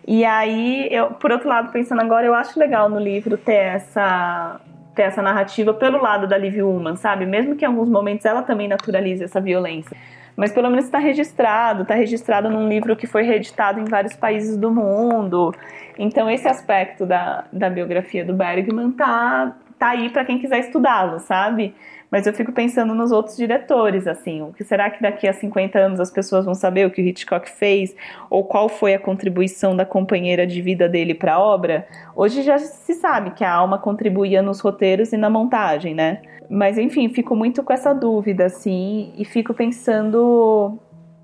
E 0.06 0.26
aí, 0.26 0.88
eu, 0.90 1.12
por 1.12 1.30
outro 1.32 1.48
lado, 1.48 1.72
pensando 1.72 2.02
agora, 2.02 2.26
eu 2.26 2.34
acho 2.34 2.58
legal 2.58 2.90
no 2.90 2.98
livro 2.98 3.38
ter 3.38 3.54
essa 3.54 4.60
ter 4.94 5.02
essa 5.02 5.22
narrativa 5.22 5.72
pelo 5.72 6.00
lado 6.00 6.26
da 6.26 6.36
Liv 6.36 6.62
Ullman, 6.62 6.96
sabe? 6.96 7.26
Mesmo 7.26 7.56
que 7.56 7.64
em 7.64 7.68
alguns 7.68 7.88
momentos 7.88 8.26
ela 8.26 8.42
também 8.42 8.68
naturalize 8.68 9.24
essa 9.24 9.40
violência. 9.40 9.96
Mas 10.36 10.52
pelo 10.52 10.70
menos 10.70 10.86
está 10.86 10.98
registrado, 10.98 11.82
está 11.82 11.94
registrado 11.94 12.48
num 12.48 12.68
livro 12.68 12.96
que 12.96 13.06
foi 13.06 13.22
reeditado 13.22 13.80
em 13.80 13.84
vários 13.84 14.14
países 14.14 14.56
do 14.56 14.70
mundo. 14.70 15.54
Então 15.98 16.30
esse 16.30 16.48
aspecto 16.48 17.04
da, 17.04 17.44
da 17.52 17.68
biografia 17.68 18.24
do 18.24 18.32
Bergman 18.32 18.92
tá, 18.92 19.54
tá 19.78 19.90
aí 19.90 20.08
para 20.08 20.24
quem 20.24 20.38
quiser 20.38 20.60
estudá-lo, 20.60 21.18
sabe? 21.20 21.74
Mas 22.12 22.26
eu 22.26 22.34
fico 22.34 22.52
pensando 22.52 22.94
nos 22.94 23.10
outros 23.10 23.38
diretores, 23.38 24.06
assim, 24.06 24.42
o 24.42 24.52
que 24.52 24.62
será 24.62 24.90
que 24.90 25.00
daqui 25.00 25.26
a 25.26 25.32
50 25.32 25.78
anos 25.78 25.98
as 25.98 26.10
pessoas 26.10 26.44
vão 26.44 26.54
saber 26.54 26.86
o 26.86 26.90
que 26.90 27.00
o 27.00 27.04
Hitchcock 27.06 27.48
fez 27.48 27.96
ou 28.28 28.44
qual 28.44 28.68
foi 28.68 28.92
a 28.92 28.98
contribuição 28.98 29.74
da 29.74 29.86
companheira 29.86 30.46
de 30.46 30.60
vida 30.60 30.86
dele 30.86 31.14
para 31.14 31.36
a 31.36 31.40
obra? 31.40 31.86
Hoje 32.14 32.42
já 32.42 32.58
se 32.58 32.92
sabe 32.92 33.30
que 33.30 33.42
a 33.42 33.50
alma 33.50 33.78
contribuía 33.78 34.42
nos 34.42 34.60
roteiros 34.60 35.14
e 35.14 35.16
na 35.16 35.30
montagem, 35.30 35.94
né? 35.94 36.20
Mas 36.50 36.76
enfim, 36.76 37.08
fico 37.08 37.34
muito 37.34 37.62
com 37.62 37.72
essa 37.72 37.94
dúvida, 37.94 38.44
assim, 38.44 39.14
e 39.16 39.24
fico 39.24 39.54
pensando 39.54 40.78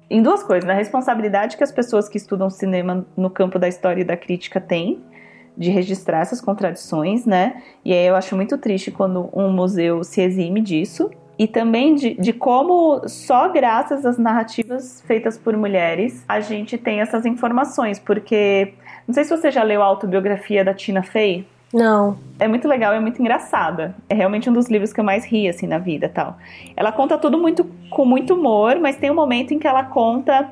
em 0.09 0.23
duas 0.23 0.43
coisas, 0.43 0.67
na 0.67 0.73
responsabilidade 0.73 1.59
que 1.59 1.65
as 1.65 1.71
pessoas 1.71 2.09
que 2.09 2.17
estudam 2.17 2.49
cinema 2.49 3.07
no 3.15 3.29
campo 3.29 3.59
da 3.59 3.69
história 3.69 4.01
e 4.01 4.05
da 4.05 4.17
crítica 4.17 4.59
têm 4.59 5.03
de 5.59 5.71
registrar 5.71 6.21
essas 6.21 6.41
contradições, 6.41 7.27
né? 7.27 7.61
E 7.85 7.93
aí 7.93 8.07
eu 8.07 8.15
acho 8.15 8.37
muito 8.37 8.57
triste 8.57 8.93
quando 8.93 9.29
um 9.35 9.51
museu 9.51 10.05
se 10.05 10.23
exime 10.23 10.61
disso. 10.61 11.11
E 11.37 11.47
também 11.47 11.95
de, 11.95 12.15
de 12.15 12.33
como 12.33 13.07
só 13.09 13.49
graças 13.49 14.07
às 14.07 14.19
narrativas 14.19 15.03
feitas 15.07 15.37
por 15.37 15.57
mulheres 15.57 16.25
a 16.29 16.41
gente 16.41 16.79
tem 16.79 17.01
essas 17.01 17.27
informações. 17.27 17.99
Porque, 17.99 18.75
não 19.07 19.13
sei 19.13 19.25
se 19.25 19.31
você 19.31 19.51
já 19.51 19.65
leu 19.65 19.83
a 19.83 19.87
autobiografia 19.87 20.65
da 20.65 20.73
Tina 20.73 21.03
Fey. 21.03 21.45
Não. 21.73 22.17
É 22.39 22.49
muito 22.49 22.67
legal, 22.67 22.95
é 22.95 23.01
muito 23.01 23.21
engraçada. 23.21 23.95
É 24.09 24.15
realmente 24.15 24.49
um 24.49 24.53
dos 24.53 24.69
livros 24.69 24.93
que 24.93 25.01
eu 25.01 25.05
mais 25.05 25.25
ri, 25.25 25.49
assim, 25.49 25.67
na 25.67 25.79
vida 25.79 26.09
tal. 26.09 26.39
Ela 26.77 26.93
conta 26.93 27.19
tudo 27.19 27.37
muito 27.37 27.65
com 27.91 28.05
muito 28.05 28.35
humor, 28.35 28.79
mas 28.81 28.97
tem 28.97 29.11
um 29.11 29.15
momento 29.15 29.53
em 29.53 29.59
que 29.59 29.67
ela 29.67 29.85
conta 29.85 30.49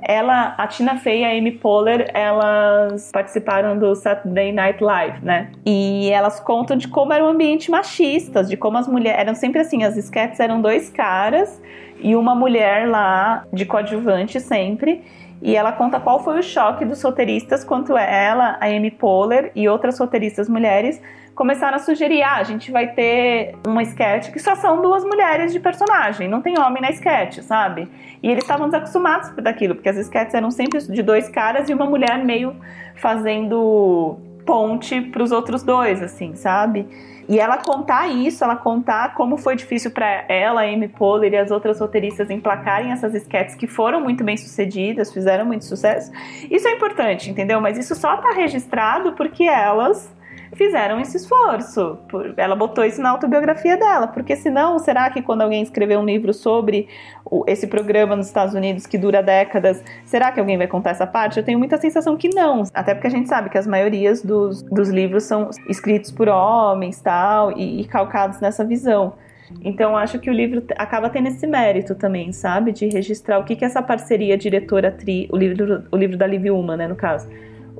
ela, 0.00 0.54
a 0.56 0.66
Tina 0.66 0.96
Fey 0.96 1.22
e 1.22 1.24
a 1.24 1.30
Amy 1.30 1.52
Poehler, 1.52 2.10
elas 2.14 3.10
participaram 3.12 3.78
do 3.78 3.94
Saturday 3.94 4.52
Night 4.52 4.82
Live, 4.82 5.24
né? 5.24 5.50
E 5.66 6.10
elas 6.10 6.38
contam 6.40 6.76
de 6.76 6.88
como 6.88 7.12
era 7.12 7.24
um 7.24 7.28
ambiente 7.28 7.70
machista, 7.70 8.44
de 8.44 8.56
como 8.56 8.78
as 8.78 8.86
mulheres 8.86 9.20
eram 9.20 9.34
sempre 9.34 9.60
assim, 9.60 9.84
as 9.84 9.96
sketches 9.96 10.40
eram 10.40 10.60
dois 10.60 10.90
caras 10.90 11.60
e 12.00 12.14
uma 12.14 12.34
mulher 12.34 12.88
lá 12.88 13.44
de 13.52 13.64
coadjuvante 13.64 14.40
sempre. 14.40 15.02
E 15.40 15.54
ela 15.54 15.72
conta 15.72 16.00
qual 16.00 16.22
foi 16.22 16.38
o 16.38 16.42
choque 16.42 16.84
dos 16.84 17.02
roteiristas 17.02 17.64
quanto 17.64 17.96
ela, 17.96 18.58
a 18.60 18.66
Amy 18.66 18.90
Poehler 18.90 19.52
e 19.54 19.68
outras 19.68 19.98
roteiristas 19.98 20.48
mulheres 20.48 21.00
começaram 21.34 21.76
a 21.76 21.78
sugerir: 21.78 22.22
ah, 22.22 22.36
a 22.36 22.42
gente 22.42 22.72
vai 22.72 22.88
ter 22.88 23.54
uma 23.66 23.82
sketch 23.82 24.32
que 24.32 24.40
só 24.40 24.56
são 24.56 24.82
duas 24.82 25.04
mulheres 25.04 25.52
de 25.52 25.60
personagem, 25.60 26.28
não 26.28 26.42
tem 26.42 26.58
homem 26.58 26.82
na 26.82 26.90
sketch, 26.90 27.38
sabe? 27.38 27.88
E 28.20 28.28
eles 28.28 28.42
estavam 28.42 28.66
desacostumados 28.66 29.30
daquilo, 29.36 29.76
porque 29.76 29.88
as 29.88 29.96
sketches 29.96 30.34
eram 30.34 30.50
sempre 30.50 30.80
de 30.80 31.02
dois 31.02 31.28
caras 31.28 31.68
e 31.68 31.74
uma 31.74 31.86
mulher 31.86 32.18
meio 32.24 32.56
fazendo 32.96 34.18
ponte 34.48 35.02
para 35.02 35.22
os 35.22 35.30
outros 35.30 35.62
dois, 35.62 36.02
assim, 36.02 36.34
sabe? 36.34 36.88
E 37.28 37.38
ela 37.38 37.58
contar 37.58 38.08
isso, 38.08 38.42
ela 38.42 38.56
contar 38.56 39.12
como 39.12 39.36
foi 39.36 39.54
difícil 39.54 39.90
para 39.90 40.24
ela, 40.26 40.62
a 40.62 40.64
Amy 40.64 40.88
Poehler 40.88 41.34
e 41.34 41.36
as 41.36 41.50
outras 41.50 41.78
roteiristas 41.78 42.30
emplacarem 42.30 42.90
essas 42.90 43.14
sketches 43.14 43.54
que 43.54 43.66
foram 43.66 44.00
muito 44.00 44.24
bem 44.24 44.38
sucedidas, 44.38 45.12
fizeram 45.12 45.44
muito 45.44 45.66
sucesso. 45.66 46.10
Isso 46.50 46.66
é 46.66 46.72
importante, 46.72 47.30
entendeu? 47.30 47.60
Mas 47.60 47.76
isso 47.76 47.94
só 47.94 48.16
tá 48.16 48.30
registrado 48.30 49.12
porque 49.12 49.44
elas 49.44 50.10
fizeram 50.58 51.00
esse 51.00 51.16
esforço. 51.16 51.96
Ela 52.36 52.56
botou 52.56 52.84
isso 52.84 53.00
na 53.00 53.10
autobiografia 53.10 53.76
dela, 53.76 54.08
porque 54.08 54.34
senão, 54.34 54.78
será 54.80 55.08
que 55.08 55.22
quando 55.22 55.42
alguém 55.42 55.62
escrever 55.62 55.96
um 55.96 56.04
livro 56.04 56.34
sobre 56.34 56.88
esse 57.46 57.68
programa 57.68 58.16
nos 58.16 58.26
Estados 58.26 58.54
Unidos 58.54 58.84
que 58.84 58.98
dura 58.98 59.22
décadas, 59.22 59.82
será 60.04 60.32
que 60.32 60.40
alguém 60.40 60.58
vai 60.58 60.66
contar 60.66 60.90
essa 60.90 61.06
parte? 61.06 61.38
Eu 61.38 61.44
tenho 61.44 61.58
muita 61.58 61.78
sensação 61.78 62.16
que 62.16 62.28
não, 62.34 62.64
até 62.74 62.92
porque 62.92 63.06
a 63.06 63.10
gente 63.10 63.28
sabe 63.28 63.48
que 63.48 63.56
as 63.56 63.66
maiorias 63.66 64.20
dos, 64.20 64.62
dos 64.62 64.88
livros 64.88 65.22
são 65.22 65.48
escritos 65.68 66.10
por 66.10 66.28
homens 66.28 67.00
tal, 67.00 67.56
e, 67.56 67.82
e 67.82 67.84
calcados 67.86 68.40
nessa 68.40 68.64
visão. 68.64 69.14
Então 69.62 69.96
acho 69.96 70.18
que 70.18 70.28
o 70.28 70.32
livro 70.32 70.62
acaba 70.76 71.08
tendo 71.08 71.28
esse 71.28 71.46
mérito 71.46 71.94
também, 71.94 72.32
sabe? 72.32 72.72
De 72.72 72.86
registrar 72.88 73.38
o 73.38 73.44
que, 73.44 73.54
que 73.54 73.64
essa 73.64 73.80
parceria 73.80 74.36
diretora-atriz, 74.36 75.28
o 75.30 75.36
livro, 75.36 75.84
o 75.90 75.96
livro 75.96 76.16
da 76.18 76.26
Liv 76.26 76.50
Uma, 76.50 76.76
né, 76.76 76.86
no 76.86 76.96
caso, 76.96 77.28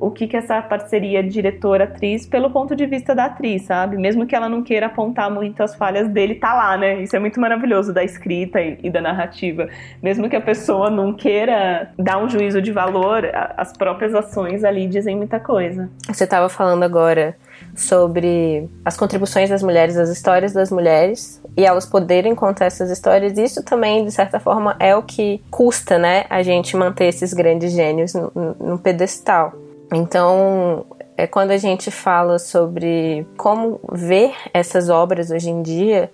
o 0.01 0.11
que, 0.11 0.27
que 0.27 0.37
essa 0.37 0.61
parceria 0.61 1.23
diretor-atriz 1.23 2.25
pelo 2.25 2.49
ponto 2.49 2.75
de 2.75 2.85
vista 2.85 3.13
da 3.13 3.25
atriz, 3.25 3.63
sabe? 3.63 3.97
Mesmo 3.97 4.25
que 4.25 4.35
ela 4.35 4.49
não 4.49 4.63
queira 4.63 4.87
apontar 4.87 5.29
muito 5.29 5.61
as 5.61 5.75
falhas 5.75 6.07
dele, 6.07 6.35
tá 6.35 6.53
lá, 6.53 6.77
né? 6.77 7.01
Isso 7.01 7.15
é 7.15 7.19
muito 7.19 7.39
maravilhoso 7.39 7.93
da 7.93 8.03
escrita 8.03 8.61
e, 8.61 8.77
e 8.83 8.89
da 8.89 9.01
narrativa. 9.01 9.67
Mesmo 10.01 10.29
que 10.29 10.35
a 10.35 10.41
pessoa 10.41 10.89
não 10.89 11.13
queira 11.13 11.91
dar 11.97 12.17
um 12.17 12.29
juízo 12.29 12.61
de 12.61 12.71
valor, 12.71 13.25
a, 13.25 13.53
as 13.57 13.73
próprias 13.73 14.15
ações 14.15 14.63
ali 14.63 14.87
dizem 14.87 15.15
muita 15.15 15.39
coisa. 15.39 15.89
Você 16.07 16.23
estava 16.23 16.49
falando 16.49 16.83
agora 16.83 17.35
sobre 17.75 18.69
as 18.83 18.95
contribuições 18.97 19.49
das 19.49 19.63
mulheres, 19.63 19.97
as 19.97 20.09
histórias 20.09 20.53
das 20.53 20.71
mulheres 20.71 21.41
e 21.57 21.65
elas 21.65 21.85
poderem 21.85 22.33
contar 22.35 22.65
essas 22.65 22.89
histórias. 22.89 23.37
Isso 23.37 23.63
também, 23.63 24.05
de 24.05 24.11
certa 24.11 24.39
forma, 24.39 24.75
é 24.79 24.95
o 24.95 25.03
que 25.03 25.41
custa, 25.49 25.97
né, 25.97 26.25
a 26.29 26.41
gente 26.41 26.75
manter 26.75 27.05
esses 27.05 27.33
grandes 27.33 27.71
gênios 27.71 28.13
no, 28.13 28.31
no 28.59 28.79
pedestal. 28.79 29.53
Então, 29.93 30.85
é 31.17 31.25
quando 31.27 31.51
a 31.51 31.57
gente 31.57 31.91
fala 31.91 32.39
sobre 32.39 33.27
como 33.37 33.79
ver 33.91 34.33
essas 34.53 34.89
obras 34.89 35.31
hoje 35.31 35.49
em 35.49 35.61
dia, 35.61 36.11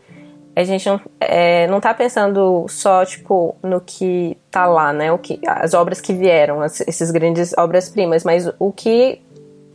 a 0.56 0.64
gente 0.64 0.88
não, 0.88 1.02
é, 1.20 1.68
não 1.68 1.82
tá 1.82 1.94
pensando 1.94 2.66
só, 2.70 3.04
tipo, 3.04 3.56
no 3.62 3.82
que 3.82 4.38
tá 4.50 4.66
lá, 4.66 4.94
né? 4.94 5.12
O 5.12 5.18
que, 5.18 5.40
as 5.46 5.74
obras 5.74 6.00
que 6.00 6.14
vieram, 6.14 6.62
as, 6.62 6.80
esses 6.82 7.12
grandes 7.12 7.54
obras-primas, 7.58 8.24
mas 8.24 8.50
o 8.58 8.72
que 8.72 9.22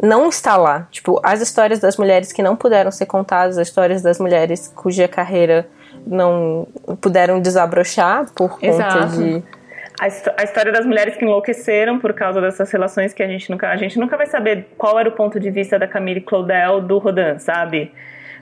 não 0.02 0.28
está 0.28 0.56
lá. 0.56 0.88
Tipo, 0.90 1.20
as 1.22 1.42
histórias 1.42 1.78
das 1.80 1.98
mulheres 1.98 2.32
que 2.32 2.42
não 2.42 2.56
puderam 2.56 2.90
ser 2.90 3.06
contadas, 3.06 3.58
as 3.58 3.68
histórias 3.68 4.00
das 4.00 4.18
mulheres 4.18 4.72
cuja 4.74 5.06
carreira 5.06 5.68
não 6.06 6.66
puderam 7.00 7.40
desabrochar 7.40 8.30
por 8.34 8.58
conta 8.58 8.66
Exato. 8.66 9.16
de 9.18 9.42
a, 10.00 10.44
história 10.44 10.72
das 10.72 10.86
mulheres 10.86 11.14
que 11.14 11.24
enlouqueceram 11.26 11.98
por 11.98 12.14
causa 12.14 12.40
dessas 12.40 12.72
relações 12.72 13.12
que 13.12 13.22
a 13.22 13.28
gente 13.28 13.50
nunca 13.50 13.68
a 13.68 13.76
gente 13.76 13.98
nunca 13.98 14.16
vai 14.16 14.26
saber 14.26 14.68
qual 14.78 14.98
era 14.98 15.08
o 15.08 15.12
ponto 15.12 15.38
de 15.38 15.50
vista 15.50 15.78
da 15.78 15.86
Camille 15.86 16.22
Claudel 16.22 16.80
do 16.80 16.96
Rodin, 16.96 17.38
sabe? 17.38 17.92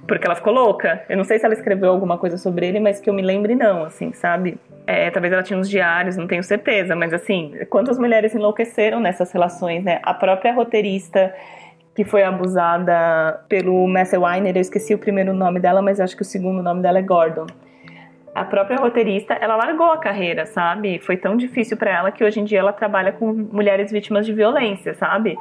Porque 0.07 0.25
ela 0.25 0.37
ficou 0.37 0.53
louca. 0.53 1.03
Eu 1.09 1.17
não 1.17 1.25
sei 1.25 1.39
se 1.41 1.45
ela 1.45 1.55
escreveu 1.55 1.91
alguma 1.91 2.17
coisa 2.17 2.39
sobre 2.39 2.69
ele, 2.69 2.79
mas 2.79 3.01
que 3.01 3.11
eu 3.11 3.15
me 3.15 3.23
lembre 3.23 3.57
não, 3.57 3.83
assim, 3.83 4.13
sabe? 4.13 4.57
É, 4.87 5.11
talvez 5.11 5.33
ela 5.33 5.43
tinha 5.43 5.59
uns 5.59 5.69
diários, 5.69 6.17
não 6.17 6.29
tenho 6.29 6.45
certeza, 6.45 6.95
mas 6.95 7.13
assim, 7.13 7.53
quantas 7.69 7.99
mulheres 7.99 8.33
enlouqueceram 8.35 9.01
nessas 9.01 9.33
relações, 9.33 9.83
né? 9.83 9.99
A 10.05 10.15
própria 10.15 10.53
roteirista 10.53 11.35
que 11.93 12.05
foi 12.05 12.23
abusada 12.23 13.41
pelo 13.49 13.89
Messer 13.89 14.23
Weiner, 14.23 14.57
eu 14.57 14.61
esqueci 14.61 14.95
o 14.95 14.99
primeiro 14.99 15.35
nome 15.35 15.59
dela, 15.59 15.83
mas 15.83 15.99
acho 15.99 16.15
que 16.15 16.23
o 16.23 16.25
segundo 16.25 16.63
nome 16.63 16.81
dela 16.81 17.01
é 17.01 17.03
Gordon 17.03 17.47
a 18.35 18.45
própria 18.45 18.77
roteirista, 18.79 19.35
ela 19.35 19.57
largou 19.57 19.91
a 19.91 19.99
carreira, 19.99 20.47
sabe? 20.47 20.99
Foi 21.01 21.17
tão 21.17 21.37
difícil 21.37 21.77
para 21.77 21.91
ela 21.91 22.11
que 22.11 22.25
hoje 22.25 22.41
em 22.41 22.45
dia 22.45 22.61
ela 22.61 22.73
trabalha 22.73 23.13
com 23.13 23.33
mulheres 23.33 23.91
vítimas 23.91 24.27
de 24.27 24.33
violência, 24.33 24.95
sabe? 24.95 25.37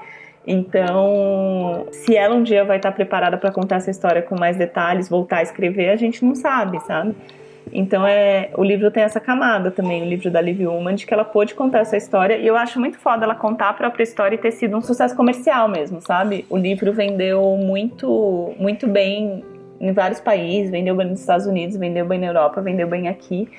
Então, 0.45 1.88
se 1.91 2.15
ela 2.15 2.34
um 2.34 2.41
dia 2.41 2.63
vai 2.63 2.78
estar 2.78 2.93
preparada 2.93 3.38
para 3.38 3.52
contar 3.52 3.78
essa 3.78 3.91
história 3.91 4.21
com 4.21 4.39
mais 4.39 4.56
detalhes, 4.56 5.10
voltar 5.10 5.39
a 5.39 5.43
escrever, 5.43 5.89
a 5.89 5.97
gente 5.97 6.23
não 6.23 6.34
sabe, 6.34 6.80
sabe? 6.82 7.13
Então, 7.71 8.08
é, 8.08 8.50
o 8.56 8.63
livro 8.63 8.89
tem 8.89 9.04
essa 9.04 9.19
camada 9.19 9.69
também, 9.69 10.02
o 10.02 10.06
livro 10.06 10.32
da 10.32 10.39
Liv 10.39 10.62
Ullmann, 10.62 10.95
de 10.95 11.06
que 11.06 11.13
ela 11.13 11.26
pôde 11.26 11.54
contar 11.54 11.80
essa 11.80 11.97
história. 11.97 12.38
E 12.38 12.47
eu 12.47 12.56
acho 12.56 12.80
muito 12.80 12.97
foda 12.97 13.26
ela 13.26 13.36
contar 13.36 13.69
a 13.69 13.73
própria 13.73 14.04
história 14.04 14.36
e 14.36 14.38
ter 14.38 14.52
sido 14.52 14.78
um 14.78 14.82
sucesso 14.82 15.15
comercial 15.17 15.67
mesmo, 15.67 16.02
sabe? 16.02 16.45
O 16.50 16.58
livro 16.58 16.93
vendeu 16.93 17.41
muito, 17.58 18.54
muito 18.58 18.88
bem 18.88 19.43
em 19.80 19.92
vários 19.92 20.20
países, 20.20 20.72
vendeu 20.72 20.96
bem 20.96 21.08
nos 21.08 21.20
Estados 21.20 21.46
Unidos, 21.46 21.78
vendeu 21.78 22.06
bem 22.06 22.20
na 22.20 22.28
Europa, 22.28 22.62
vendeu 22.62 22.88
bem 22.88 23.08
aqui. 23.08 23.50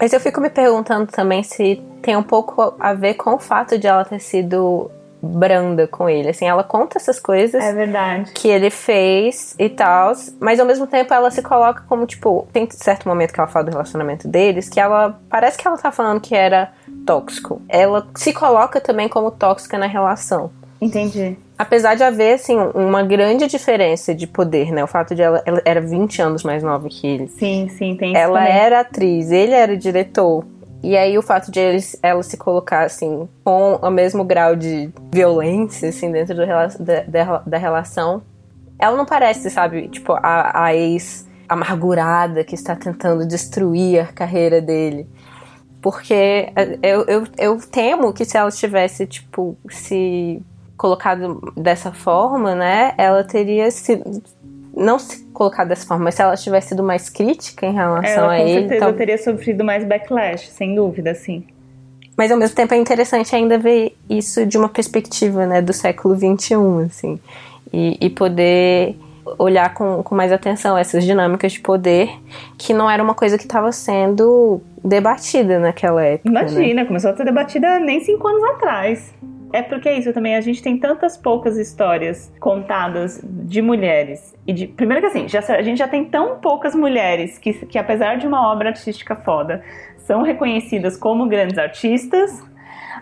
Mas 0.00 0.12
eu 0.12 0.20
fico 0.20 0.40
me 0.40 0.50
perguntando 0.50 1.06
também 1.06 1.42
se 1.42 1.82
tem 2.02 2.16
um 2.16 2.22
pouco 2.22 2.74
a 2.78 2.92
ver 2.92 3.14
com 3.14 3.34
o 3.34 3.38
fato 3.38 3.78
de 3.78 3.86
ela 3.86 4.04
ter 4.04 4.20
sido 4.20 4.90
branda 5.22 5.86
com 5.86 6.08
ele. 6.08 6.28
Assim, 6.28 6.46
ela 6.46 6.62
conta 6.62 6.98
essas 6.98 7.18
coisas. 7.18 7.62
É 7.62 7.72
verdade. 7.72 8.32
Que 8.32 8.48
ele 8.48 8.70
fez 8.70 9.54
e 9.58 9.68
tal. 9.68 10.12
Mas 10.38 10.60
ao 10.60 10.66
mesmo 10.66 10.86
tempo 10.86 11.12
ela 11.14 11.30
se 11.30 11.42
coloca 11.42 11.82
como, 11.88 12.06
tipo, 12.06 12.46
tem 12.52 12.68
certo 12.70 13.08
momento 13.08 13.32
que 13.32 13.40
ela 13.40 13.48
fala 13.48 13.64
do 13.64 13.70
relacionamento 13.70 14.28
deles 14.28 14.68
que 14.68 14.78
ela. 14.78 15.18
Parece 15.30 15.56
que 15.56 15.66
ela 15.66 15.78
tá 15.78 15.90
falando 15.90 16.20
que 16.20 16.34
era 16.34 16.72
tóxico. 17.06 17.62
Ela 17.68 18.06
se 18.14 18.32
coloca 18.32 18.80
também 18.80 19.08
como 19.08 19.30
tóxica 19.30 19.78
na 19.78 19.86
relação. 19.86 20.50
Entendi 20.80 21.38
apesar 21.58 21.94
de 21.94 22.02
haver, 22.02 22.34
assim, 22.34 22.56
uma 22.74 23.02
grande 23.02 23.46
diferença 23.46 24.14
de 24.14 24.26
poder, 24.26 24.72
né? 24.72 24.84
O 24.84 24.86
fato 24.86 25.14
de 25.14 25.22
ela, 25.22 25.42
ela 25.46 25.62
era 25.64 25.80
20 25.80 26.20
anos 26.20 26.42
mais 26.42 26.62
nova 26.62 26.88
que 26.88 27.06
ele. 27.06 27.28
Sim, 27.28 27.68
sim, 27.68 27.96
tem 27.96 28.12
isso 28.12 28.20
Ela 28.20 28.40
também. 28.40 28.54
era 28.54 28.80
atriz, 28.80 29.30
ele 29.30 29.52
era 29.52 29.76
diretor. 29.76 30.44
E 30.82 30.96
aí 30.96 31.16
o 31.18 31.22
fato 31.22 31.50
de 31.50 31.58
eles, 31.58 31.98
ela 32.02 32.22
se 32.22 32.36
colocar, 32.36 32.84
assim, 32.84 33.28
com 33.42 33.76
o 33.76 33.90
mesmo 33.90 34.22
grau 34.24 34.54
de 34.54 34.90
violência, 35.12 35.88
assim, 35.88 36.12
dentro 36.12 36.34
do, 36.34 36.46
da, 36.46 37.02
da, 37.02 37.38
da 37.38 37.58
relação, 37.58 38.22
ela 38.78 38.96
não 38.96 39.06
parece, 39.06 39.50
sabe, 39.50 39.88
tipo, 39.88 40.12
a, 40.12 40.66
a 40.66 40.74
ex 40.74 41.26
amargurada 41.48 42.44
que 42.44 42.54
está 42.54 42.76
tentando 42.76 43.26
destruir 43.26 44.00
a 44.00 44.06
carreira 44.06 44.60
dele. 44.60 45.08
Porque 45.80 46.52
eu, 46.82 47.04
eu, 47.06 47.24
eu 47.38 47.58
temo 47.58 48.12
que 48.12 48.24
se 48.24 48.36
ela 48.36 48.50
tivesse, 48.50 49.06
tipo, 49.06 49.56
se 49.70 50.42
colocado 50.76 51.52
dessa 51.56 51.92
forma, 51.92 52.54
né, 52.54 52.94
ela 52.96 53.24
teria 53.24 53.70
se 53.70 54.02
não 54.76 54.98
se 54.98 55.24
colocado 55.32 55.68
dessa 55.68 55.86
forma, 55.86 56.04
mas 56.04 56.14
se 56.16 56.22
ela 56.22 56.36
tivesse 56.36 56.68
sido 56.68 56.82
mais 56.82 57.08
crítica 57.08 57.66
em 57.66 57.72
relação 57.72 58.24
ela, 58.24 58.32
a 58.32 58.40
ele, 58.40 58.48
com 58.48 58.58
certeza 58.60 58.76
então... 58.76 58.92
teria 58.92 59.18
sofrido 59.18 59.64
mais 59.64 59.84
backlash, 59.84 60.48
sem 60.48 60.74
dúvida, 60.74 61.14
sim. 61.14 61.44
Mas 62.16 62.30
ao 62.30 62.38
mesmo 62.38 62.54
tempo 62.54 62.74
é 62.74 62.76
interessante 62.76 63.34
ainda 63.34 63.58
ver 63.58 63.96
isso 64.08 64.44
de 64.46 64.56
uma 64.56 64.68
perspectiva, 64.68 65.46
né, 65.46 65.62
do 65.62 65.72
século 65.72 66.14
XXI, 66.14 66.54
assim, 66.86 67.18
e, 67.72 67.96
e 68.00 68.10
poder 68.10 68.96
olhar 69.38 69.74
com, 69.74 70.02
com 70.02 70.14
mais 70.14 70.30
atenção 70.30 70.78
essas 70.78 71.04
dinâmicas 71.04 71.52
de 71.52 71.60
poder, 71.60 72.10
que 72.56 72.72
não 72.72 72.90
era 72.90 73.02
uma 73.02 73.14
coisa 73.14 73.36
que 73.36 73.44
estava 73.44 73.72
sendo 73.72 74.60
debatida 74.84 75.58
naquela 75.58 76.02
época. 76.04 76.30
Né? 76.30 76.40
Imagina, 76.40 76.82
né? 76.82 76.84
começou 76.84 77.10
a 77.10 77.16
ser 77.16 77.24
debatida 77.24 77.78
nem 77.80 78.00
cinco 78.00 78.28
anos 78.28 78.44
atrás. 78.44 79.14
É 79.52 79.62
porque 79.62 79.88
é 79.88 79.98
isso 79.98 80.12
também, 80.12 80.34
a 80.34 80.40
gente 80.40 80.62
tem 80.62 80.76
tantas 80.78 81.16
poucas 81.16 81.56
histórias 81.56 82.32
contadas 82.40 83.20
de 83.24 83.62
mulheres. 83.62 84.34
E 84.46 84.52
de, 84.52 84.66
primeiro 84.66 85.00
que 85.00 85.06
assim, 85.06 85.28
já, 85.28 85.38
a 85.38 85.62
gente 85.62 85.78
já 85.78 85.88
tem 85.88 86.04
tão 86.04 86.38
poucas 86.38 86.74
mulheres 86.74 87.38
que, 87.38 87.52
que, 87.66 87.78
apesar 87.78 88.16
de 88.16 88.26
uma 88.26 88.50
obra 88.50 88.70
artística 88.70 89.14
foda, 89.14 89.62
são 89.98 90.22
reconhecidas 90.22 90.96
como 90.96 91.26
grandes 91.26 91.58
artistas. 91.58 92.42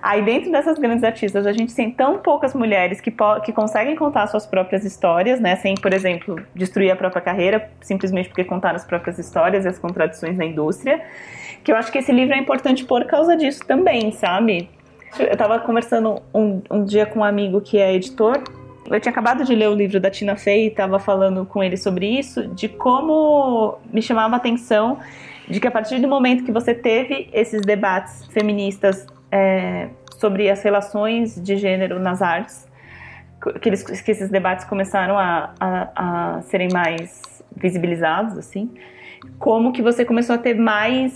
Aí 0.02 0.22
dentro 0.22 0.52
dessas 0.52 0.78
grandes 0.78 1.02
artistas, 1.02 1.46
a 1.46 1.52
gente 1.52 1.74
tem 1.74 1.90
tão 1.90 2.18
poucas 2.18 2.54
mulheres 2.54 3.00
que, 3.00 3.10
que 3.44 3.52
conseguem 3.52 3.96
contar 3.96 4.26
suas 4.26 4.46
próprias 4.46 4.84
histórias, 4.84 5.40
né? 5.40 5.56
Sem, 5.56 5.74
por 5.74 5.94
exemplo, 5.94 6.38
destruir 6.54 6.90
a 6.90 6.96
própria 6.96 7.22
carreira, 7.22 7.70
simplesmente 7.80 8.28
porque 8.28 8.44
contaram 8.44 8.76
as 8.76 8.84
próprias 8.84 9.18
histórias 9.18 9.64
e 9.64 9.68
as 9.68 9.78
contradições 9.78 10.36
da 10.36 10.44
indústria. 10.44 11.02
Que 11.62 11.72
eu 11.72 11.76
acho 11.76 11.90
que 11.90 11.98
esse 11.98 12.12
livro 12.12 12.34
é 12.34 12.38
importante 12.38 12.84
por 12.84 13.06
causa 13.06 13.34
disso 13.34 13.64
também, 13.66 14.12
sabe? 14.12 14.68
Eu 15.18 15.36
tava 15.36 15.60
conversando 15.60 16.20
um, 16.34 16.60
um 16.70 16.84
dia 16.84 17.06
com 17.06 17.20
um 17.20 17.24
amigo 17.24 17.60
que 17.60 17.78
é 17.78 17.94
editor. 17.94 18.42
Eu 18.90 19.00
tinha 19.00 19.12
acabado 19.12 19.44
de 19.44 19.54
ler 19.54 19.68
o 19.68 19.74
livro 19.74 20.00
da 20.00 20.10
Tina 20.10 20.36
Fey 20.36 20.66
e 20.66 20.70
tava 20.70 20.98
falando 20.98 21.46
com 21.46 21.62
ele 21.62 21.76
sobre 21.76 22.06
isso, 22.06 22.48
de 22.48 22.68
como 22.68 23.78
me 23.92 24.02
chamava 24.02 24.34
a 24.34 24.36
atenção 24.36 24.98
de 25.48 25.60
que 25.60 25.68
a 25.68 25.70
partir 25.70 26.00
do 26.00 26.08
momento 26.08 26.44
que 26.44 26.52
você 26.52 26.74
teve 26.74 27.28
esses 27.32 27.62
debates 27.62 28.26
feministas 28.26 29.06
é, 29.30 29.88
sobre 30.18 30.50
as 30.50 30.62
relações 30.62 31.40
de 31.40 31.56
gênero 31.56 32.00
nas 32.00 32.22
artes, 32.22 32.66
que, 33.60 33.68
eles, 33.68 33.82
que 33.82 34.10
esses 34.10 34.30
debates 34.30 34.64
começaram 34.64 35.18
a, 35.18 35.52
a, 35.60 36.36
a 36.36 36.42
serem 36.42 36.68
mais 36.72 37.42
visibilizados, 37.54 38.38
assim, 38.38 38.70
como 39.38 39.72
que 39.72 39.82
você 39.82 40.04
começou 40.04 40.34
a 40.34 40.38
ter 40.38 40.54
mais 40.54 41.14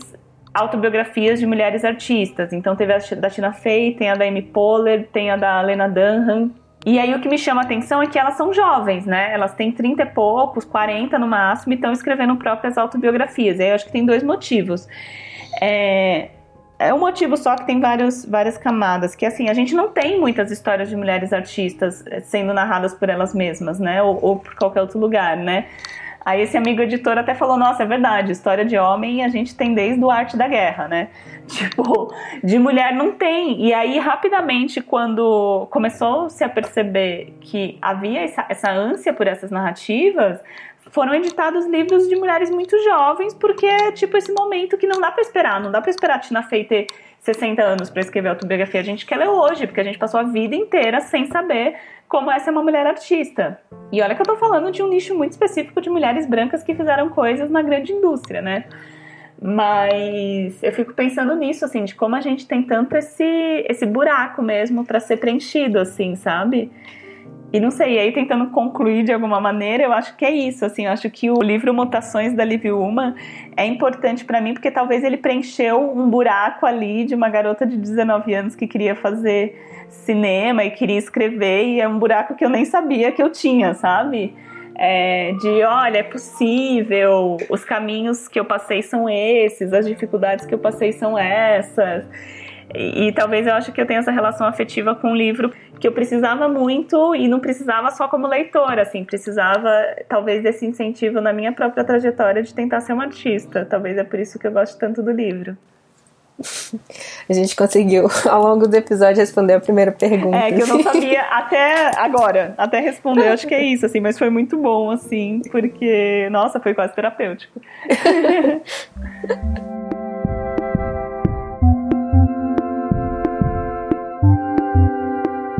autobiografias 0.53 1.39
de 1.39 1.47
mulheres 1.47 1.85
artistas. 1.85 2.53
Então 2.53 2.75
teve 2.75 2.93
a 2.93 2.99
da 3.17 3.31
Tina 3.31 3.53
Fey, 3.53 3.95
tem 3.95 4.11
a 4.11 4.15
da 4.15 4.25
Amy 4.25 4.43
Poehler, 4.43 5.09
tem 5.13 5.31
a 5.31 5.37
da 5.37 5.61
Lena 5.61 5.89
Dunham. 5.89 6.51
E 6.87 6.99
aí 6.99 7.15
o 7.15 7.21
que 7.21 7.29
me 7.29 7.37
chama 7.37 7.63
a 7.63 7.65
atenção 7.65 8.03
é 8.03 8.07
que 8.07 8.19
elas 8.19 8.35
são 8.35 8.53
jovens, 8.53 9.05
né? 9.05 9.33
Elas 9.33 9.55
têm 9.55 9.73
30 9.73 10.03
e 10.03 10.07
poucos, 10.07 10.65
40 10.65 11.19
no 11.19 11.27
máximo, 11.27 11.73
e 11.73 11.77
estão 11.77 11.93
escrevendo 11.93 12.37
próprias 12.37 12.79
autobiografias. 12.79 13.59
E 13.59 13.63
aí 13.63 13.69
eu 13.71 13.75
acho 13.75 13.87
que 13.87 13.93
tem 13.93 14.07
dois 14.07 14.23
motivos. 14.23 14.89
É, 15.61 16.31
é 16.79 16.95
um 16.95 16.99
motivo 16.99 17.37
só 17.37 17.57
que 17.57 17.67
tem 17.67 17.81
vários, 17.81 18.25
várias 18.25 18.57
camadas, 18.57 19.15
que 19.15 19.27
assim, 19.27 19.49
a 19.49 19.55
gente 19.55 19.75
não 19.75 19.89
tem 19.89 20.21
muitas 20.21 20.51
histórias 20.53 20.89
de 20.89 20.97
mulheres 20.97 21.33
artistas 21.33 22.05
eh, 22.07 22.21
sendo 22.21 22.55
narradas 22.55 22.95
por 22.95 23.09
elas 23.09 23.35
mesmas, 23.35 23.81
né? 23.81 24.01
Ou, 24.01 24.19
ou 24.23 24.37
por 24.39 24.55
qualquer 24.55 24.81
outro 24.81 24.99
lugar, 24.99 25.37
né? 25.37 25.67
Aí 26.29 26.43
esse 26.43 26.59
amigo 26.59 26.83
editor 26.83 27.16
até 27.16 27.35
falou, 27.35 27.57
nossa, 27.57 27.85
é 27.85 27.87
verdade, 27.87 28.33
história 28.33 28.62
de 28.62 28.76
homem 28.76 29.24
a 29.24 29.31
gente 29.31 29.57
tem 29.57 29.72
desde 29.72 30.05
o 30.05 30.11
Arte 30.11 30.37
da 30.37 30.47
Guerra, 30.47 30.87
né? 30.87 31.09
Tipo, 31.49 32.12
de 32.45 32.59
mulher 32.59 32.95
não 32.95 33.12
tem. 33.12 33.64
E 33.64 33.72
aí, 33.72 33.99
rapidamente, 33.99 34.83
quando 34.83 35.66
começou-se 35.70 36.45
a 36.45 36.49
perceber 36.51 37.35
que 37.41 37.79
havia 37.81 38.20
essa, 38.20 38.45
essa 38.47 38.70
ânsia 38.70 39.14
por 39.14 39.26
essas 39.26 39.51
narrativas, 39.51 40.39
foram 40.91 41.14
editados 41.14 41.64
livros 41.64 42.07
de 42.07 42.14
mulheres 42.14 42.51
muito 42.51 42.76
jovens, 42.83 43.33
porque 43.33 43.64
é 43.64 43.91
tipo 43.93 44.14
esse 44.18 44.31
momento 44.31 44.76
que 44.76 44.87
não 44.87 45.01
dá 45.01 45.11
para 45.11 45.22
esperar, 45.22 45.59
não 45.62 45.70
dá 45.70 45.81
para 45.81 45.91
esperar 45.91 46.16
a 46.16 46.18
Tina 46.18 46.43
Fey 46.43 46.64
ter 46.64 46.87
60 47.20 47.62
anos 47.62 47.89
para 47.89 48.03
escrever 48.03 48.29
autobiografia, 48.29 48.81
a 48.81 48.85
gente 48.85 49.07
quer 49.07 49.16
ler 49.16 49.29
hoje, 49.29 49.66
porque 49.66 49.81
a 49.81 49.85
gente 49.85 49.99
passou 49.99 50.20
a 50.20 50.24
vida 50.24 50.55
inteira 50.55 51.01
sem 51.01 51.26
saber 51.26 51.76
como 52.09 52.31
essa 52.31 52.51
é 52.51 52.53
uma 52.53 52.63
mulher 52.63 52.87
artista. 52.87 53.61
E 53.93 54.01
olha 54.01 54.15
que 54.15 54.23
eu 54.23 54.27
tô 54.27 54.37
falando 54.37 54.71
de 54.71 54.83
um 54.83 54.89
nicho 54.89 55.17
muito 55.17 55.33
específico 55.33 55.81
de 55.81 55.91
mulheres 55.91 56.27
brancas 56.27 56.63
que 56.63 56.75
fizeram 56.75 57.11
coisas 57.11 57.51
na 57.51 57.63
grande 57.63 57.93
indústria, 57.93 58.41
né? 58.41 58.65
Mas 59.41 60.61
eu 60.63 60.73
fico 60.73 60.93
pensando 60.95 61.37
nisso, 61.37 61.65
assim, 61.65 61.85
de 61.85 61.95
como 61.95 62.17
a 62.17 62.21
gente 62.21 62.47
tem 62.47 62.63
tanto 62.63 62.97
esse, 62.97 63.25
esse 63.69 63.87
buraco 63.87 64.43
mesmo 64.43 64.85
para 64.85 64.99
ser 64.99 65.19
preenchido, 65.19 65.79
assim, 65.79 66.17
sabe? 66.17 66.73
E 67.51 67.59
não 67.61 67.71
sei, 67.71 67.99
aí 67.99 68.13
tentando 68.13 68.51
concluir 68.51 69.05
de 69.05 69.13
alguma 69.13 69.41
maneira, 69.41 69.85
eu 69.85 69.93
acho 69.93 70.15
que 70.17 70.25
é 70.25 70.31
isso, 70.31 70.67
assim, 70.67 70.85
eu 70.85 70.93
acho 70.93 71.09
que 71.09 71.31
o 71.31 71.41
livro 71.41 71.73
Mutações 71.73 72.35
da 72.35 72.45
Liv 72.45 72.67
Uma 72.67 73.15
é 73.57 73.65
importante 73.65 74.23
para 74.23 74.39
mim 74.39 74.53
porque 74.53 74.71
talvez 74.71 75.03
ele 75.03 75.17
preencheu 75.17 75.81
um 75.81 76.11
buraco 76.11 76.67
ali 76.67 77.07
de 77.07 77.15
uma 77.15 77.31
garota 77.31 77.65
de 77.65 77.79
19 77.79 78.35
anos 78.35 78.55
que 78.55 78.67
queria 78.67 78.95
fazer 78.95 79.78
cinema 79.89 80.64
e 80.64 80.70
queria 80.70 80.99
escrever 80.99 81.64
e 81.64 81.80
é 81.80 81.89
um 81.89 81.99
buraco 81.99 82.34
que 82.34 82.45
eu 82.45 82.51
nem 82.51 82.64
sabia 82.64 83.12
que 83.12 83.22
eu 83.22 83.30
tinha, 83.30 83.74
sabe? 83.74 84.34
É, 84.74 85.32
de 85.41 85.62
olha, 85.64 85.99
é 85.99 86.03
possível, 86.05 87.36
os 87.51 87.64
caminhos 87.64 88.28
que 88.28 88.39
eu 88.39 88.45
passei 88.45 88.80
são 88.80 89.09
esses, 89.09 89.72
as 89.72 89.84
dificuldades 89.86 90.47
que 90.47 90.55
eu 90.55 90.59
passei 90.59 90.93
são 90.93 91.18
essas. 91.18 92.07
E, 92.74 93.09
e, 93.09 93.12
talvez 93.12 93.47
eu 93.47 93.55
acho 93.55 93.72
que 93.72 93.80
eu 93.80 93.86
tenho 93.86 93.99
essa 93.99 94.12
relação 94.12 94.47
afetiva 94.47 94.95
com 94.95 95.12
o 95.12 95.16
livro 95.16 95.51
que 95.80 95.89
eu 95.89 95.93
precisava 95.93 96.49
muito 96.49 97.14
e 97.14 97.26
não 97.26 97.41
precisava 97.41 97.91
só 97.91 98.07
como 98.09 98.26
leitora, 98.26 98.82
assim, 98.82 99.05
precisava 99.05 99.70
talvez 100.09 100.43
desse 100.43 100.66
incentivo 100.66 101.20
na 101.20 101.32
minha 101.32 101.53
própria 101.53 101.82
trajetória 101.82 102.43
de 102.43 102.55
tentar 102.55 102.80
ser 102.80 102.93
uma 102.93 103.05
artista. 103.05 103.64
Talvez 103.64 103.97
é 103.97 104.05
por 104.05 104.18
isso 104.18 104.39
que 104.39 104.47
eu 104.47 104.53
gosto 104.53 104.78
tanto 104.78 105.03
do 105.03 105.11
livro. 105.11 105.57
A 107.28 107.32
gente 107.32 107.57
conseguiu, 107.57 108.09
ao 108.30 108.43
longo 108.43 108.68
do 108.68 108.74
episódio, 108.76 109.16
responder 109.16 109.55
a 109.55 109.61
primeira 109.61 109.91
pergunta. 109.91 110.36
É, 110.36 110.53
que 110.53 110.62
eu 110.62 110.66
não 110.66 110.82
sabia 110.84 111.22
até 111.22 111.91
agora, 111.97 112.55
até 112.57 112.80
responder, 112.80 113.28
acho 113.28 113.47
que 113.47 113.55
é 113.55 113.62
isso, 113.62 113.84
assim, 113.84 114.01
mas 114.01 114.18
foi 114.18 114.30
muito 114.30 114.57
bom, 114.57 114.91
assim, 114.91 115.43
porque, 115.51 116.28
nossa, 116.30 116.61
foi 116.61 116.74
quase 116.74 116.95
terapêutico. 116.95 117.61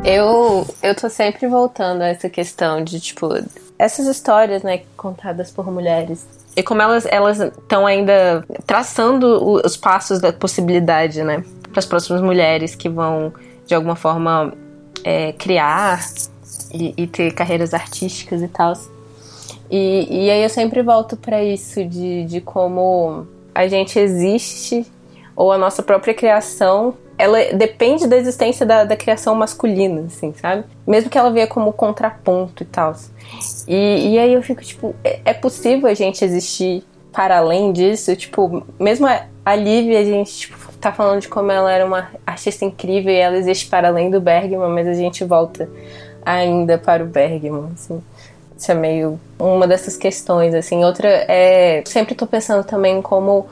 Eu, 0.01 0.65
eu 0.81 0.95
tô 0.95 1.09
sempre 1.09 1.45
voltando 1.45 2.01
a 2.01 2.07
essa 2.07 2.29
questão 2.29 2.83
de, 2.83 2.99
tipo, 2.99 3.27
essas 3.77 4.07
histórias, 4.07 4.63
né, 4.63 4.81
contadas 4.95 5.51
por 5.51 5.69
mulheres. 5.69 6.25
E 6.59 6.63
como 6.63 6.81
elas 6.81 7.39
estão 7.39 7.87
ainda 7.87 8.43
traçando 8.65 9.61
os 9.65 9.77
passos 9.77 10.19
da 10.19 10.33
possibilidade, 10.33 11.23
né, 11.23 11.41
para 11.71 11.79
as 11.79 11.85
próximas 11.85 12.21
mulheres 12.21 12.75
que 12.75 12.89
vão, 12.89 13.31
de 13.65 13.73
alguma 13.73 13.95
forma, 13.95 14.51
é, 15.01 15.31
criar 15.31 16.01
e, 16.73 16.93
e, 16.97 17.07
ter 17.07 17.31
carreiras 17.31 17.73
artísticas 17.73 18.41
e 18.41 18.49
tal. 18.49 18.73
E, 19.71 20.25
e 20.25 20.29
aí 20.29 20.43
eu 20.43 20.49
sempre 20.49 20.83
volto 20.83 21.15
para 21.15 21.41
isso, 21.41 21.85
de, 21.85 22.25
de 22.25 22.41
como 22.41 23.25
a 23.55 23.65
gente 23.65 23.97
existe, 23.97 24.85
ou 25.39 25.53
a 25.53 25.57
nossa 25.57 25.81
própria 25.81 26.13
criação 26.13 26.95
ela 27.17 27.37
depende 27.53 28.07
da 28.07 28.17
existência 28.17 28.65
da, 28.65 28.83
da, 28.83 28.95
criação 28.95 29.33
masculina, 29.35 30.03
assim, 30.07 30.33
sabe? 30.33 30.65
Mesmo 30.85 31.09
que 31.09 31.17
ela 31.17 31.31
venha 31.31 31.47
como 31.47 31.71
contraponto 31.71 32.63
e 32.63 32.65
tal. 32.65 32.93
E, 33.67 34.13
e 34.13 34.19
aí 34.19 34.33
eu 34.33 34.41
fico, 34.41 34.61
tipo, 34.61 34.93
é, 35.03 35.19
é, 35.25 35.33
possível 35.33 35.89
a 35.89 35.93
gente 35.93 36.23
existir 36.23 36.83
para 37.11 37.37
além 37.37 37.71
disso? 37.71 38.15
Tipo, 38.15 38.65
mesmo 38.77 39.07
a, 39.07 39.25
a 39.45 39.55
Lívia, 39.55 39.99
a 39.99 40.03
gente, 40.03 40.33
tipo, 40.33 40.57
tá 40.79 40.91
falando 40.91 41.21
de 41.21 41.27
como 41.29 41.51
ela 41.51 41.71
era 41.71 41.85
uma 41.85 42.09
artista 42.25 42.63
incrível 42.63 43.11
e 43.11 43.17
ela 43.17 43.37
existe 43.37 43.67
para 43.67 43.89
além 43.89 44.09
do 44.09 44.21
Bergman, 44.21 44.69
mas 44.69 44.87
a 44.87 44.93
gente 44.93 45.23
volta 45.23 45.69
ainda 46.25 46.77
para 46.77 47.03
o 47.03 47.07
Bergman, 47.07 47.69
assim. 47.73 48.01
Isso 48.57 48.71
é 48.71 48.75
meio 48.75 49.19
uma 49.37 49.67
dessas 49.67 49.95
questões, 49.95 50.53
assim. 50.53 50.83
Outra 50.83 51.07
é... 51.07 51.81
Sempre 51.85 52.15
tô 52.15 52.27
pensando 52.27 52.63
também 52.63 53.01
como 53.01 53.47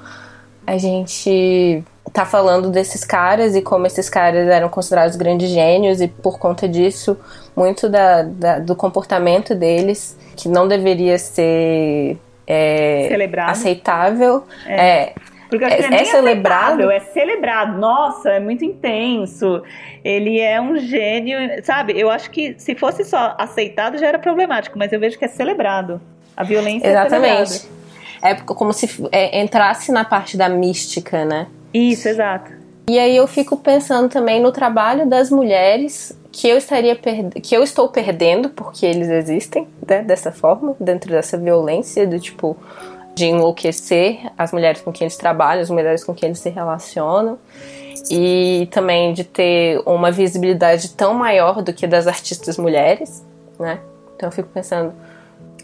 a 0.68 0.78
gente 0.78 1.82
tá 2.12 2.26
falando 2.26 2.70
desses 2.70 3.06
caras 3.06 3.56
e 3.56 3.62
como 3.62 3.88
esses 3.88 4.10
caras 4.10 4.48
eram 4.48 4.68
considerados 4.70 5.16
grandes 5.16 5.50
gênios 5.50 6.02
e 6.02 6.08
por 6.08 6.38
conta 6.38 6.68
disso 6.68 7.18
muito 7.56 7.90
da, 7.90 8.24
da 8.24 8.60
do 8.60 8.76
comportamento 8.76 9.56
deles 9.56 10.18
que 10.36 10.50
não 10.50 10.68
deveria 10.68 11.18
ser 11.18 12.18
é, 12.46 13.10
aceitável 13.46 14.44
é, 14.66 14.90
é 14.90 15.14
porque 15.50 15.64
é, 15.64 15.78
que 15.78 15.94
é, 15.96 16.02
é 16.02 16.04
celebrado. 16.04 16.92
É 16.92 17.00
celebrado. 17.00 17.78
Nossa, 17.78 18.32
é 18.32 18.40
muito 18.40 18.66
intenso. 18.66 19.64
Ele 20.04 20.42
é 20.42 20.60
um 20.60 20.78
gênio, 20.78 21.38
sabe? 21.64 21.98
Eu 21.98 22.10
acho 22.10 22.30
que 22.32 22.56
se 22.58 22.76
fosse 22.76 23.06
só 23.06 23.34
aceitado 23.38 23.98
já 23.98 24.08
era 24.08 24.20
problemático, 24.20 24.78
mas 24.78 24.92
eu 24.92 25.00
vejo 25.00 25.18
que 25.18 25.24
é 25.24 25.30
celebrado. 25.30 26.02
A 26.36 26.44
violência 26.44 26.88
Exatamente. 26.88 27.66
é 27.66 27.77
É 28.22 28.36
como 28.36 28.74
se 28.74 28.90
é, 29.12 29.42
entrasse 29.42 29.92
na 29.92 30.04
parte 30.04 30.38
da 30.38 30.50
mística, 30.50 31.26
né? 31.26 31.48
Isso, 31.74 32.08
exato. 32.08 32.52
E 32.90 32.98
aí 32.98 33.18
eu 33.18 33.28
fico 33.28 33.58
pensando 33.58 34.08
também 34.08 34.42
no 34.42 34.52
trabalho 34.52 35.06
das 35.06 35.30
mulheres 35.30 36.18
que 36.32 36.48
eu 36.48 36.58
estaria 36.58 36.96
que 36.96 37.56
eu 37.56 37.64
estou 37.64 37.90
perdendo 37.90 38.50
porque 38.50 38.86
eles 38.86 39.10
existem, 39.10 39.68
né, 39.86 40.04
dessa 40.04 40.32
forma, 40.32 40.76
dentro 40.80 41.12
dessa 41.12 41.38
violência 41.38 42.08
do 42.08 42.20
tipo 42.20 42.56
de 43.14 43.26
enlouquecer 43.26 44.32
as 44.38 44.52
mulheres 44.52 44.82
com 44.82 44.92
quem 44.92 45.06
eles 45.06 45.18
trabalham, 45.18 45.62
as 45.62 45.70
mulheres 45.70 46.04
com 46.04 46.14
quem 46.14 46.28
eles 46.28 46.40
se 46.40 46.50
relacionam 46.50 47.38
e 48.10 48.70
também 48.72 49.12
de 49.14 49.24
ter 49.24 49.82
uma 49.86 50.12
visibilidade 50.12 50.90
tão 50.92 51.14
maior 51.14 51.62
do 51.62 51.74
que 51.74 51.88
das 51.88 52.08
artistas 52.08 52.58
mulheres, 52.58 53.26
né? 53.60 53.80
Então 54.16 54.30
eu 54.30 54.32
fico 54.32 54.50
pensando 54.50 54.94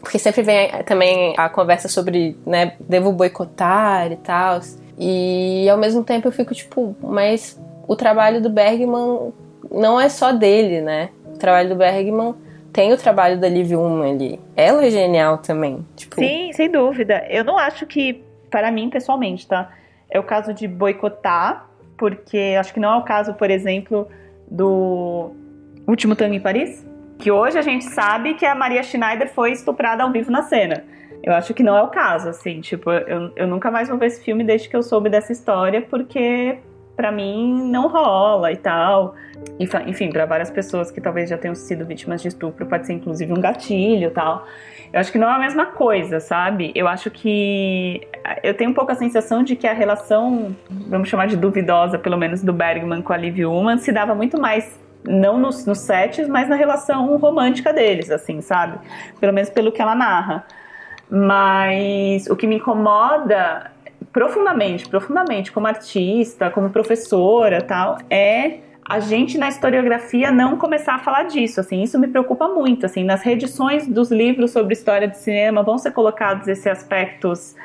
porque 0.03 0.19
sempre 0.19 0.43
vem 0.43 0.69
também 0.83 1.33
a 1.37 1.47
conversa 1.47 1.87
sobre, 1.87 2.35
né, 2.45 2.73
devo 2.77 3.13
boicotar 3.13 4.11
e 4.11 4.17
tal. 4.17 4.59
E 4.99 5.67
ao 5.69 5.77
mesmo 5.77 6.03
tempo 6.03 6.27
eu 6.27 6.31
fico 6.31 6.53
tipo, 6.53 6.93
mas 7.01 7.57
o 7.87 7.95
trabalho 7.95 8.41
do 8.41 8.49
Bergman 8.49 9.31
não 9.71 9.99
é 9.99 10.09
só 10.09 10.33
dele, 10.33 10.81
né? 10.81 11.09
O 11.33 11.37
trabalho 11.37 11.69
do 11.69 11.75
Bergman 11.75 12.35
tem 12.73 12.91
o 12.91 12.97
trabalho 12.97 13.39
da 13.39 13.47
Liv 13.47 13.71
Ullmann 13.71 14.13
ali. 14.13 14.39
Ela 14.57 14.85
é 14.85 14.91
genial 14.91 15.37
também. 15.37 15.85
Tipo... 15.95 16.15
Sim, 16.15 16.51
sem 16.51 16.69
dúvida. 16.69 17.25
Eu 17.29 17.45
não 17.45 17.57
acho 17.57 17.85
que, 17.87 18.21
para 18.51 18.69
mim 18.71 18.89
pessoalmente, 18.89 19.47
tá? 19.47 19.71
É 20.09 20.19
o 20.19 20.23
caso 20.23 20.53
de 20.53 20.67
boicotar, 20.67 21.65
porque 21.97 22.55
acho 22.59 22.73
que 22.73 22.79
não 22.79 22.93
é 22.93 22.97
o 22.97 23.03
caso, 23.03 23.33
por 23.35 23.49
exemplo, 23.49 24.05
do 24.51 25.31
Último 25.87 26.13
Tango 26.13 26.33
em 26.33 26.41
Paris, 26.41 26.85
que 27.17 27.31
hoje 27.31 27.57
a 27.57 27.61
gente 27.61 27.85
sabe 27.85 28.33
que 28.33 28.45
a 28.45 28.55
Maria 28.55 28.83
Schneider 28.83 29.33
foi 29.33 29.51
estuprada 29.51 30.03
ao 30.03 30.11
vivo 30.11 30.31
na 30.31 30.43
cena. 30.43 30.83
Eu 31.23 31.33
acho 31.33 31.53
que 31.53 31.63
não 31.63 31.77
é 31.77 31.81
o 31.81 31.87
caso, 31.87 32.29
assim, 32.29 32.59
tipo, 32.59 32.91
eu, 32.91 33.31
eu 33.35 33.47
nunca 33.47 33.71
mais 33.71 33.87
vou 33.87 33.97
ver 33.97 34.07
esse 34.07 34.23
filme 34.23 34.43
desde 34.43 34.67
que 34.67 34.75
eu 34.75 34.83
soube 34.83 35.09
dessa 35.09 35.31
história, 35.31 35.81
porque 35.81 36.59
para 36.95 37.11
mim 37.11 37.69
não 37.69 37.87
rola 37.87 38.51
e 38.51 38.57
tal. 38.57 39.15
Enfim, 39.87 40.11
para 40.11 40.25
várias 40.25 40.51
pessoas 40.51 40.91
que 40.91 41.01
talvez 41.01 41.29
já 41.29 41.37
tenham 41.37 41.55
sido 41.55 41.85
vítimas 41.85 42.21
de 42.21 42.27
estupro, 42.27 42.65
pode 42.65 42.85
ser 42.85 42.93
inclusive 42.93 43.31
um 43.31 43.41
gatilho 43.41 44.07
e 44.07 44.11
tal. 44.11 44.45
Eu 44.91 44.99
acho 44.99 45.11
que 45.11 45.17
não 45.17 45.27
é 45.27 45.33
a 45.33 45.39
mesma 45.39 45.65
coisa, 45.65 46.19
sabe? 46.19 46.71
Eu 46.75 46.87
acho 46.87 47.09
que. 47.09 48.07
Eu 48.43 48.53
tenho 48.53 48.69
um 48.69 48.73
pouco 48.73 48.91
a 48.91 48.95
sensação 48.95 49.43
de 49.43 49.55
que 49.55 49.65
a 49.65 49.73
relação, 49.73 50.55
vamos 50.69 51.09
chamar 51.09 51.27
de 51.27 51.35
duvidosa, 51.35 51.97
pelo 51.97 52.17
menos, 52.17 52.43
do 52.43 52.53
Bergman 52.53 53.01
com 53.01 53.11
a 53.11 53.17
Liv 53.17 53.39
Ullmann 53.39 53.79
se 53.79 53.91
dava 53.91 54.13
muito 54.13 54.39
mais 54.39 54.79
não 55.05 55.37
nos, 55.37 55.65
nos 55.65 55.79
sets, 55.79 56.27
mas 56.27 56.47
na 56.47 56.55
relação 56.55 57.15
romântica 57.17 57.73
deles, 57.73 58.09
assim, 58.09 58.41
sabe? 58.41 58.79
Pelo 59.19 59.33
menos 59.33 59.49
pelo 59.49 59.71
que 59.71 59.81
ela 59.81 59.95
narra. 59.95 60.45
Mas 61.09 62.27
o 62.27 62.35
que 62.35 62.47
me 62.47 62.55
incomoda 62.55 63.71
profundamente, 64.11 64.87
profundamente, 64.87 65.51
como 65.51 65.67
artista, 65.67 66.49
como 66.49 66.69
professora, 66.69 67.61
tal, 67.61 67.97
é 68.09 68.59
a 68.87 68.99
gente 68.99 69.37
na 69.37 69.47
historiografia 69.47 70.31
não 70.31 70.57
começar 70.57 70.95
a 70.95 70.99
falar 70.99 71.23
disso, 71.23 71.59
assim, 71.59 71.81
isso 71.81 71.97
me 71.97 72.07
preocupa 72.07 72.47
muito, 72.49 72.85
assim, 72.85 73.03
nas 73.03 73.21
reedições 73.21 73.87
dos 73.87 74.11
livros 74.11 74.51
sobre 74.51 74.73
história 74.73 75.07
de 75.07 75.17
cinema 75.17 75.63
vão 75.63 75.77
ser 75.77 75.91
colocados 75.91 76.47
esses 76.47 76.67
aspectos 76.67 77.55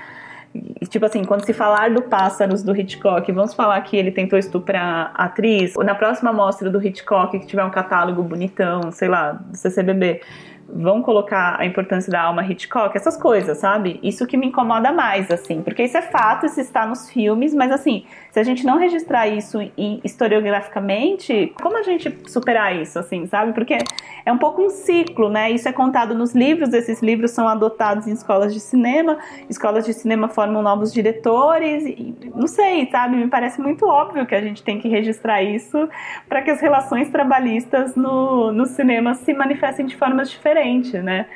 Tipo 0.89 1.07
assim, 1.07 1.25
quando 1.25 1.45
se 1.45 1.53
falar 1.53 1.91
do 1.91 2.03
Pássaros 2.03 2.63
do 2.63 2.75
Hitchcock, 2.77 3.31
vamos 3.33 3.55
falar 3.55 3.81
que 3.83 3.97
ele 3.97 4.11
tentou 4.11 4.39
estuprar 4.39 5.13
a 5.15 5.25
atriz. 5.25 5.75
Na 5.77 5.95
próxima 5.95 6.33
mostra 6.33 6.71
do 6.71 6.85
Hitchcock, 6.85 7.39
que 7.39 7.47
tiver 7.47 7.65
um 7.65 7.71
catálogo 7.71 8.23
bonitão, 8.23 8.91
sei 8.91 9.09
lá, 9.09 9.33
do 9.33 9.57
CCBB, 9.57 10.21
vão 10.69 11.03
colocar 11.03 11.57
a 11.59 11.65
importância 11.65 12.13
da 12.13 12.21
alma 12.21 12.45
Hitchcock, 12.45 12.95
essas 12.97 13.17
coisas, 13.17 13.59
sabe? 13.59 13.99
Isso 14.03 14.27
que 14.27 14.37
me 14.37 14.49
incomoda 14.49 14.93
mais, 14.93 15.31
assim, 15.31 15.63
porque 15.63 15.83
isso 15.83 15.97
é 15.97 16.03
fato, 16.03 16.47
isso 16.47 16.61
está 16.61 16.87
nos 16.87 17.11
filmes, 17.11 17.55
mas 17.55 17.73
assim, 17.73 18.05
se 18.31 18.39
a 18.41 18.43
gente 18.43 18.65
não 18.65 18.79
registrar 18.79 19.29
isso 19.29 19.59
historiograficamente, 20.05 21.53
como 21.61 21.77
a 21.77 21.83
gente 21.83 22.17
superar 22.27 22.77
isso, 22.77 22.99
assim, 22.99 23.27
sabe? 23.27 23.53
Porque 23.53 23.79
é 24.25 24.33
um 24.33 24.39
pouco 24.39 24.63
um 24.63 24.71
ciclo, 24.71 25.29
né? 25.29 25.51
Isso 25.51 25.69
é 25.69 25.73
contado 25.73 26.15
nos 26.15 26.35
livros, 26.35 26.73
esses 26.73 27.01
livros 27.01 27.31
são 27.31 27.49
adotados 27.49 28.07
em 28.07 28.13
escolas 28.13 28.53
de 28.53 28.61
cinema, 28.61 29.19
escolas 29.49 29.85
de 29.85 29.93
cinema 29.93 30.29
formam 30.29 30.63
novos 30.63 30.93
diretores, 30.93 31.85
e, 31.85 32.15
não 32.35 32.47
sei, 32.47 32.89
sabe? 32.91 33.17
Me 33.17 33.29
parece 33.29 33.61
muito 33.61 33.87
óbvio 33.87 34.27
que 34.27 34.35
a 34.35 34.41
gente 34.41 34.63
tem 34.63 34.81
que 34.81 34.89
registrar 34.89 35.43
isso 35.43 35.89
para 36.29 36.43
que 36.43 36.51
as 36.51 36.61
relações 36.61 37.09
trabalhistas 37.11 37.95
no, 37.95 38.53
no 38.53 38.67
cinema 38.67 39.15
se 39.15 39.33
manifestem 39.33 39.87
de 39.87 39.97
formas 39.97 40.31
diferentes 40.31 40.49
diferente, 40.49 40.99
né? 40.99 41.27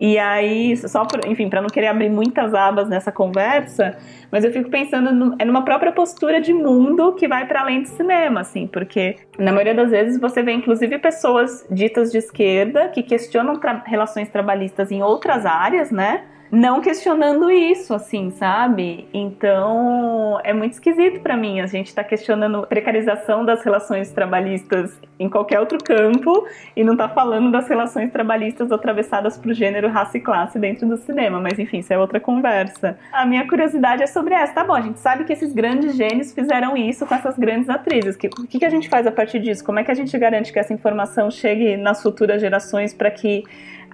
E 0.00 0.18
aí, 0.18 0.76
só 0.76 1.04
por, 1.04 1.24
enfim, 1.26 1.48
para 1.48 1.62
não 1.62 1.68
querer 1.68 1.86
abrir 1.86 2.10
muitas 2.10 2.52
abas 2.52 2.88
nessa 2.88 3.12
conversa, 3.12 3.96
mas 4.30 4.44
eu 4.44 4.52
fico 4.52 4.68
pensando 4.68 5.12
no, 5.12 5.36
é 5.38 5.44
numa 5.44 5.64
própria 5.64 5.92
postura 5.92 6.40
de 6.40 6.52
mundo 6.52 7.12
que 7.12 7.28
vai 7.28 7.46
para 7.46 7.60
além 7.60 7.82
do 7.82 7.88
cinema, 7.88 8.40
assim, 8.40 8.66
porque 8.66 9.16
na 9.38 9.52
maioria 9.52 9.74
das 9.74 9.90
vezes 9.90 10.20
você 10.20 10.42
vê 10.42 10.52
inclusive 10.52 10.98
pessoas 10.98 11.64
ditas 11.70 12.10
de 12.10 12.18
esquerda 12.18 12.88
que 12.88 13.02
questionam 13.02 13.54
tra 13.54 13.82
relações 13.86 14.28
trabalhistas 14.28 14.90
em 14.90 15.02
outras 15.02 15.46
áreas, 15.46 15.92
né? 15.92 16.24
Não 16.54 16.80
questionando 16.80 17.50
isso, 17.50 17.92
assim, 17.92 18.30
sabe? 18.30 19.08
Então 19.12 20.38
é 20.44 20.52
muito 20.52 20.74
esquisito 20.74 21.20
para 21.20 21.36
mim. 21.36 21.60
A 21.60 21.66
gente 21.66 21.92
tá 21.92 22.04
questionando 22.04 22.64
precarização 22.66 23.44
das 23.44 23.64
relações 23.64 24.12
trabalhistas 24.12 24.96
em 25.18 25.28
qualquer 25.28 25.58
outro 25.58 25.78
campo 25.82 26.46
e 26.76 26.84
não 26.84 26.96
tá 26.96 27.08
falando 27.08 27.50
das 27.50 27.68
relações 27.68 28.12
trabalhistas 28.12 28.70
atravessadas 28.70 29.36
pro 29.36 29.52
gênero, 29.52 29.88
raça 29.88 30.16
e 30.16 30.20
classe 30.20 30.58
dentro 30.58 30.86
do 30.86 30.96
cinema. 30.96 31.40
Mas 31.40 31.58
enfim, 31.58 31.78
isso 31.78 31.92
é 31.92 31.98
outra 31.98 32.20
conversa. 32.20 32.96
A 33.12 33.26
minha 33.26 33.46
curiosidade 33.48 34.04
é 34.04 34.06
sobre 34.06 34.34
essa. 34.34 34.54
Tá 34.54 34.62
bom, 34.62 34.74
a 34.74 34.80
gente 34.80 35.00
sabe 35.00 35.24
que 35.24 35.32
esses 35.32 35.52
grandes 35.52 35.96
gênios 35.96 36.32
fizeram 36.32 36.76
isso 36.76 37.04
com 37.04 37.14
essas 37.16 37.36
grandes 37.36 37.68
atrizes. 37.68 38.14
O 38.14 38.18
que, 38.18 38.28
que, 38.28 38.58
que 38.60 38.64
a 38.64 38.70
gente 38.70 38.88
faz 38.88 39.08
a 39.08 39.12
partir 39.12 39.40
disso? 39.40 39.64
Como 39.64 39.80
é 39.80 39.84
que 39.84 39.90
a 39.90 39.94
gente 39.94 40.16
garante 40.16 40.52
que 40.52 40.58
essa 40.60 40.72
informação 40.72 41.32
chegue 41.32 41.76
nas 41.76 42.00
futuras 42.00 42.40
gerações 42.40 42.94
para 42.94 43.10
que 43.10 43.42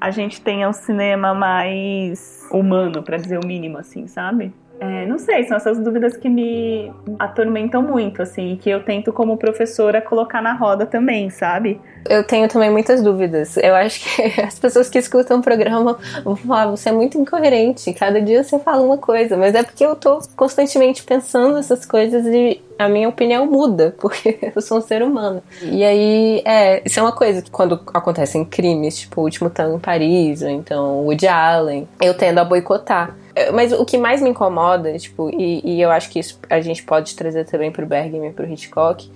a 0.01 0.11
gente 0.11 0.41
tenha 0.41 0.69
um 0.69 0.73
cinema 0.73 1.35
mais 1.35 2.49
humano, 2.51 3.03
para 3.03 3.19
dizer 3.19 3.39
o 3.39 3.47
mínimo, 3.47 3.79
assim, 3.79 4.07
sabe? 4.07 4.53
É, 4.81 5.05
não 5.05 5.19
sei, 5.19 5.45
são 5.45 5.59
essas 5.59 5.79
dúvidas 5.79 6.17
que 6.17 6.27
me 6.27 6.91
atormentam 7.19 7.83
muito, 7.83 8.23
assim, 8.23 8.59
que 8.61 8.71
eu 8.71 8.83
tento, 8.83 9.13
como 9.13 9.37
professora, 9.37 10.01
colocar 10.01 10.41
na 10.41 10.55
roda 10.55 10.87
também, 10.87 11.29
sabe? 11.29 11.79
Eu 12.09 12.25
tenho 12.25 12.49
também 12.49 12.71
muitas 12.71 13.03
dúvidas. 13.03 13.59
Eu 13.59 13.75
acho 13.75 14.01
que 14.01 14.23
as 14.41 14.59
pessoas 14.59 14.89
que 14.89 14.99
escutam 14.99 15.39
o 15.39 15.43
programa 15.43 15.99
vão 16.25 16.35
falar, 16.35 16.67
você 16.69 16.89
é 16.89 16.93
muito 16.93 17.19
incoerente, 17.19 17.93
cada 17.93 18.23
dia 18.23 18.43
você 18.43 18.59
fala 18.59 18.81
uma 18.81 18.97
coisa, 18.97 19.37
mas 19.37 19.55
é 19.55 19.63
porque 19.63 19.85
eu 19.85 19.95
tô 19.95 20.19
constantemente 20.35 21.03
pensando 21.03 21.59
essas 21.59 21.85
coisas 21.85 22.25
e 22.25 22.63
a 22.79 22.89
minha 22.89 23.11
opinião 23.11 23.45
muda, 23.45 23.95
porque 24.01 24.39
eu 24.57 24.63
sou 24.63 24.79
um 24.79 24.81
ser 24.81 25.03
humano. 25.03 25.43
E 25.61 25.85
aí, 25.85 26.43
é, 26.47 26.81
isso 26.87 26.99
é 26.99 27.03
uma 27.03 27.13
coisa 27.13 27.43
que 27.43 27.51
quando 27.51 27.79
acontecem 27.93 28.47
crimes, 28.47 29.01
tipo 29.01 29.21
o 29.21 29.25
último 29.25 29.51
tango 29.51 29.77
em 29.77 29.81
Paris, 29.81 30.41
ou 30.41 30.49
então 30.49 31.05
Woody 31.05 31.29
Allen, 31.29 31.87
eu 32.01 32.15
tendo 32.15 32.39
a 32.39 32.45
boicotar. 32.45 33.15
É, 33.35 33.51
mas 33.51 33.73
o 33.73 33.85
que 33.85 33.97
mais 33.97 34.21
me 34.21 34.31
incomoda, 34.31 34.97
tipo, 34.99 35.31
e, 35.31 35.61
e 35.65 35.81
eu 35.81 35.91
acho 35.91 36.11
que 36.11 36.19
isso 36.19 36.39
a 36.49 36.61
gente 36.61 36.83
pode 36.83 37.15
trazer 37.15 37.45
também 37.45 37.71
pro 37.71 37.87
Bergman 37.87 38.31
e 38.31 38.33
pro 38.33 38.51
Hitchcock, 38.51 39.11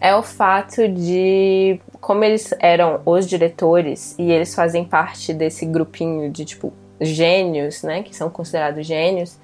é 0.00 0.14
o 0.14 0.22
fato 0.22 0.88
de 0.88 1.80
como 2.00 2.24
eles 2.24 2.52
eram 2.58 3.00
os 3.04 3.26
diretores 3.28 4.16
e 4.18 4.30
eles 4.30 4.54
fazem 4.54 4.84
parte 4.84 5.32
desse 5.32 5.64
grupinho 5.64 6.30
de 6.30 6.44
tipo 6.44 6.72
gênios, 7.00 7.82
né, 7.82 8.02
que 8.02 8.14
são 8.14 8.30
considerados 8.30 8.86
gênios, 8.86 9.38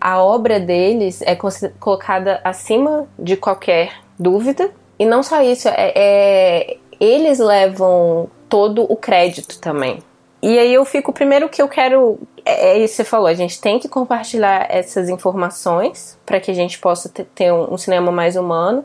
a 0.00 0.22
obra 0.22 0.60
deles 0.60 1.22
é 1.22 1.36
colocada 1.78 2.40
acima 2.44 3.08
de 3.18 3.36
qualquer 3.36 3.92
dúvida. 4.18 4.70
E 4.98 5.04
não 5.06 5.22
só 5.22 5.42
isso, 5.42 5.68
é, 5.68 5.92
é, 5.96 6.76
eles 7.00 7.38
levam 7.38 8.28
todo 8.48 8.84
o 8.84 8.96
crédito 8.96 9.58
também. 9.58 10.00
E 10.46 10.58
aí 10.58 10.74
eu 10.74 10.84
fico, 10.84 11.10
primeiro 11.10 11.48
que 11.48 11.62
eu 11.62 11.66
quero. 11.66 12.18
É, 12.44 12.72
é 12.72 12.78
isso 12.78 12.92
que 12.92 12.96
você 12.96 13.04
falou, 13.04 13.28
a 13.28 13.32
gente 13.32 13.58
tem 13.58 13.78
que 13.78 13.88
compartilhar 13.88 14.66
essas 14.68 15.08
informações 15.08 16.18
para 16.26 16.38
que 16.38 16.50
a 16.50 16.54
gente 16.54 16.78
possa 16.78 17.08
ter 17.08 17.50
um, 17.50 17.78
cinema 17.78 18.12
mais 18.12 18.36
humano. 18.36 18.84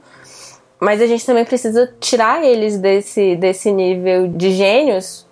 Mas 0.79 1.01
a 1.01 1.05
gente 1.05 1.25
também 1.25 1.43
precisa 1.43 1.93
tirar 1.99 2.41
eles 2.45 2.77
desse, 2.77 3.35
desse 3.35 3.73
nível 3.73 4.29
de 4.29 4.51
gênios, 4.51 5.27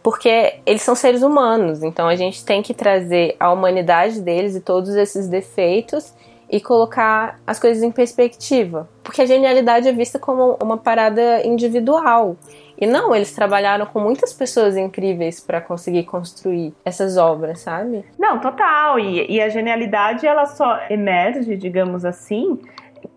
porque 0.00 0.60
eles 0.64 0.82
são 0.82 0.94
seres 0.94 1.22
humanos. 1.22 1.82
Então 1.82 2.06
a 2.06 2.14
gente 2.14 2.44
tem 2.44 2.62
que 2.62 2.72
trazer 2.72 3.34
a 3.40 3.50
humanidade 3.50 4.20
deles 4.20 4.54
e 4.54 4.60
todos 4.60 4.94
esses 4.94 5.26
defeitos 5.26 6.14
e 6.48 6.60
colocar 6.60 7.40
as 7.44 7.58
coisas 7.58 7.82
em 7.82 7.90
perspectiva. 7.90 8.88
Porque 9.02 9.22
a 9.22 9.26
genialidade 9.26 9.88
é 9.88 9.92
vista 9.92 10.20
como 10.20 10.56
uma 10.62 10.76
parada 10.76 11.44
individual. 11.44 12.36
E 12.78 12.86
não, 12.86 13.14
eles 13.14 13.32
trabalharam 13.32 13.86
com 13.86 14.00
muitas 14.00 14.32
pessoas 14.32 14.76
incríveis 14.76 15.40
para 15.40 15.60
conseguir 15.60 16.04
construir 16.04 16.74
essas 16.84 17.16
obras, 17.16 17.60
sabe? 17.60 18.04
Não, 18.18 18.40
total. 18.40 18.98
E, 18.98 19.30
e 19.30 19.40
a 19.40 19.48
genialidade 19.48 20.26
ela 20.26 20.46
só 20.46 20.80
emerge, 20.90 21.56
digamos 21.56 22.04
assim, 22.04 22.60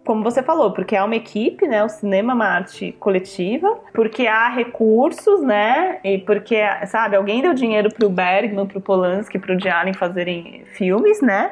como 0.06 0.24
você 0.24 0.42
falou, 0.42 0.72
porque 0.72 0.96
é 0.96 1.04
uma 1.04 1.16
equipe, 1.16 1.68
né? 1.68 1.84
O 1.84 1.90
cinema 1.90 2.32
é 2.32 2.36
uma 2.36 2.48
arte 2.48 2.94
coletiva, 3.00 3.78
porque 3.94 4.26
há 4.26 4.48
recursos, 4.50 5.42
né? 5.42 6.00
E 6.04 6.20
porque, 6.20 6.62
sabe, 6.86 7.16
alguém 7.16 7.42
deu 7.42 7.54
dinheiro 7.54 7.90
pro 7.94 8.10
Bergman, 8.10 8.66
pro 8.66 8.80
Polanski, 8.80 9.38
pro 9.38 9.58
Allen 9.70 9.94
fazerem 9.94 10.64
filmes, 10.74 11.22
né? 11.22 11.52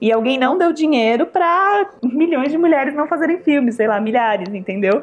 E 0.00 0.12
alguém 0.12 0.38
não 0.38 0.58
deu 0.58 0.72
dinheiro 0.72 1.24
para 1.24 1.88
milhões 2.02 2.50
de 2.50 2.58
mulheres 2.58 2.94
não 2.94 3.06
fazerem 3.06 3.38
filmes, 3.38 3.76
sei 3.76 3.86
lá, 3.86 3.98
milhares, 4.00 4.52
entendeu? 4.52 5.02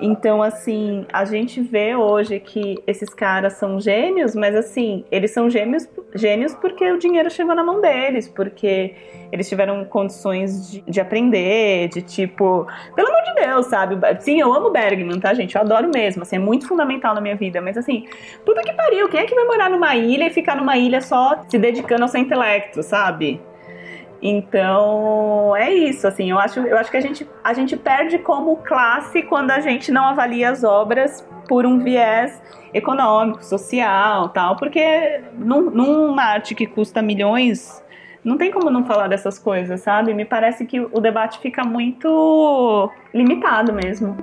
Então, 0.00 0.42
assim, 0.42 1.06
a 1.12 1.24
gente 1.24 1.60
vê 1.60 1.94
hoje 1.94 2.40
que 2.40 2.82
esses 2.86 3.10
caras 3.10 3.54
são 3.54 3.78
gênios, 3.80 4.34
mas 4.34 4.54
assim, 4.54 5.04
eles 5.10 5.30
são 5.30 5.50
gênios, 5.50 5.88
gênios 6.14 6.54
porque 6.54 6.90
o 6.90 6.98
dinheiro 6.98 7.30
chegou 7.30 7.54
na 7.54 7.62
mão 7.62 7.80
deles, 7.80 8.26
porque 8.26 8.94
eles 9.30 9.48
tiveram 9.48 9.84
condições 9.84 10.70
de, 10.70 10.80
de 10.82 11.00
aprender, 11.00 11.88
de 11.88 12.02
tipo, 12.02 12.66
pelo 12.96 13.08
amor 13.08 13.22
de 13.22 13.34
Deus, 13.42 13.66
sabe? 13.66 13.96
Sim, 14.20 14.40
eu 14.40 14.52
amo 14.52 14.70
Bergman, 14.70 15.20
tá, 15.20 15.34
gente? 15.34 15.54
Eu 15.54 15.60
adoro 15.60 15.90
mesmo, 15.92 16.22
assim, 16.22 16.36
é 16.36 16.38
muito 16.38 16.66
fundamental 16.66 17.14
na 17.14 17.20
minha 17.20 17.36
vida, 17.36 17.60
mas 17.60 17.76
assim, 17.76 18.06
puta 18.44 18.62
que 18.62 18.72
pariu, 18.72 19.08
quem 19.08 19.20
é 19.20 19.26
que 19.26 19.34
vai 19.34 19.44
morar 19.44 19.70
numa 19.70 19.94
ilha 19.96 20.26
e 20.26 20.30
ficar 20.30 20.56
numa 20.56 20.76
ilha 20.78 21.00
só 21.00 21.42
se 21.48 21.58
dedicando 21.58 22.02
ao 22.02 22.08
seu 22.08 22.20
intelecto, 22.20 22.82
sabe? 22.82 23.40
Então, 24.22 25.56
é 25.56 25.72
isso, 25.72 26.06
assim, 26.06 26.30
eu 26.30 26.38
acho, 26.38 26.60
eu 26.60 26.76
acho 26.76 26.90
que 26.90 26.96
a 26.96 27.00
gente, 27.00 27.26
a 27.42 27.54
gente 27.54 27.74
perde 27.76 28.18
como 28.18 28.56
classe 28.56 29.22
quando 29.22 29.50
a 29.50 29.60
gente 29.60 29.90
não 29.90 30.04
avalia 30.04 30.50
as 30.50 30.62
obras 30.62 31.26
por 31.48 31.64
um 31.64 31.78
viés 31.78 32.40
econômico, 32.72 33.42
social, 33.42 34.28
tal, 34.28 34.56
porque 34.56 35.22
num, 35.38 35.70
numa 35.70 36.22
arte 36.22 36.54
que 36.54 36.66
custa 36.66 37.00
milhões, 37.00 37.82
não 38.22 38.36
tem 38.36 38.50
como 38.50 38.70
não 38.70 38.84
falar 38.84 39.08
dessas 39.08 39.38
coisas, 39.38 39.80
sabe? 39.80 40.12
Me 40.12 40.26
parece 40.26 40.66
que 40.66 40.80
o 40.80 41.00
debate 41.00 41.38
fica 41.38 41.64
muito 41.64 42.90
limitado 43.14 43.72
mesmo. 43.72 44.16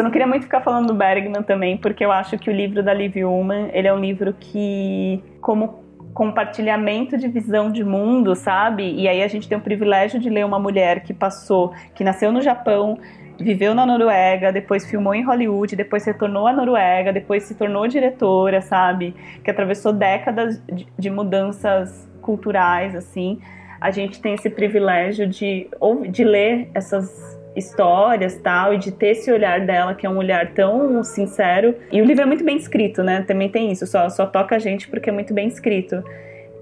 Eu 0.00 0.04
não 0.04 0.10
queria 0.10 0.26
muito 0.26 0.44
ficar 0.44 0.60
falando 0.60 0.88
do 0.88 0.94
Bergman 0.94 1.42
também, 1.42 1.76
porque 1.76 2.04
eu 2.04 2.12
acho 2.12 2.38
que 2.38 2.50
o 2.50 2.52
livro 2.52 2.82
da 2.82 2.92
Liv 2.92 3.16
Ullmann, 3.24 3.70
ele 3.72 3.88
é 3.88 3.94
um 3.94 4.00
livro 4.00 4.34
que, 4.38 5.22
como 5.40 5.84
compartilhamento 6.14 7.18
de 7.18 7.28
visão 7.28 7.70
de 7.70 7.82
mundo, 7.84 8.36
sabe? 8.36 8.94
E 8.94 9.08
aí 9.08 9.22
a 9.22 9.28
gente 9.28 9.48
tem 9.48 9.58
o 9.58 9.60
privilégio 9.60 10.20
de 10.20 10.30
ler 10.30 10.44
uma 10.46 10.58
mulher 10.58 11.00
que 11.00 11.12
passou, 11.12 11.74
que 11.94 12.04
nasceu 12.04 12.30
no 12.30 12.40
Japão, 12.40 12.98
viveu 13.38 13.74
na 13.74 13.84
Noruega, 13.84 14.52
depois 14.52 14.88
filmou 14.88 15.14
em 15.14 15.24
Hollywood, 15.24 15.74
depois 15.74 16.04
retornou 16.04 16.46
à 16.46 16.52
Noruega, 16.52 17.12
depois 17.12 17.42
se 17.42 17.54
tornou 17.54 17.86
diretora, 17.88 18.62
sabe? 18.62 19.14
Que 19.42 19.50
atravessou 19.50 19.92
décadas 19.92 20.62
de, 20.96 21.10
mudanças 21.10 22.08
culturais, 22.22 22.94
assim. 22.94 23.40
A 23.80 23.90
gente 23.90 24.20
tem 24.20 24.34
esse 24.34 24.48
privilégio 24.48 25.26
de, 25.26 25.68
de 26.10 26.24
ler 26.24 26.70
essas 26.72 27.38
histórias 27.56 28.34
tal, 28.36 28.74
e 28.74 28.78
de 28.78 28.90
ter 28.90 29.08
esse 29.08 29.30
olhar 29.30 29.60
dela, 29.60 29.94
que 29.94 30.06
é 30.06 30.10
um 30.10 30.16
olhar 30.16 30.52
tão 30.52 31.02
sincero. 31.04 31.74
E 31.90 32.02
o 32.02 32.04
livro 32.04 32.22
é 32.22 32.26
muito 32.26 32.44
bem 32.44 32.56
escrito, 32.56 33.02
né? 33.02 33.22
Também 33.22 33.48
tem 33.48 33.70
isso, 33.70 33.86
só, 33.86 34.08
só 34.08 34.26
toca 34.26 34.56
a 34.56 34.58
gente 34.58 34.88
porque 34.88 35.10
é 35.10 35.12
muito 35.12 35.32
bem 35.32 35.48
escrito. 35.48 36.02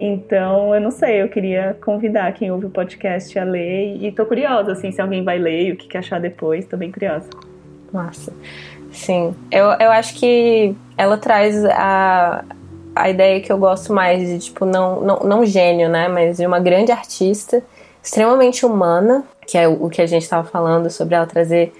Então, 0.00 0.74
eu 0.74 0.80
não 0.80 0.90
sei, 0.90 1.22
eu 1.22 1.28
queria 1.28 1.76
convidar 1.80 2.32
quem 2.32 2.50
ouve 2.50 2.66
o 2.66 2.70
podcast 2.70 3.38
a 3.38 3.44
ler 3.44 3.96
e 4.02 4.10
tô 4.10 4.26
curiosa, 4.26 4.72
assim, 4.72 4.90
se 4.90 5.00
alguém 5.00 5.22
vai 5.22 5.38
ler 5.38 5.68
e 5.68 5.72
o 5.72 5.76
que, 5.76 5.86
que 5.86 5.96
achar 5.96 6.20
depois, 6.20 6.66
tô 6.66 6.76
bem 6.76 6.90
curiosa. 6.90 7.30
Massa. 7.92 8.32
Sim. 8.90 9.34
Eu, 9.50 9.66
eu 9.78 9.90
acho 9.90 10.18
que 10.18 10.74
ela 10.96 11.16
traz 11.16 11.64
a, 11.64 12.44
a 12.96 13.10
ideia 13.10 13.40
que 13.40 13.52
eu 13.52 13.58
gosto 13.58 13.92
mais 13.92 14.28
de, 14.28 14.38
tipo, 14.40 14.64
não, 14.64 15.00
não, 15.00 15.20
não 15.20 15.46
gênio, 15.46 15.88
né? 15.88 16.08
Mas 16.08 16.38
de 16.38 16.46
uma 16.46 16.58
grande 16.58 16.90
artista, 16.90 17.62
extremamente 18.02 18.66
humana, 18.66 19.24
que 19.46 19.58
é 19.58 19.68
o, 19.68 19.84
o 19.84 19.90
que 19.90 20.02
a 20.02 20.06
gente 20.06 20.22
estava 20.22 20.46
falando 20.46 20.90
sobre 20.90 21.14
ela 21.14 21.26
trazer 21.26 21.72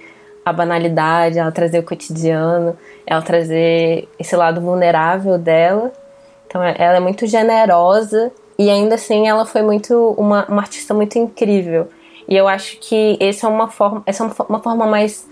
a 0.45 0.53
banalidade, 0.53 1.39
ela 1.39 1.53
trazer 1.53 1.79
o 1.79 1.83
cotidiano, 1.83 2.77
ela 3.07 3.23
trazer 3.23 4.09
esse 4.19 4.35
lado 4.35 4.61
vulnerável 4.61 5.39
dela. 5.39 5.93
Então 6.47 6.63
é, 6.63 6.75
ela 6.79 6.97
é 6.97 7.01
muito 7.01 7.27
generosa 7.27 8.33
e 8.59 8.69
ainda 8.69 8.97
assim 8.97 9.29
ela 9.29 9.47
foi 9.47 9.63
muito 9.63 10.15
uma, 10.19 10.45
uma 10.47 10.63
artista 10.63 10.93
muito 10.93 11.19
incrível. 11.19 11.89
E 12.29 12.37
eu 12.37 12.49
acho 12.49 12.79
que 12.81 13.17
essa 13.21 13.47
é 13.47 13.51
uma 13.51 13.69
forma, 13.69 14.03
essa 14.07 14.25
é 14.25 14.27
uma, 14.49 14.61
forma 14.61 14.87
mais 14.87 15.29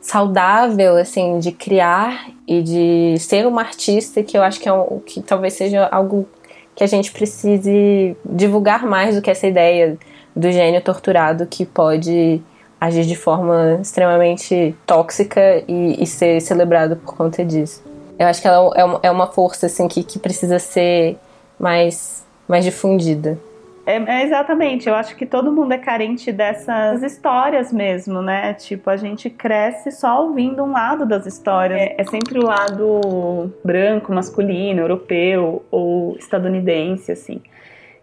saudável 0.00 0.96
assim 0.96 1.38
de 1.38 1.52
criar 1.52 2.28
e 2.46 2.62
de 2.62 3.18
ser 3.18 3.46
uma 3.46 3.62
artista 3.62 4.22
que 4.22 4.36
eu 4.36 4.42
acho 4.42 4.60
que 4.60 4.68
é 4.68 4.72
um, 4.72 5.00
que 5.00 5.22
talvez 5.22 5.54
seja 5.54 5.86
algo 5.86 6.26
que 6.74 6.82
a 6.82 6.86
gente 6.86 7.12
precise 7.12 8.16
divulgar 8.24 8.84
mais 8.84 9.14
do 9.14 9.22
que 9.22 9.30
essa 9.30 9.46
ideia 9.46 9.98
do 10.34 10.50
gênio 10.50 10.80
torturado 10.80 11.46
que 11.46 11.64
pode 11.64 12.40
agir 12.80 13.04
de 13.04 13.14
forma 13.14 13.78
extremamente 13.80 14.74
tóxica 14.84 15.62
e, 15.68 16.02
e 16.02 16.06
ser 16.06 16.40
celebrado 16.40 16.96
por 16.96 17.14
conta 17.16 17.44
disso. 17.44 17.82
Eu 18.18 18.26
acho 18.26 18.42
que 18.42 18.48
ela 18.48 18.70
é, 18.76 19.06
é 19.08 19.10
uma 19.10 19.26
força 19.26 19.66
assim 19.66 19.86
que, 19.88 20.02
que 20.02 20.18
precisa 20.18 20.58
ser 20.58 21.16
mais, 21.58 22.24
mais 22.48 22.64
difundida. 22.64 23.38
É, 23.84 23.96
é, 23.96 24.22
exatamente, 24.24 24.88
eu 24.88 24.94
acho 24.94 25.16
que 25.16 25.26
todo 25.26 25.50
mundo 25.50 25.72
é 25.72 25.78
carente 25.78 26.30
dessas 26.30 27.02
histórias 27.02 27.72
mesmo, 27.72 28.22
né? 28.22 28.54
Tipo, 28.54 28.90
a 28.90 28.96
gente 28.96 29.28
cresce 29.28 29.90
só 29.90 30.24
ouvindo 30.24 30.62
um 30.62 30.70
lado 30.70 31.04
das 31.04 31.26
histórias. 31.26 31.80
É, 31.80 31.96
é 31.98 32.04
sempre 32.04 32.38
o 32.38 32.44
lado 32.44 33.52
branco, 33.64 34.12
masculino, 34.12 34.82
europeu 34.82 35.64
ou 35.70 36.16
estadunidense, 36.16 37.10
assim. 37.10 37.40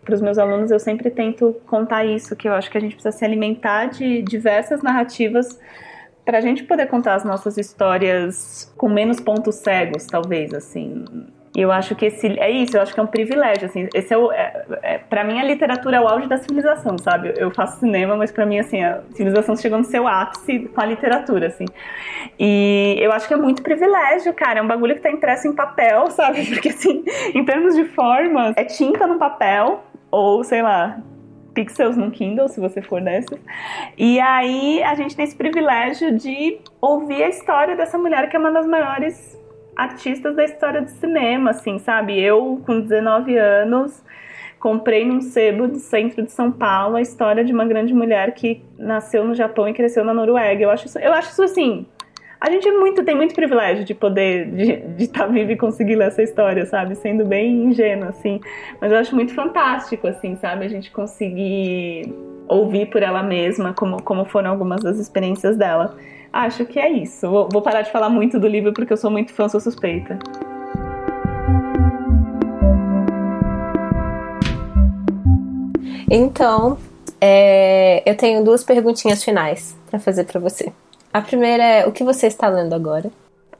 Para 0.09 0.15
os 0.15 0.21
meus 0.23 0.39
alunos, 0.39 0.71
eu 0.71 0.79
sempre 0.79 1.11
tento 1.11 1.55
contar 1.67 2.03
isso, 2.03 2.35
que 2.35 2.49
eu 2.49 2.53
acho 2.53 2.71
que 2.71 2.75
a 2.79 2.81
gente 2.81 2.95
precisa 2.95 3.15
se 3.15 3.23
alimentar 3.23 3.85
de 3.85 4.23
diversas 4.23 4.81
narrativas 4.81 5.59
para 6.25 6.39
a 6.39 6.41
gente 6.41 6.63
poder 6.63 6.87
contar 6.87 7.13
as 7.13 7.23
nossas 7.23 7.59
histórias 7.59 8.73
com 8.75 8.89
menos 8.89 9.19
pontos 9.19 9.57
cegos, 9.57 10.07
talvez, 10.07 10.51
assim 10.51 11.05
e 11.55 11.61
eu 11.61 11.71
acho 11.71 11.95
que 11.95 12.05
esse 12.05 12.27
é 12.39 12.49
isso, 12.49 12.77
eu 12.77 12.81
acho 12.81 12.93
que 12.93 12.99
é 12.99 13.03
um 13.03 13.07
privilégio, 13.07 13.65
assim, 13.65 13.87
esse 13.93 14.13
é 14.13 14.17
o 14.17 14.31
é, 14.31 14.65
é, 14.83 14.97
para 14.97 15.23
mim 15.23 15.39
a 15.39 15.43
literatura 15.43 15.97
é 15.97 15.99
o 15.99 16.07
auge 16.07 16.27
da 16.27 16.37
civilização, 16.37 16.97
sabe? 16.97 17.33
Eu 17.37 17.51
faço 17.51 17.79
cinema, 17.79 18.15
mas 18.15 18.31
para 18.31 18.45
mim 18.45 18.59
assim, 18.59 18.83
a 18.83 19.01
civilização 19.11 19.55
chegou 19.55 19.77
no 19.77 19.83
seu 19.83 20.07
ápice 20.07 20.69
com 20.73 20.81
a 20.81 20.85
literatura, 20.85 21.47
assim. 21.47 21.65
E 22.39 22.95
eu 22.99 23.11
acho 23.11 23.27
que 23.27 23.33
é 23.33 23.37
muito 23.37 23.63
privilégio, 23.63 24.33
cara, 24.33 24.59
é 24.59 24.61
um 24.61 24.67
bagulho 24.67 24.95
que 24.95 25.01
tá 25.01 25.09
impresso 25.09 25.47
em 25.47 25.53
papel, 25.53 26.09
sabe? 26.11 26.45
Porque 26.45 26.69
assim, 26.69 27.03
em 27.33 27.43
termos 27.43 27.75
de 27.75 27.85
forma, 27.85 28.53
é 28.55 28.63
tinta 28.63 29.07
no 29.07 29.17
papel 29.17 29.83
ou, 30.11 30.43
sei 30.43 30.61
lá, 30.61 31.01
pixels 31.53 31.97
no 31.97 32.11
Kindle, 32.11 32.47
se 32.47 32.59
você 32.59 32.81
for 32.81 33.01
dessas. 33.01 33.39
E 33.97 34.19
aí 34.19 34.81
a 34.83 34.95
gente 34.95 35.15
tem 35.15 35.25
esse 35.25 35.35
privilégio 35.35 36.17
de 36.17 36.59
ouvir 36.81 37.23
a 37.23 37.29
história 37.29 37.75
dessa 37.75 37.97
mulher 37.97 38.29
que 38.29 38.35
é 38.35 38.39
uma 38.39 38.51
das 38.51 38.65
maiores 38.65 39.37
artistas 39.75 40.35
da 40.35 40.43
história 40.43 40.81
do 40.81 40.89
cinema, 40.89 41.51
assim, 41.51 41.79
sabe? 41.79 42.19
Eu, 42.19 42.61
com 42.65 42.81
19 42.81 43.37
anos, 43.37 44.03
comprei 44.59 45.05
num 45.05 45.21
sebo 45.21 45.67
do 45.67 45.79
centro 45.79 46.21
de 46.21 46.31
São 46.31 46.51
Paulo 46.51 46.97
a 46.97 47.01
história 47.01 47.43
de 47.45 47.53
uma 47.53 47.65
grande 47.65 47.93
mulher 47.93 48.33
que 48.33 48.61
nasceu 48.77 49.23
no 49.23 49.33
Japão 49.33 49.67
e 49.69 49.73
cresceu 49.73 50.03
na 50.03 50.13
Noruega. 50.13 50.63
Eu 50.63 50.69
acho 50.69 50.85
isso, 50.85 50.99
eu 50.99 51.13
acho 51.13 51.31
isso 51.31 51.43
assim. 51.43 51.85
A 52.41 52.49
gente 52.49 52.65
é 52.65 52.71
muito, 52.71 53.03
tem 53.03 53.15
muito 53.15 53.35
privilégio 53.35 53.83
de 53.83 53.93
poder, 53.93 54.49
de 54.95 55.03
estar 55.03 55.25
tá 55.25 55.27
vivo 55.27 55.51
e 55.51 55.57
conseguir 55.57 55.95
ler 55.95 56.07
essa 56.07 56.23
história, 56.23 56.65
sabe? 56.65 56.95
Sendo 56.95 57.25
bem 57.25 57.65
ingênuo, 57.65 58.07
assim. 58.07 58.39
Mas 58.79 58.93
eu 58.93 58.97
acho 58.97 59.13
muito 59.13 59.33
fantástico, 59.33 60.07
assim, 60.07 60.37
sabe? 60.37 60.63
A 60.63 60.69
gente 60.69 60.89
conseguir 60.89 62.13
ouvir 62.47 62.85
por 62.89 63.03
ela 63.03 63.21
mesma 63.21 63.73
como, 63.73 64.01
como 64.01 64.23
foram 64.23 64.51
algumas 64.51 64.81
das 64.81 64.97
experiências 64.97 65.57
dela. 65.57 65.97
Acho 66.31 66.65
que 66.65 66.79
é 66.79 66.89
isso. 66.89 67.29
Vou, 67.29 67.49
vou 67.51 67.61
parar 67.61 67.81
de 67.81 67.91
falar 67.91 68.07
muito 68.07 68.39
do 68.39 68.47
livro 68.47 68.71
porque 68.71 68.93
eu 68.93 68.97
sou 68.97 69.11
muito 69.11 69.33
fã, 69.33 69.49
sou 69.49 69.59
suspeita. 69.59 70.17
Então, 76.09 76.77
é, 77.19 78.01
eu 78.09 78.15
tenho 78.15 78.45
duas 78.45 78.63
perguntinhas 78.63 79.21
finais 79.21 79.75
para 79.89 79.99
fazer 79.99 80.23
para 80.23 80.39
você. 80.39 80.71
A 81.13 81.21
primeira 81.21 81.63
é 81.63 81.87
o 81.87 81.91
que 81.91 82.03
você 82.03 82.27
está 82.27 82.47
lendo 82.47 82.73
agora? 82.73 83.09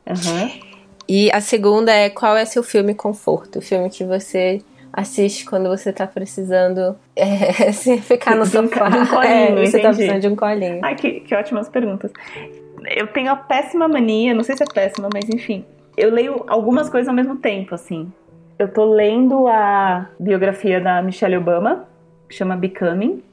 Uhum. 0.08 0.60
E 1.08 1.32
a 1.32 1.42
segunda 1.42 1.92
é 1.92 2.10
qual 2.10 2.38
é 2.38 2.46
seu 2.46 2.62
filme 2.62 2.94
conforto? 2.94 3.60
O 3.60 3.62
filme 3.62 3.90
que 3.90 4.04
você 4.04 4.62
assiste 4.94 5.46
quando 5.46 5.70
você 5.70 5.92
tá 5.92 6.06
precisando 6.06 6.96
é, 7.16 7.72
ficar 7.72 8.36
no 8.36 8.46
sofá. 8.46 8.90
De 8.90 8.98
um 8.98 9.06
colinho, 9.08 9.60
é, 9.60 9.66
você 9.66 9.80
tá 9.80 9.90
precisando 9.90 10.22
de 10.22 10.28
um 10.28 10.36
colinho. 10.36 10.80
Ai, 10.84 10.96
que, 10.96 11.22
que 11.22 11.34
ótimas 11.34 11.68
perguntas. 11.70 12.12
Eu 12.96 13.08
tenho 13.08 13.32
a 13.32 13.36
péssima 13.36 13.88
mania, 13.88 14.34
não 14.34 14.44
sei 14.44 14.56
se 14.56 14.64
é 14.64 14.66
péssima, 14.66 15.10
mas 15.12 15.28
enfim. 15.30 15.66
Eu 15.98 16.12
leio 16.12 16.46
algumas 16.48 16.90
coisas 16.90 17.10
ao 17.10 17.16
mesmo 17.16 17.38
tempo, 17.38 17.76
assim. 17.76 18.12
Eu 18.58 18.68
tô 18.68 18.86
lendo 18.86 19.48
a 19.48 20.10
biografia 20.20 20.80
da 20.80 21.02
Michelle 21.02 21.38
Obama, 21.38 21.88
que 22.28 22.36
chama 22.36 22.56
Becoming, 22.56 23.24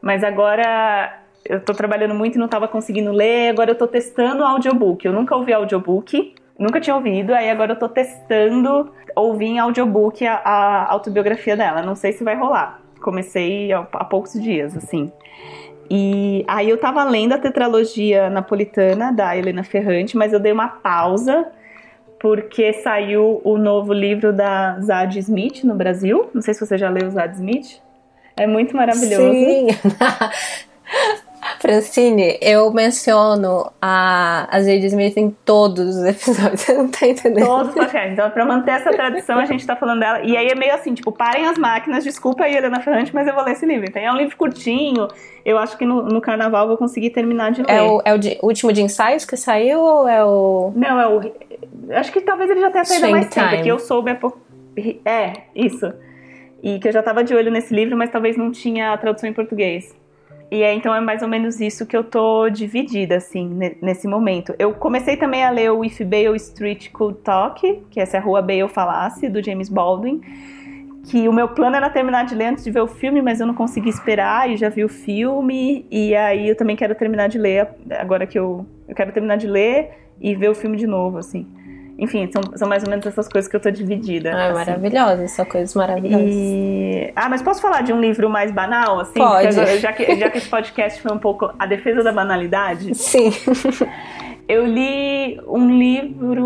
mas 0.00 0.22
agora 0.22 1.21
eu 1.44 1.60
tô 1.60 1.72
trabalhando 1.72 2.14
muito 2.14 2.36
e 2.36 2.38
não 2.38 2.48
tava 2.48 2.68
conseguindo 2.68 3.12
ler, 3.12 3.50
agora 3.50 3.70
eu 3.70 3.74
tô 3.74 3.86
testando 3.86 4.42
o 4.42 4.46
audiobook. 4.46 5.04
Eu 5.04 5.12
nunca 5.12 5.36
ouvi 5.36 5.52
audiobook, 5.52 6.34
nunca 6.58 6.80
tinha 6.80 6.94
ouvido, 6.94 7.32
aí 7.34 7.50
agora 7.50 7.72
eu 7.72 7.78
tô 7.78 7.88
testando 7.88 8.92
ouvir 9.14 9.46
em 9.46 9.58
audiobook 9.58 10.26
a, 10.26 10.34
a 10.36 10.92
autobiografia 10.92 11.56
dela. 11.56 11.82
Não 11.82 11.94
sei 11.94 12.12
se 12.12 12.24
vai 12.24 12.36
rolar. 12.36 12.80
Comecei 13.00 13.72
há, 13.72 13.80
há 13.92 14.04
poucos 14.04 14.32
dias, 14.34 14.76
assim. 14.76 15.10
E 15.90 16.44
aí 16.48 16.70
eu 16.70 16.78
tava 16.78 17.04
lendo 17.04 17.34
a 17.34 17.38
tetralogia 17.38 18.30
napolitana 18.30 19.12
da 19.12 19.36
Helena 19.36 19.64
Ferrante, 19.64 20.16
mas 20.16 20.32
eu 20.32 20.40
dei 20.40 20.52
uma 20.52 20.68
pausa 20.68 21.46
porque 22.18 22.72
saiu 22.72 23.40
o 23.42 23.58
novo 23.58 23.92
livro 23.92 24.32
da 24.32 24.78
Zadie 24.80 25.18
Smith 25.18 25.64
no 25.64 25.74
Brasil. 25.74 26.30
Não 26.32 26.40
sei 26.40 26.54
se 26.54 26.64
você 26.64 26.78
já 26.78 26.88
leu 26.88 27.08
o 27.08 27.10
Zadie 27.10 27.34
Smith. 27.34 27.80
É 28.36 28.46
muito 28.46 28.76
maravilhoso. 28.76 29.32
Sim. 29.32 29.66
Francine, 31.62 32.38
eu 32.42 32.72
menciono 32.72 33.70
a, 33.80 34.48
a 34.50 34.60
Jade 34.60 34.84
Smith 34.86 35.16
em 35.16 35.30
todos 35.30 35.94
os 35.94 36.02
episódios, 36.04 36.60
você 36.60 36.72
não 36.72 36.88
tá 36.88 37.06
entendendo? 37.06 37.46
Todos 37.46 37.68
os 37.68 37.74
podcasts. 37.74 38.12
Então, 38.14 38.28
pra 38.30 38.44
manter 38.44 38.72
essa 38.72 38.90
tradição, 38.90 39.38
a 39.38 39.44
gente 39.44 39.64
tá 39.64 39.76
falando 39.76 40.00
dela. 40.00 40.22
E 40.24 40.36
aí 40.36 40.48
é 40.48 40.56
meio 40.56 40.74
assim, 40.74 40.92
tipo, 40.92 41.12
parem 41.12 41.46
as 41.46 41.56
máquinas, 41.56 42.02
desculpa 42.02 42.42
aí, 42.42 42.56
Helena 42.56 42.80
Ferrante, 42.80 43.14
mas 43.14 43.28
eu 43.28 43.34
vou 43.34 43.44
ler 43.44 43.52
esse 43.52 43.64
livro. 43.64 43.86
Então, 43.88 44.02
é 44.02 44.12
um 44.12 44.16
livro 44.16 44.36
curtinho. 44.36 45.06
Eu 45.44 45.56
acho 45.56 45.78
que 45.78 45.84
no, 45.84 46.02
no 46.02 46.20
carnaval 46.20 46.62
eu 46.62 46.68
vou 46.70 46.76
conseguir 46.76 47.10
terminar 47.10 47.52
de 47.52 47.62
ler. 47.62 47.70
É 47.70 47.80
o, 47.80 48.02
é 48.04 48.12
o 48.12 48.18
de, 48.18 48.36
último 48.42 48.72
de 48.72 48.82
ensaios 48.82 49.24
que 49.24 49.36
saiu 49.36 49.80
ou 49.80 50.08
é 50.08 50.24
o. 50.24 50.72
Não, 50.74 51.00
é 51.00 51.06
o. 51.06 51.32
Acho 51.92 52.10
que 52.10 52.22
talvez 52.22 52.50
ele 52.50 52.60
já 52.60 52.72
tenha 52.72 52.84
saído 52.84 53.08
mais 53.08 53.28
tempo. 53.28 53.54
É 53.54 53.62
que 53.62 53.68
eu 53.68 53.78
soube 53.78 54.10
é 54.10 54.14
por... 54.14 54.36
É, 55.04 55.32
isso. 55.54 55.92
E 56.60 56.80
que 56.80 56.88
eu 56.88 56.92
já 56.92 57.04
tava 57.04 57.22
de 57.22 57.32
olho 57.36 57.52
nesse 57.52 57.72
livro, 57.72 57.96
mas 57.96 58.10
talvez 58.10 58.36
não 58.36 58.50
tinha 58.50 58.92
a 58.92 58.98
tradução 58.98 59.28
em 59.28 59.32
português. 59.32 60.01
E 60.52 60.62
é, 60.62 60.74
então 60.74 60.94
é 60.94 61.00
mais 61.00 61.22
ou 61.22 61.28
menos 61.28 61.62
isso 61.62 61.86
que 61.86 61.96
eu 61.96 62.04
tô 62.04 62.50
dividida, 62.50 63.16
assim, 63.16 63.58
nesse 63.80 64.06
momento. 64.06 64.54
Eu 64.58 64.74
comecei 64.74 65.16
também 65.16 65.42
a 65.42 65.48
ler 65.48 65.72
o 65.72 65.82
If 65.82 66.02
Bale 66.02 66.36
Street 66.36 66.90
Could 66.90 67.20
Talk, 67.20 67.82
que 67.90 67.98
essa 67.98 68.18
é 68.18 68.20
a 68.20 68.22
Rua 68.22 68.42
Bale 68.42 68.68
Falasse, 68.68 69.30
do 69.30 69.42
James 69.42 69.70
Baldwin. 69.70 70.20
Que 71.06 71.26
o 71.26 71.32
meu 71.32 71.48
plano 71.48 71.74
era 71.74 71.88
terminar 71.88 72.26
de 72.26 72.34
ler 72.34 72.48
antes 72.48 72.64
de 72.64 72.70
ver 72.70 72.82
o 72.82 72.86
filme, 72.86 73.22
mas 73.22 73.40
eu 73.40 73.46
não 73.46 73.54
consegui 73.54 73.88
esperar 73.88 74.50
e 74.50 74.58
já 74.58 74.68
vi 74.68 74.84
o 74.84 74.90
filme. 74.90 75.86
E 75.90 76.14
aí 76.14 76.50
eu 76.50 76.54
também 76.54 76.76
quero 76.76 76.94
terminar 76.94 77.28
de 77.28 77.38
ler, 77.38 77.68
agora 77.98 78.26
que 78.26 78.38
eu, 78.38 78.66
eu 78.86 78.94
quero 78.94 79.10
terminar 79.10 79.36
de 79.36 79.46
ler 79.46 79.92
e 80.20 80.34
ver 80.34 80.50
o 80.50 80.54
filme 80.54 80.76
de 80.76 80.86
novo, 80.86 81.16
assim. 81.16 81.46
Enfim, 82.02 82.28
são, 82.32 82.42
são 82.56 82.68
mais 82.68 82.82
ou 82.82 82.90
menos 82.90 83.06
essas 83.06 83.28
coisas 83.28 83.48
que 83.48 83.54
eu 83.54 83.60
tô 83.60 83.70
dividida. 83.70 84.32
Ah, 84.34 84.46
assim. 84.46 84.54
maravilhosas, 84.54 85.30
são 85.30 85.44
coisas 85.44 85.72
maravilhosas. 85.72 86.26
E... 86.28 87.12
Ah, 87.14 87.28
mas 87.28 87.40
posso 87.40 87.62
falar 87.62 87.82
de 87.82 87.92
um 87.92 88.00
livro 88.00 88.28
mais 88.28 88.50
banal, 88.50 88.98
assim? 88.98 89.20
Pode. 89.20 89.52
já, 89.78 89.92
que, 89.92 90.16
já 90.16 90.28
que 90.28 90.38
esse 90.38 90.48
podcast 90.48 91.00
foi 91.00 91.12
um 91.12 91.18
pouco 91.18 91.52
a 91.56 91.64
defesa 91.64 92.02
da 92.02 92.10
banalidade. 92.10 92.92
Sim. 92.96 93.30
eu 94.48 94.66
li 94.66 95.40
um 95.46 95.78
livro 95.78 96.42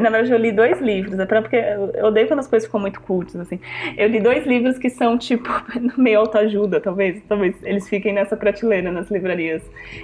na 0.00 0.08
verdade, 0.08 0.32
eu 0.32 0.38
li 0.38 0.50
dois 0.50 0.80
livros, 0.80 1.14
né? 1.14 1.26
Porque 1.26 1.56
eu 1.56 2.06
odeio 2.06 2.26
quando 2.26 2.40
as 2.40 2.48
coisas 2.48 2.66
ficam 2.66 2.80
muito 2.80 3.00
cultas, 3.02 3.36
assim. 3.36 3.60
Eu 3.96 4.08
li 4.08 4.18
dois 4.18 4.46
livros 4.46 4.78
que 4.78 4.88
são, 4.88 5.18
tipo, 5.18 5.48
meio 5.96 6.20
autoajuda, 6.20 6.80
talvez. 6.80 7.22
Talvez 7.28 7.54
eles 7.62 7.88
fiquem 7.88 8.14
nessa 8.14 8.36
prateleira 8.36 8.90
nas 8.90 9.10
livrarias. 9.10 9.62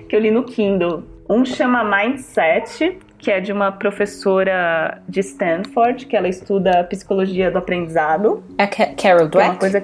Que 0.09 0.15
eu 0.15 0.21
li 0.21 0.31
no 0.31 0.45
Kindle. 0.45 1.03
Um 1.29 1.45
chama 1.45 1.83
Mindset, 1.83 2.99
que 3.25 3.31
é 3.31 3.41
de 3.41 3.51
uma 3.51 3.73
professora 3.73 5.01
de 5.09 5.21
Stanford, 5.21 6.05
que 6.05 6.15
ela 6.15 6.29
estuda 6.29 6.85
psicologia 6.85 7.51
do 7.51 7.57
aprendizado. 7.57 8.45
É 8.59 8.67
Carol 8.67 9.29
Dweck? 9.29 9.47
É 9.47 9.51
uma 9.51 9.59
coisa... 9.59 9.83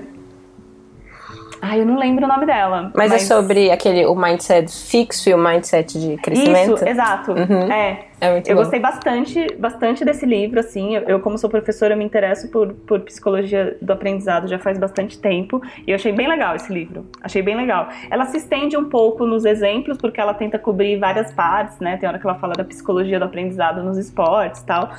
Ah, 1.63 1.77
eu 1.77 1.87
não 1.87 1.99
lembro 1.99 2.27
o 2.27 2.29
nome 2.29 2.45
dela. 2.45 2.93
Mas, 2.95 3.11
mas... 3.11 3.23
é 3.23 3.25
sobre 3.25 3.71
aquele 3.71 4.05
o 4.05 4.15
mindset 4.15 4.71
fixo 4.71 5.31
e 5.31 5.35
o 5.35 5.39
mindset 5.39 5.99
de 5.99 6.17
crescimento? 6.19 6.75
Isso, 6.75 6.87
exato. 6.87 7.33
Uhum. 7.33 7.73
É. 7.73 8.10
É 8.21 8.31
muito 8.31 8.49
eu 8.49 8.55
bom. 8.55 8.63
gostei 8.63 8.79
bastante, 8.79 9.55
bastante 9.55 10.05
desse 10.05 10.27
livro, 10.27 10.61
assim. 10.61 10.95
Eu, 10.95 11.21
como 11.21 11.39
sou 11.39 11.49
professora, 11.49 11.97
me 11.97 12.05
interesso 12.05 12.49
por, 12.49 12.75
por 12.87 13.01
psicologia 13.01 13.77
do 13.81 13.93
aprendizado 13.93 14.47
já 14.47 14.59
faz 14.59 14.79
bastante 14.79 15.19
tempo. 15.19 15.63
E 15.87 15.91
eu 15.91 15.95
achei 15.95 16.13
bem 16.13 16.29
legal 16.29 16.55
esse 16.55 16.73
livro. 16.73 17.07
Achei 17.23 17.41
bem 17.41 17.57
legal. 17.57 17.89
Ela 18.11 18.27
se 18.27 18.37
estende 18.37 18.77
um 18.77 18.91
pouco 18.91 19.25
nos 19.25 19.45
exemplos, 19.45 19.97
porque 19.97 20.21
ela 20.21 20.35
tenta 20.35 20.59
cobrir 20.59 20.99
várias 20.99 21.33
partes, 21.33 21.79
né? 21.81 21.97
Tem 21.97 22.09
hora 22.09 22.19
que 22.19 22.27
ela 22.27 22.39
fala 22.39 22.53
da 22.53 22.65
psicologia 22.65 23.19
do 23.19 23.25
aprendizado 23.25 23.83
nos 23.83 23.97
esportes 23.97 24.61
e 24.61 24.67
tal. 24.67 24.91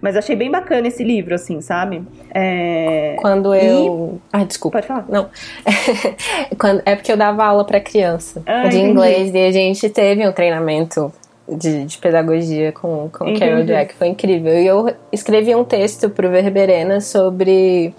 Mas 0.00 0.16
achei 0.16 0.34
bem 0.34 0.50
bacana 0.50 0.88
esse 0.88 1.04
livro, 1.04 1.34
assim, 1.34 1.60
sabe? 1.60 2.02
É... 2.34 3.16
Quando 3.18 3.54
eu. 3.54 4.18
E... 4.18 4.20
Ah, 4.32 4.44
desculpa. 4.44 4.78
Pode 4.78 4.86
falar. 4.86 5.04
Não. 5.08 5.28
Quando... 6.58 6.82
É 6.86 6.96
porque 6.96 7.12
eu 7.12 7.16
dava 7.16 7.44
aula 7.44 7.64
para 7.64 7.80
criança 7.80 8.42
ah, 8.46 8.68
de 8.68 8.78
entendi. 8.78 8.90
inglês 8.90 9.34
e 9.34 9.38
a 9.38 9.52
gente 9.52 9.88
teve 9.90 10.26
um 10.26 10.32
treinamento 10.32 11.12
de, 11.56 11.84
de 11.84 11.98
pedagogia 11.98 12.72
com, 12.72 13.08
com 13.10 13.24
Entendi. 13.24 13.40
Carol 13.40 13.64
Dweck, 13.64 13.94
foi 13.94 14.08
incrível. 14.08 14.52
E 14.52 14.66
eu 14.66 14.94
escrevi 15.12 15.54
um 15.54 15.64
texto 15.64 16.10
pro 16.10 16.30
Verberena 16.30 17.00
sobre 17.00 17.94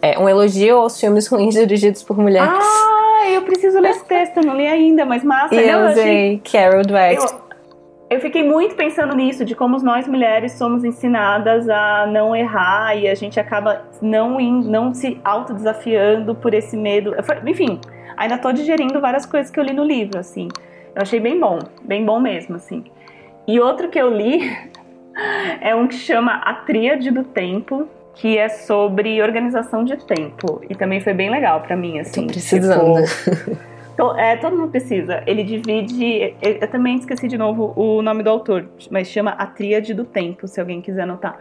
é, 0.00 0.18
um 0.18 0.28
elogio 0.28 0.78
aos 0.78 0.98
filmes 0.98 1.26
ruins 1.26 1.54
dirigidos 1.54 2.02
por 2.02 2.18
mulheres. 2.18 2.48
Ah, 2.50 3.30
eu 3.30 3.42
preciso 3.42 3.78
ler 3.80 3.90
esse 3.90 4.04
texto, 4.04 4.40
não 4.40 4.56
li 4.56 4.66
ainda, 4.66 5.04
mas 5.04 5.22
massa. 5.24 5.54
E 5.54 5.68
eu 5.68 5.86
usei 5.86 6.40
Carol 6.50 6.82
Dweck. 6.82 7.16
Eu... 7.16 7.48
Eu 8.10 8.20
fiquei 8.20 8.42
muito 8.42 8.74
pensando 8.74 9.14
nisso, 9.14 9.44
de 9.44 9.54
como 9.54 9.76
nós 9.82 10.08
mulheres 10.08 10.52
somos 10.52 10.82
ensinadas 10.82 11.68
a 11.68 12.06
não 12.06 12.34
errar 12.34 12.96
e 12.96 13.06
a 13.06 13.14
gente 13.14 13.38
acaba 13.38 13.82
não, 14.00 14.40
in, 14.40 14.62
não 14.62 14.94
se 14.94 15.20
autodesafiando 15.22 16.34
por 16.34 16.54
esse 16.54 16.74
medo. 16.74 17.14
Enfim, 17.46 17.78
ainda 18.16 18.38
tô 18.38 18.50
digerindo 18.50 18.98
várias 18.98 19.26
coisas 19.26 19.50
que 19.50 19.60
eu 19.60 19.64
li 19.64 19.74
no 19.74 19.84
livro, 19.84 20.18
assim. 20.18 20.48
Eu 20.98 21.02
achei 21.02 21.20
bem 21.20 21.38
bom, 21.38 21.60
bem 21.84 22.04
bom 22.04 22.18
mesmo, 22.18 22.56
assim. 22.56 22.82
E 23.46 23.60
outro 23.60 23.88
que 23.88 24.00
eu 24.00 24.10
li 24.10 24.50
é 25.62 25.72
um 25.72 25.86
que 25.86 25.94
chama 25.94 26.32
A 26.44 26.52
Tríade 26.52 27.12
do 27.12 27.22
Tempo, 27.22 27.86
que 28.14 28.36
é 28.36 28.48
sobre 28.48 29.22
organização 29.22 29.84
de 29.84 29.96
tempo. 29.96 30.60
E 30.68 30.74
também 30.74 31.00
foi 31.00 31.14
bem 31.14 31.30
legal 31.30 31.60
para 31.60 31.76
mim, 31.76 32.00
assim. 32.00 32.22
Tô 32.22 32.32
precisando. 32.32 33.04
Tipo, 33.90 34.12
é, 34.16 34.36
todo 34.38 34.56
mundo 34.56 34.72
precisa. 34.72 35.22
Ele 35.24 35.44
divide. 35.44 36.34
Eu 36.42 36.66
também 36.66 36.96
esqueci 36.96 37.28
de 37.28 37.38
novo 37.38 37.72
o 37.76 38.02
nome 38.02 38.24
do 38.24 38.30
autor, 38.30 38.68
mas 38.90 39.06
chama 39.06 39.30
A 39.30 39.46
Tríade 39.46 39.94
do 39.94 40.04
Tempo, 40.04 40.48
se 40.48 40.58
alguém 40.60 40.80
quiser 40.80 41.02
anotar. 41.02 41.38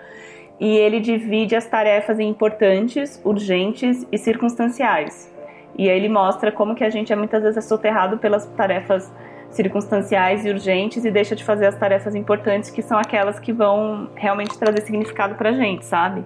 E 0.59 0.77
ele 0.77 0.99
divide 0.99 1.55
as 1.55 1.65
tarefas 1.65 2.19
em 2.19 2.29
importantes, 2.29 3.19
urgentes 3.25 4.05
e 4.11 4.19
circunstanciais. 4.19 5.35
E 5.75 5.89
aí 5.89 5.97
ele 5.97 6.09
mostra 6.09 6.51
como 6.51 6.75
que 6.75 6.83
a 6.83 6.91
gente 6.91 7.11
é 7.11 7.15
muitas 7.15 7.41
vezes 7.41 7.57
é 7.57 7.61
soterrado 7.61 8.19
pelas 8.19 8.45
tarefas 8.45 9.11
circunstanciais 9.51 10.45
e 10.45 10.49
urgentes 10.49 11.05
e 11.05 11.11
deixa 11.11 11.35
de 11.35 11.43
fazer 11.43 11.67
as 11.67 11.75
tarefas 11.77 12.15
importantes 12.15 12.69
que 12.69 12.81
são 12.81 12.97
aquelas 12.97 13.39
que 13.39 13.51
vão 13.51 14.09
realmente 14.15 14.57
trazer 14.57 14.81
significado 14.81 15.35
pra 15.35 15.51
gente, 15.51 15.85
sabe? 15.85 16.23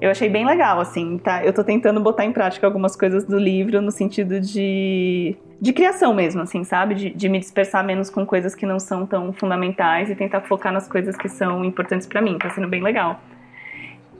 Eu 0.00 0.10
achei 0.10 0.28
bem 0.28 0.44
legal, 0.44 0.78
assim, 0.78 1.16
tá? 1.18 1.42
Eu 1.44 1.52
tô 1.52 1.64
tentando 1.64 2.00
botar 2.00 2.24
em 2.24 2.32
prática 2.32 2.66
algumas 2.66 2.94
coisas 2.94 3.24
do 3.24 3.38
livro 3.38 3.80
no 3.80 3.90
sentido 3.90 4.40
de, 4.40 5.34
de 5.58 5.72
criação 5.72 6.12
mesmo, 6.12 6.42
assim, 6.42 6.64
sabe? 6.64 6.94
De, 6.94 7.10
de 7.10 7.28
me 7.28 7.38
dispersar 7.38 7.82
menos 7.82 8.10
com 8.10 8.26
coisas 8.26 8.54
que 8.54 8.66
não 8.66 8.78
são 8.78 9.06
tão 9.06 9.32
fundamentais 9.32 10.10
e 10.10 10.14
tentar 10.14 10.42
focar 10.42 10.72
nas 10.72 10.86
coisas 10.86 11.16
que 11.16 11.28
são 11.28 11.64
importantes 11.64 12.06
para 12.06 12.20
mim. 12.20 12.36
Tá 12.38 12.50
sendo 12.50 12.68
bem 12.68 12.82
legal. 12.82 13.18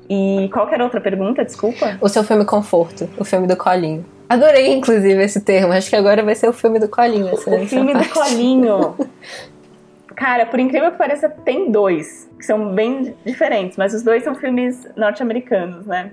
E 0.08 0.48
qual 0.52 0.68
era 0.68 0.84
outra 0.84 1.00
pergunta? 1.00 1.44
Desculpa. 1.44 1.98
O 2.00 2.08
seu 2.08 2.22
filme 2.22 2.44
Conforto, 2.44 3.08
o 3.18 3.24
filme 3.24 3.46
do 3.46 3.56
Colinho. 3.56 4.04
Adorei, 4.28 4.72
inclusive, 4.72 5.22
esse 5.22 5.40
termo. 5.40 5.72
Acho 5.72 5.90
que 5.90 5.96
agora 5.96 6.22
vai 6.22 6.34
ser 6.34 6.48
o 6.48 6.52
filme 6.52 6.78
do 6.78 6.88
Colinho. 6.88 7.32
o 7.34 7.66
filme 7.66 7.94
do 7.94 8.08
Colinho. 8.08 8.96
Cara, 10.16 10.46
por 10.46 10.58
incrível 10.58 10.90
que 10.90 10.98
pareça, 10.98 11.28
tem 11.28 11.70
dois 11.70 12.26
que 12.38 12.44
são 12.44 12.74
bem 12.74 13.14
diferentes, 13.24 13.76
mas 13.76 13.92
os 13.92 14.02
dois 14.02 14.24
são 14.24 14.34
filmes 14.34 14.86
norte-americanos, 14.96 15.86
né? 15.86 16.10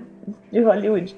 De 0.52 0.60
Hollywood. 0.60 1.16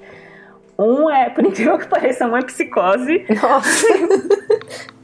Um 0.77 1.09
é, 1.09 1.29
por 1.29 1.43
incrível 1.45 1.77
que 1.77 1.87
pareça, 1.87 2.27
um 2.27 2.37
é 2.37 2.41
psicose. 2.43 3.25
Nossa! 3.41 3.87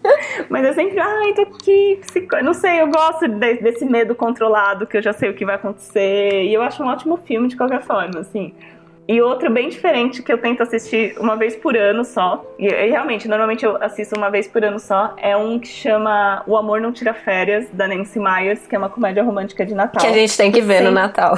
Mas 0.49 0.65
eu 0.65 0.73
sempre, 0.73 0.99
ai, 0.99 1.33
tô 1.33 1.43
aqui, 1.43 1.99
psico... 2.01 2.35
não 2.43 2.53
sei, 2.53 2.81
eu 2.81 2.87
gosto 2.87 3.27
de, 3.27 3.55
desse 3.55 3.85
medo 3.85 4.13
controlado, 4.13 4.85
que 4.85 4.97
eu 4.97 5.01
já 5.01 5.13
sei 5.13 5.29
o 5.29 5.33
que 5.33 5.45
vai 5.45 5.55
acontecer. 5.55 6.43
E 6.43 6.53
eu 6.53 6.61
acho 6.61 6.83
um 6.83 6.87
ótimo 6.87 7.17
filme 7.17 7.47
de 7.47 7.55
qualquer 7.55 7.81
forma, 7.81 8.19
assim. 8.19 8.53
E 9.05 9.21
outro 9.21 9.51
bem 9.51 9.67
diferente 9.67 10.23
que 10.23 10.31
eu 10.31 10.37
tento 10.37 10.63
assistir 10.63 11.15
uma 11.19 11.35
vez 11.35 11.55
por 11.57 11.75
ano 11.75 12.05
só, 12.05 12.45
e, 12.57 12.67
e, 12.67 12.89
realmente, 12.89 13.27
normalmente 13.27 13.65
eu 13.65 13.81
assisto 13.83 14.17
uma 14.17 14.29
vez 14.29 14.47
por 14.47 14.63
ano 14.63 14.79
só, 14.79 15.13
é 15.17 15.35
um 15.35 15.59
que 15.59 15.67
chama 15.67 16.41
O 16.47 16.55
Amor 16.55 16.79
Não 16.79 16.91
Tira 16.91 17.13
Férias, 17.13 17.67
da 17.73 17.85
Nancy 17.85 18.17
Myers, 18.17 18.65
que 18.65 18.75
é 18.75 18.77
uma 18.77 18.89
comédia 18.89 19.21
romântica 19.21 19.65
de 19.65 19.73
Natal. 19.73 20.01
Que 20.01 20.07
a 20.07 20.13
gente 20.13 20.37
tem 20.37 20.51
que 20.51 20.61
ver 20.61 20.75
sempre, 20.75 20.89
no 20.89 20.91
Natal. 20.91 21.35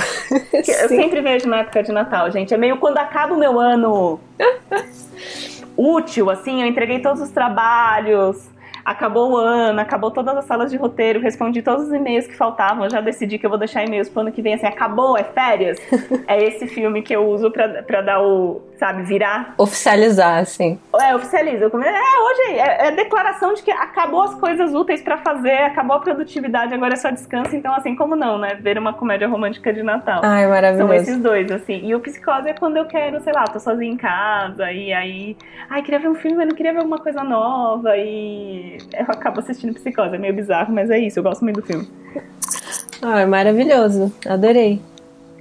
eu 0.53 0.63
sempre 0.89 1.21
vejo 1.21 1.47
na 1.49 1.61
época 1.61 1.81
de 1.81 1.91
Natal, 1.91 2.29
gente. 2.29 2.53
É 2.53 2.57
meio 2.57 2.77
quando 2.77 2.99
acaba 2.99 3.33
o 3.33 3.39
meu 3.39 3.59
ano 3.59 4.19
útil, 5.75 6.29
assim, 6.29 6.61
eu 6.61 6.67
entreguei 6.67 6.99
todos 6.99 7.19
os 7.19 7.31
trabalhos, 7.31 8.47
acabou 8.85 9.31
o 9.31 9.37
ano, 9.37 9.81
acabou 9.81 10.11
todas 10.11 10.37
as 10.37 10.45
salas 10.45 10.69
de 10.69 10.77
roteiro, 10.77 11.19
respondi 11.19 11.63
todos 11.63 11.87
os 11.87 11.93
e-mails 11.93 12.27
que 12.27 12.37
faltavam, 12.37 12.87
já 12.87 13.01
decidi 13.01 13.39
que 13.39 13.45
eu 13.45 13.49
vou 13.49 13.57
deixar 13.57 13.83
e-mails 13.83 14.07
pro 14.07 14.21
ano 14.21 14.31
que 14.31 14.43
vem, 14.43 14.53
assim, 14.53 14.67
acabou, 14.67 15.17
é 15.17 15.23
férias. 15.23 15.79
é 16.27 16.43
esse 16.43 16.67
filme 16.67 17.01
que 17.01 17.15
eu 17.15 17.27
uso 17.27 17.49
pra, 17.49 17.81
pra 17.81 18.01
dar 18.01 18.21
o, 18.21 18.61
sabe, 18.77 19.03
virar. 19.03 19.53
Oficializar, 19.57 20.39
assim. 20.39 20.79
É, 21.01 21.15
oficializa. 21.15 21.65
É, 21.65 21.69
hoje 21.69 22.59
é, 22.59 22.87
é 22.87 22.91
declaração 22.91 23.53
de 23.53 23.61
que 23.61 23.71
acabou 23.71 24.23
as 24.23 24.35
coisas 24.35 24.73
úteis 24.73 25.01
para 25.01 25.17
fazer, 25.17 25.57
acabou 25.63 25.97
a 25.97 25.99
produtividade, 25.99 26.73
agora 26.73 26.93
é 26.93 26.97
só 26.97 27.09
descanso, 27.09 27.55
então 27.55 27.73
assim, 27.73 27.95
como 27.95 28.15
não, 28.15 28.37
né? 28.37 28.55
Ver 28.59 28.77
uma 28.77 28.93
comédia 28.93 29.27
romântica 29.27 29.73
de 29.73 29.83
Natal. 29.83 30.21
Ai, 30.23 30.47
maravilhoso. 30.47 30.87
São 30.87 30.93
esses 30.95 31.17
dois, 31.17 31.51
assim. 31.51 31.85
E 31.85 31.95
o 31.95 31.99
Psicose 31.99 32.49
é 32.49 32.53
quando 32.53 32.77
eu 32.77 32.85
quero, 32.85 33.21
sei 33.21 33.33
lá, 33.33 33.45
tô 33.45 33.59
sozinha 33.59 33.91
em 33.91 33.97
casa, 33.97 34.71
e 34.71 34.93
aí, 34.93 35.37
ai, 35.69 35.81
queria 35.81 35.99
ver 35.99 36.09
um 36.09 36.15
filme, 36.15 36.37
mas 36.37 36.47
não 36.47 36.55
queria 36.55 36.73
ver 36.73 36.79
alguma 36.79 36.99
coisa 36.99 37.23
nova, 37.23 37.95
e 37.97 38.77
eu 38.93 39.05
acabo 39.07 39.39
assistindo 39.39 39.73
Psicose. 39.73 40.15
É 40.15 40.17
meio 40.17 40.33
bizarro, 40.33 40.73
mas 40.73 40.89
é 40.89 40.99
isso. 40.99 41.19
Eu 41.19 41.23
gosto 41.23 41.43
muito 41.43 41.61
do 41.61 41.65
filme. 41.65 41.87
É 43.01 43.25
maravilhoso. 43.25 44.13
Adorei. 44.27 44.81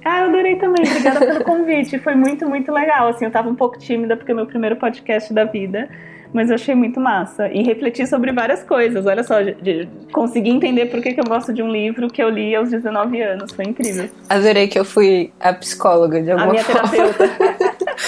Ah, 0.05 0.21
eu 0.21 0.25
adorei 0.27 0.55
também. 0.57 0.85
Obrigada 0.87 1.25
pelo 1.25 1.43
convite. 1.43 1.97
Foi 1.97 2.13
muito, 2.13 2.47
muito 2.47 2.71
legal. 2.71 3.07
Assim, 3.07 3.25
eu 3.25 3.31
tava 3.31 3.49
um 3.49 3.55
pouco 3.55 3.79
tímida 3.79 4.15
porque 4.15 4.31
é 4.31 4.35
meu 4.35 4.45
primeiro 4.45 4.75
podcast 4.75 5.33
da 5.33 5.45
vida. 5.45 5.89
Mas 6.31 6.49
eu 6.49 6.55
achei 6.55 6.75
muito 6.75 6.99
massa. 6.99 7.47
E 7.47 7.63
refleti 7.63 8.05
sobre 8.05 8.31
várias 8.31 8.61
coisas. 8.61 9.07
Olha 9.07 9.23
só, 9.23 9.41
de, 9.41 9.53
de, 9.55 9.87
consegui 10.11 10.51
entender 10.51 10.87
por 10.87 11.01
que, 11.01 11.13
que 11.13 11.19
eu 11.19 11.23
gosto 11.23 11.51
de 11.51 11.63
um 11.63 11.71
livro 11.71 12.07
que 12.07 12.21
eu 12.21 12.29
li 12.29 12.55
aos 12.55 12.69
19 12.69 13.19
anos. 13.19 13.51
Foi 13.51 13.65
incrível. 13.65 14.07
Adorei 14.29 14.67
que 14.67 14.77
eu 14.77 14.85
fui 14.85 15.33
a 15.39 15.51
psicóloga 15.53 16.21
de 16.21 16.29
alguma 16.29 16.55
forma. 16.59 16.81
A 16.81 16.91
minha 16.91 17.13
forma. 17.13 17.27
terapeuta. 17.27 18.05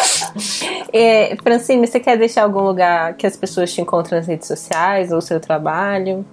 é, 0.93 1.35
Francine, 1.41 1.87
você 1.87 1.99
quer 1.99 2.15
deixar 2.15 2.43
algum 2.43 2.61
lugar 2.61 3.15
que 3.15 3.25
as 3.25 3.35
pessoas 3.35 3.73
te 3.73 3.81
encontram 3.81 4.19
nas 4.19 4.27
redes 4.27 4.47
sociais 4.47 5.11
ou 5.11 5.19
seu 5.19 5.39
trabalho? 5.39 6.23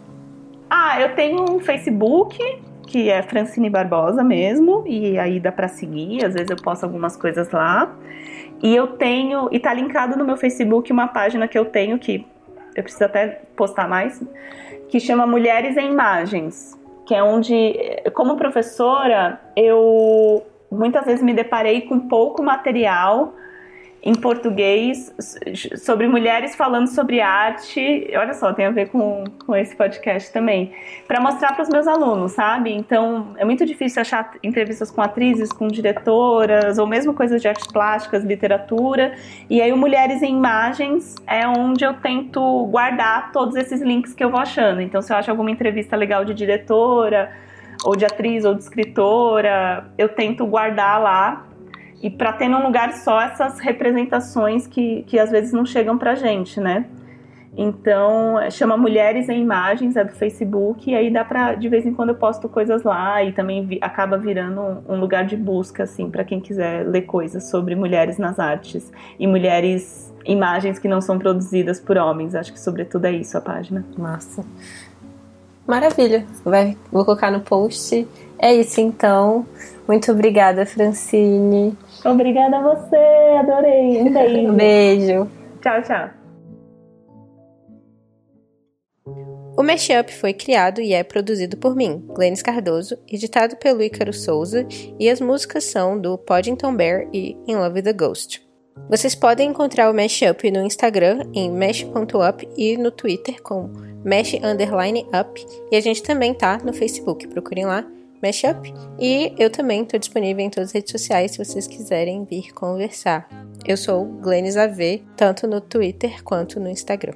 Ah, 0.68 1.00
eu 1.00 1.14
tenho 1.14 1.42
um 1.42 1.58
Facebook 1.58 2.36
que 2.86 3.10
é 3.10 3.22
Francine 3.22 3.70
Barbosa 3.70 4.22
mesmo, 4.22 4.84
e 4.86 5.18
aí 5.18 5.40
dá 5.40 5.50
para 5.50 5.68
seguir, 5.68 6.24
às 6.24 6.34
vezes 6.34 6.50
eu 6.50 6.56
posto 6.56 6.84
algumas 6.84 7.16
coisas 7.16 7.50
lá. 7.50 7.94
E 8.62 8.74
eu 8.74 8.86
tenho, 8.86 9.48
e 9.50 9.58
tá 9.58 9.74
linkado 9.74 10.16
no 10.16 10.24
meu 10.24 10.36
Facebook 10.36 10.92
uma 10.92 11.08
página 11.08 11.48
que 11.48 11.58
eu 11.58 11.64
tenho 11.64 11.98
que 11.98 12.26
eu 12.74 12.82
preciso 12.82 13.04
até 13.04 13.40
postar 13.56 13.88
mais, 13.88 14.20
que 14.88 14.98
chama 14.98 15.26
Mulheres 15.26 15.76
em 15.76 15.90
Imagens, 15.90 16.78
que 17.06 17.14
é 17.14 17.22
onde, 17.22 17.74
como 18.14 18.36
professora, 18.36 19.40
eu 19.56 20.44
muitas 20.70 21.04
vezes 21.04 21.22
me 21.22 21.32
deparei 21.32 21.82
com 21.82 22.00
pouco 22.00 22.42
material 22.42 23.34
em 24.04 24.14
português 24.14 25.14
sobre 25.78 26.06
mulheres 26.06 26.54
falando 26.54 26.88
sobre 26.88 27.22
arte. 27.22 28.06
Olha 28.14 28.34
só, 28.34 28.52
tem 28.52 28.66
a 28.66 28.70
ver 28.70 28.90
com, 28.90 29.24
com 29.46 29.56
esse 29.56 29.74
podcast 29.74 30.30
também. 30.30 30.72
Para 31.08 31.20
mostrar 31.20 31.54
para 31.54 31.62
os 31.62 31.70
meus 31.70 31.86
alunos, 31.88 32.32
sabe? 32.32 32.70
Então, 32.70 33.28
é 33.38 33.46
muito 33.46 33.64
difícil 33.64 34.02
achar 34.02 34.32
entrevistas 34.42 34.90
com 34.90 35.00
atrizes, 35.00 35.50
com 35.50 35.68
diretoras, 35.68 36.76
ou 36.76 36.86
mesmo 36.86 37.14
coisas 37.14 37.40
de 37.40 37.48
artes 37.48 37.66
plásticas, 37.66 38.22
literatura. 38.22 39.14
E 39.48 39.62
aí, 39.62 39.72
o 39.72 39.76
Mulheres 39.76 40.20
em 40.22 40.36
Imagens 40.36 41.14
é 41.26 41.48
onde 41.48 41.82
eu 41.82 41.94
tento 41.94 42.66
guardar 42.66 43.32
todos 43.32 43.56
esses 43.56 43.80
links 43.80 44.12
que 44.12 44.22
eu 44.22 44.28
vou 44.28 44.38
achando. 44.38 44.82
Então, 44.82 45.00
se 45.00 45.14
eu 45.14 45.16
acho 45.16 45.30
alguma 45.30 45.50
entrevista 45.50 45.96
legal 45.96 46.26
de 46.26 46.34
diretora, 46.34 47.32
ou 47.82 47.96
de 47.96 48.04
atriz, 48.04 48.44
ou 48.44 48.54
de 48.54 48.62
escritora, 48.62 49.86
eu 49.96 50.10
tento 50.10 50.46
guardar 50.46 51.00
lá 51.00 51.46
e 52.04 52.10
para 52.10 52.34
ter 52.34 52.48
num 52.48 52.62
lugar 52.62 52.92
só 52.92 53.18
essas 53.18 53.58
representações 53.60 54.66
que, 54.66 55.04
que 55.06 55.18
às 55.18 55.30
vezes 55.30 55.54
não 55.54 55.64
chegam 55.64 55.96
pra 55.96 56.14
gente, 56.14 56.60
né? 56.60 56.84
Então, 57.56 58.36
chama 58.50 58.76
Mulheres 58.76 59.30
em 59.30 59.40
Imagens, 59.40 59.96
é 59.96 60.04
do 60.04 60.12
Facebook, 60.12 60.90
e 60.90 60.94
aí 60.94 61.10
dá 61.10 61.24
pra, 61.24 61.54
de 61.54 61.66
vez 61.66 61.86
em 61.86 61.94
quando 61.94 62.10
eu 62.10 62.14
posto 62.14 62.46
coisas 62.46 62.82
lá 62.82 63.24
e 63.24 63.32
também 63.32 63.64
vi, 63.64 63.78
acaba 63.80 64.18
virando 64.18 64.60
um, 64.60 64.82
um, 64.86 65.00
lugar 65.00 65.24
de 65.24 65.34
busca, 65.34 65.84
assim, 65.84 66.10
para 66.10 66.24
quem 66.24 66.40
quiser 66.40 66.86
ler 66.86 67.02
coisas 67.02 67.48
sobre 67.48 67.74
mulheres 67.74 68.18
nas 68.18 68.38
artes 68.38 68.92
e 69.18 69.26
mulheres, 69.26 70.12
imagens 70.26 70.78
que 70.78 70.88
não 70.88 71.00
são 71.00 71.18
produzidas 71.18 71.80
por 71.80 71.96
homens. 71.96 72.34
Acho 72.34 72.52
que, 72.52 72.60
sobretudo, 72.60 73.06
é 73.06 73.12
isso 73.12 73.38
a 73.38 73.40
página. 73.40 73.82
Massa. 73.96 74.44
Maravilha. 75.66 76.26
Vai, 76.44 76.76
vou 76.92 77.02
colocar 77.02 77.30
no 77.30 77.40
post. 77.40 78.06
É 78.38 78.52
isso, 78.52 78.78
então. 78.78 79.46
Muito 79.88 80.12
obrigada, 80.12 80.66
Francine. 80.66 81.74
Obrigada 82.04 82.58
a 82.58 82.62
você, 82.62 82.96
adorei. 83.38 84.02
Um 84.02 84.12
beijo. 84.12 84.52
beijo. 84.54 85.30
Tchau, 85.62 85.82
tchau. 85.82 86.24
O 89.56 89.62
Mashup 89.62 90.12
foi 90.12 90.32
criado 90.32 90.80
e 90.80 90.92
é 90.92 91.04
produzido 91.04 91.56
por 91.56 91.76
mim, 91.76 92.04
Glennis 92.08 92.42
Cardoso, 92.42 92.98
editado 93.06 93.56
pelo 93.56 93.82
Ícaro 93.82 94.12
Souza, 94.12 94.66
e 94.98 95.08
as 95.08 95.20
músicas 95.20 95.62
são 95.62 95.98
do 95.98 96.18
Poddington 96.18 96.74
Bear 96.74 97.06
e 97.12 97.36
In 97.46 97.54
Love 97.54 97.76
with 97.76 97.84
the 97.84 97.92
Ghost. 97.92 98.44
Vocês 98.90 99.14
podem 99.14 99.50
encontrar 99.50 99.88
o 99.88 99.94
Mashup 99.94 100.50
no 100.50 100.66
Instagram 100.66 101.20
em 101.32 101.52
mesh.up 101.52 102.48
e 102.56 102.76
no 102.76 102.90
Twitter 102.90 103.40
com 103.42 103.70
mesh 104.04 104.34
underline 104.42 105.06
up, 105.18 105.46
e 105.70 105.76
a 105.76 105.80
gente 105.80 106.02
também 106.02 106.34
tá 106.34 106.58
no 106.58 106.72
Facebook, 106.72 107.28
procurem 107.28 107.64
lá, 107.64 107.86
Mashup, 108.24 108.72
e 108.98 109.34
eu 109.38 109.50
também 109.50 109.82
estou 109.82 110.00
disponível 110.00 110.42
em 110.42 110.48
todas 110.48 110.70
as 110.70 110.74
redes 110.74 110.92
sociais 110.92 111.32
se 111.32 111.44
vocês 111.44 111.66
quiserem 111.66 112.24
vir 112.24 112.54
conversar. 112.54 113.28
Eu 113.66 113.76
sou 113.76 114.06
Glennis 114.06 114.56
AV, 114.56 115.02
tanto 115.14 115.46
no 115.46 115.60
Twitter 115.60 116.24
quanto 116.24 116.58
no 116.58 116.70
Instagram. 116.70 117.14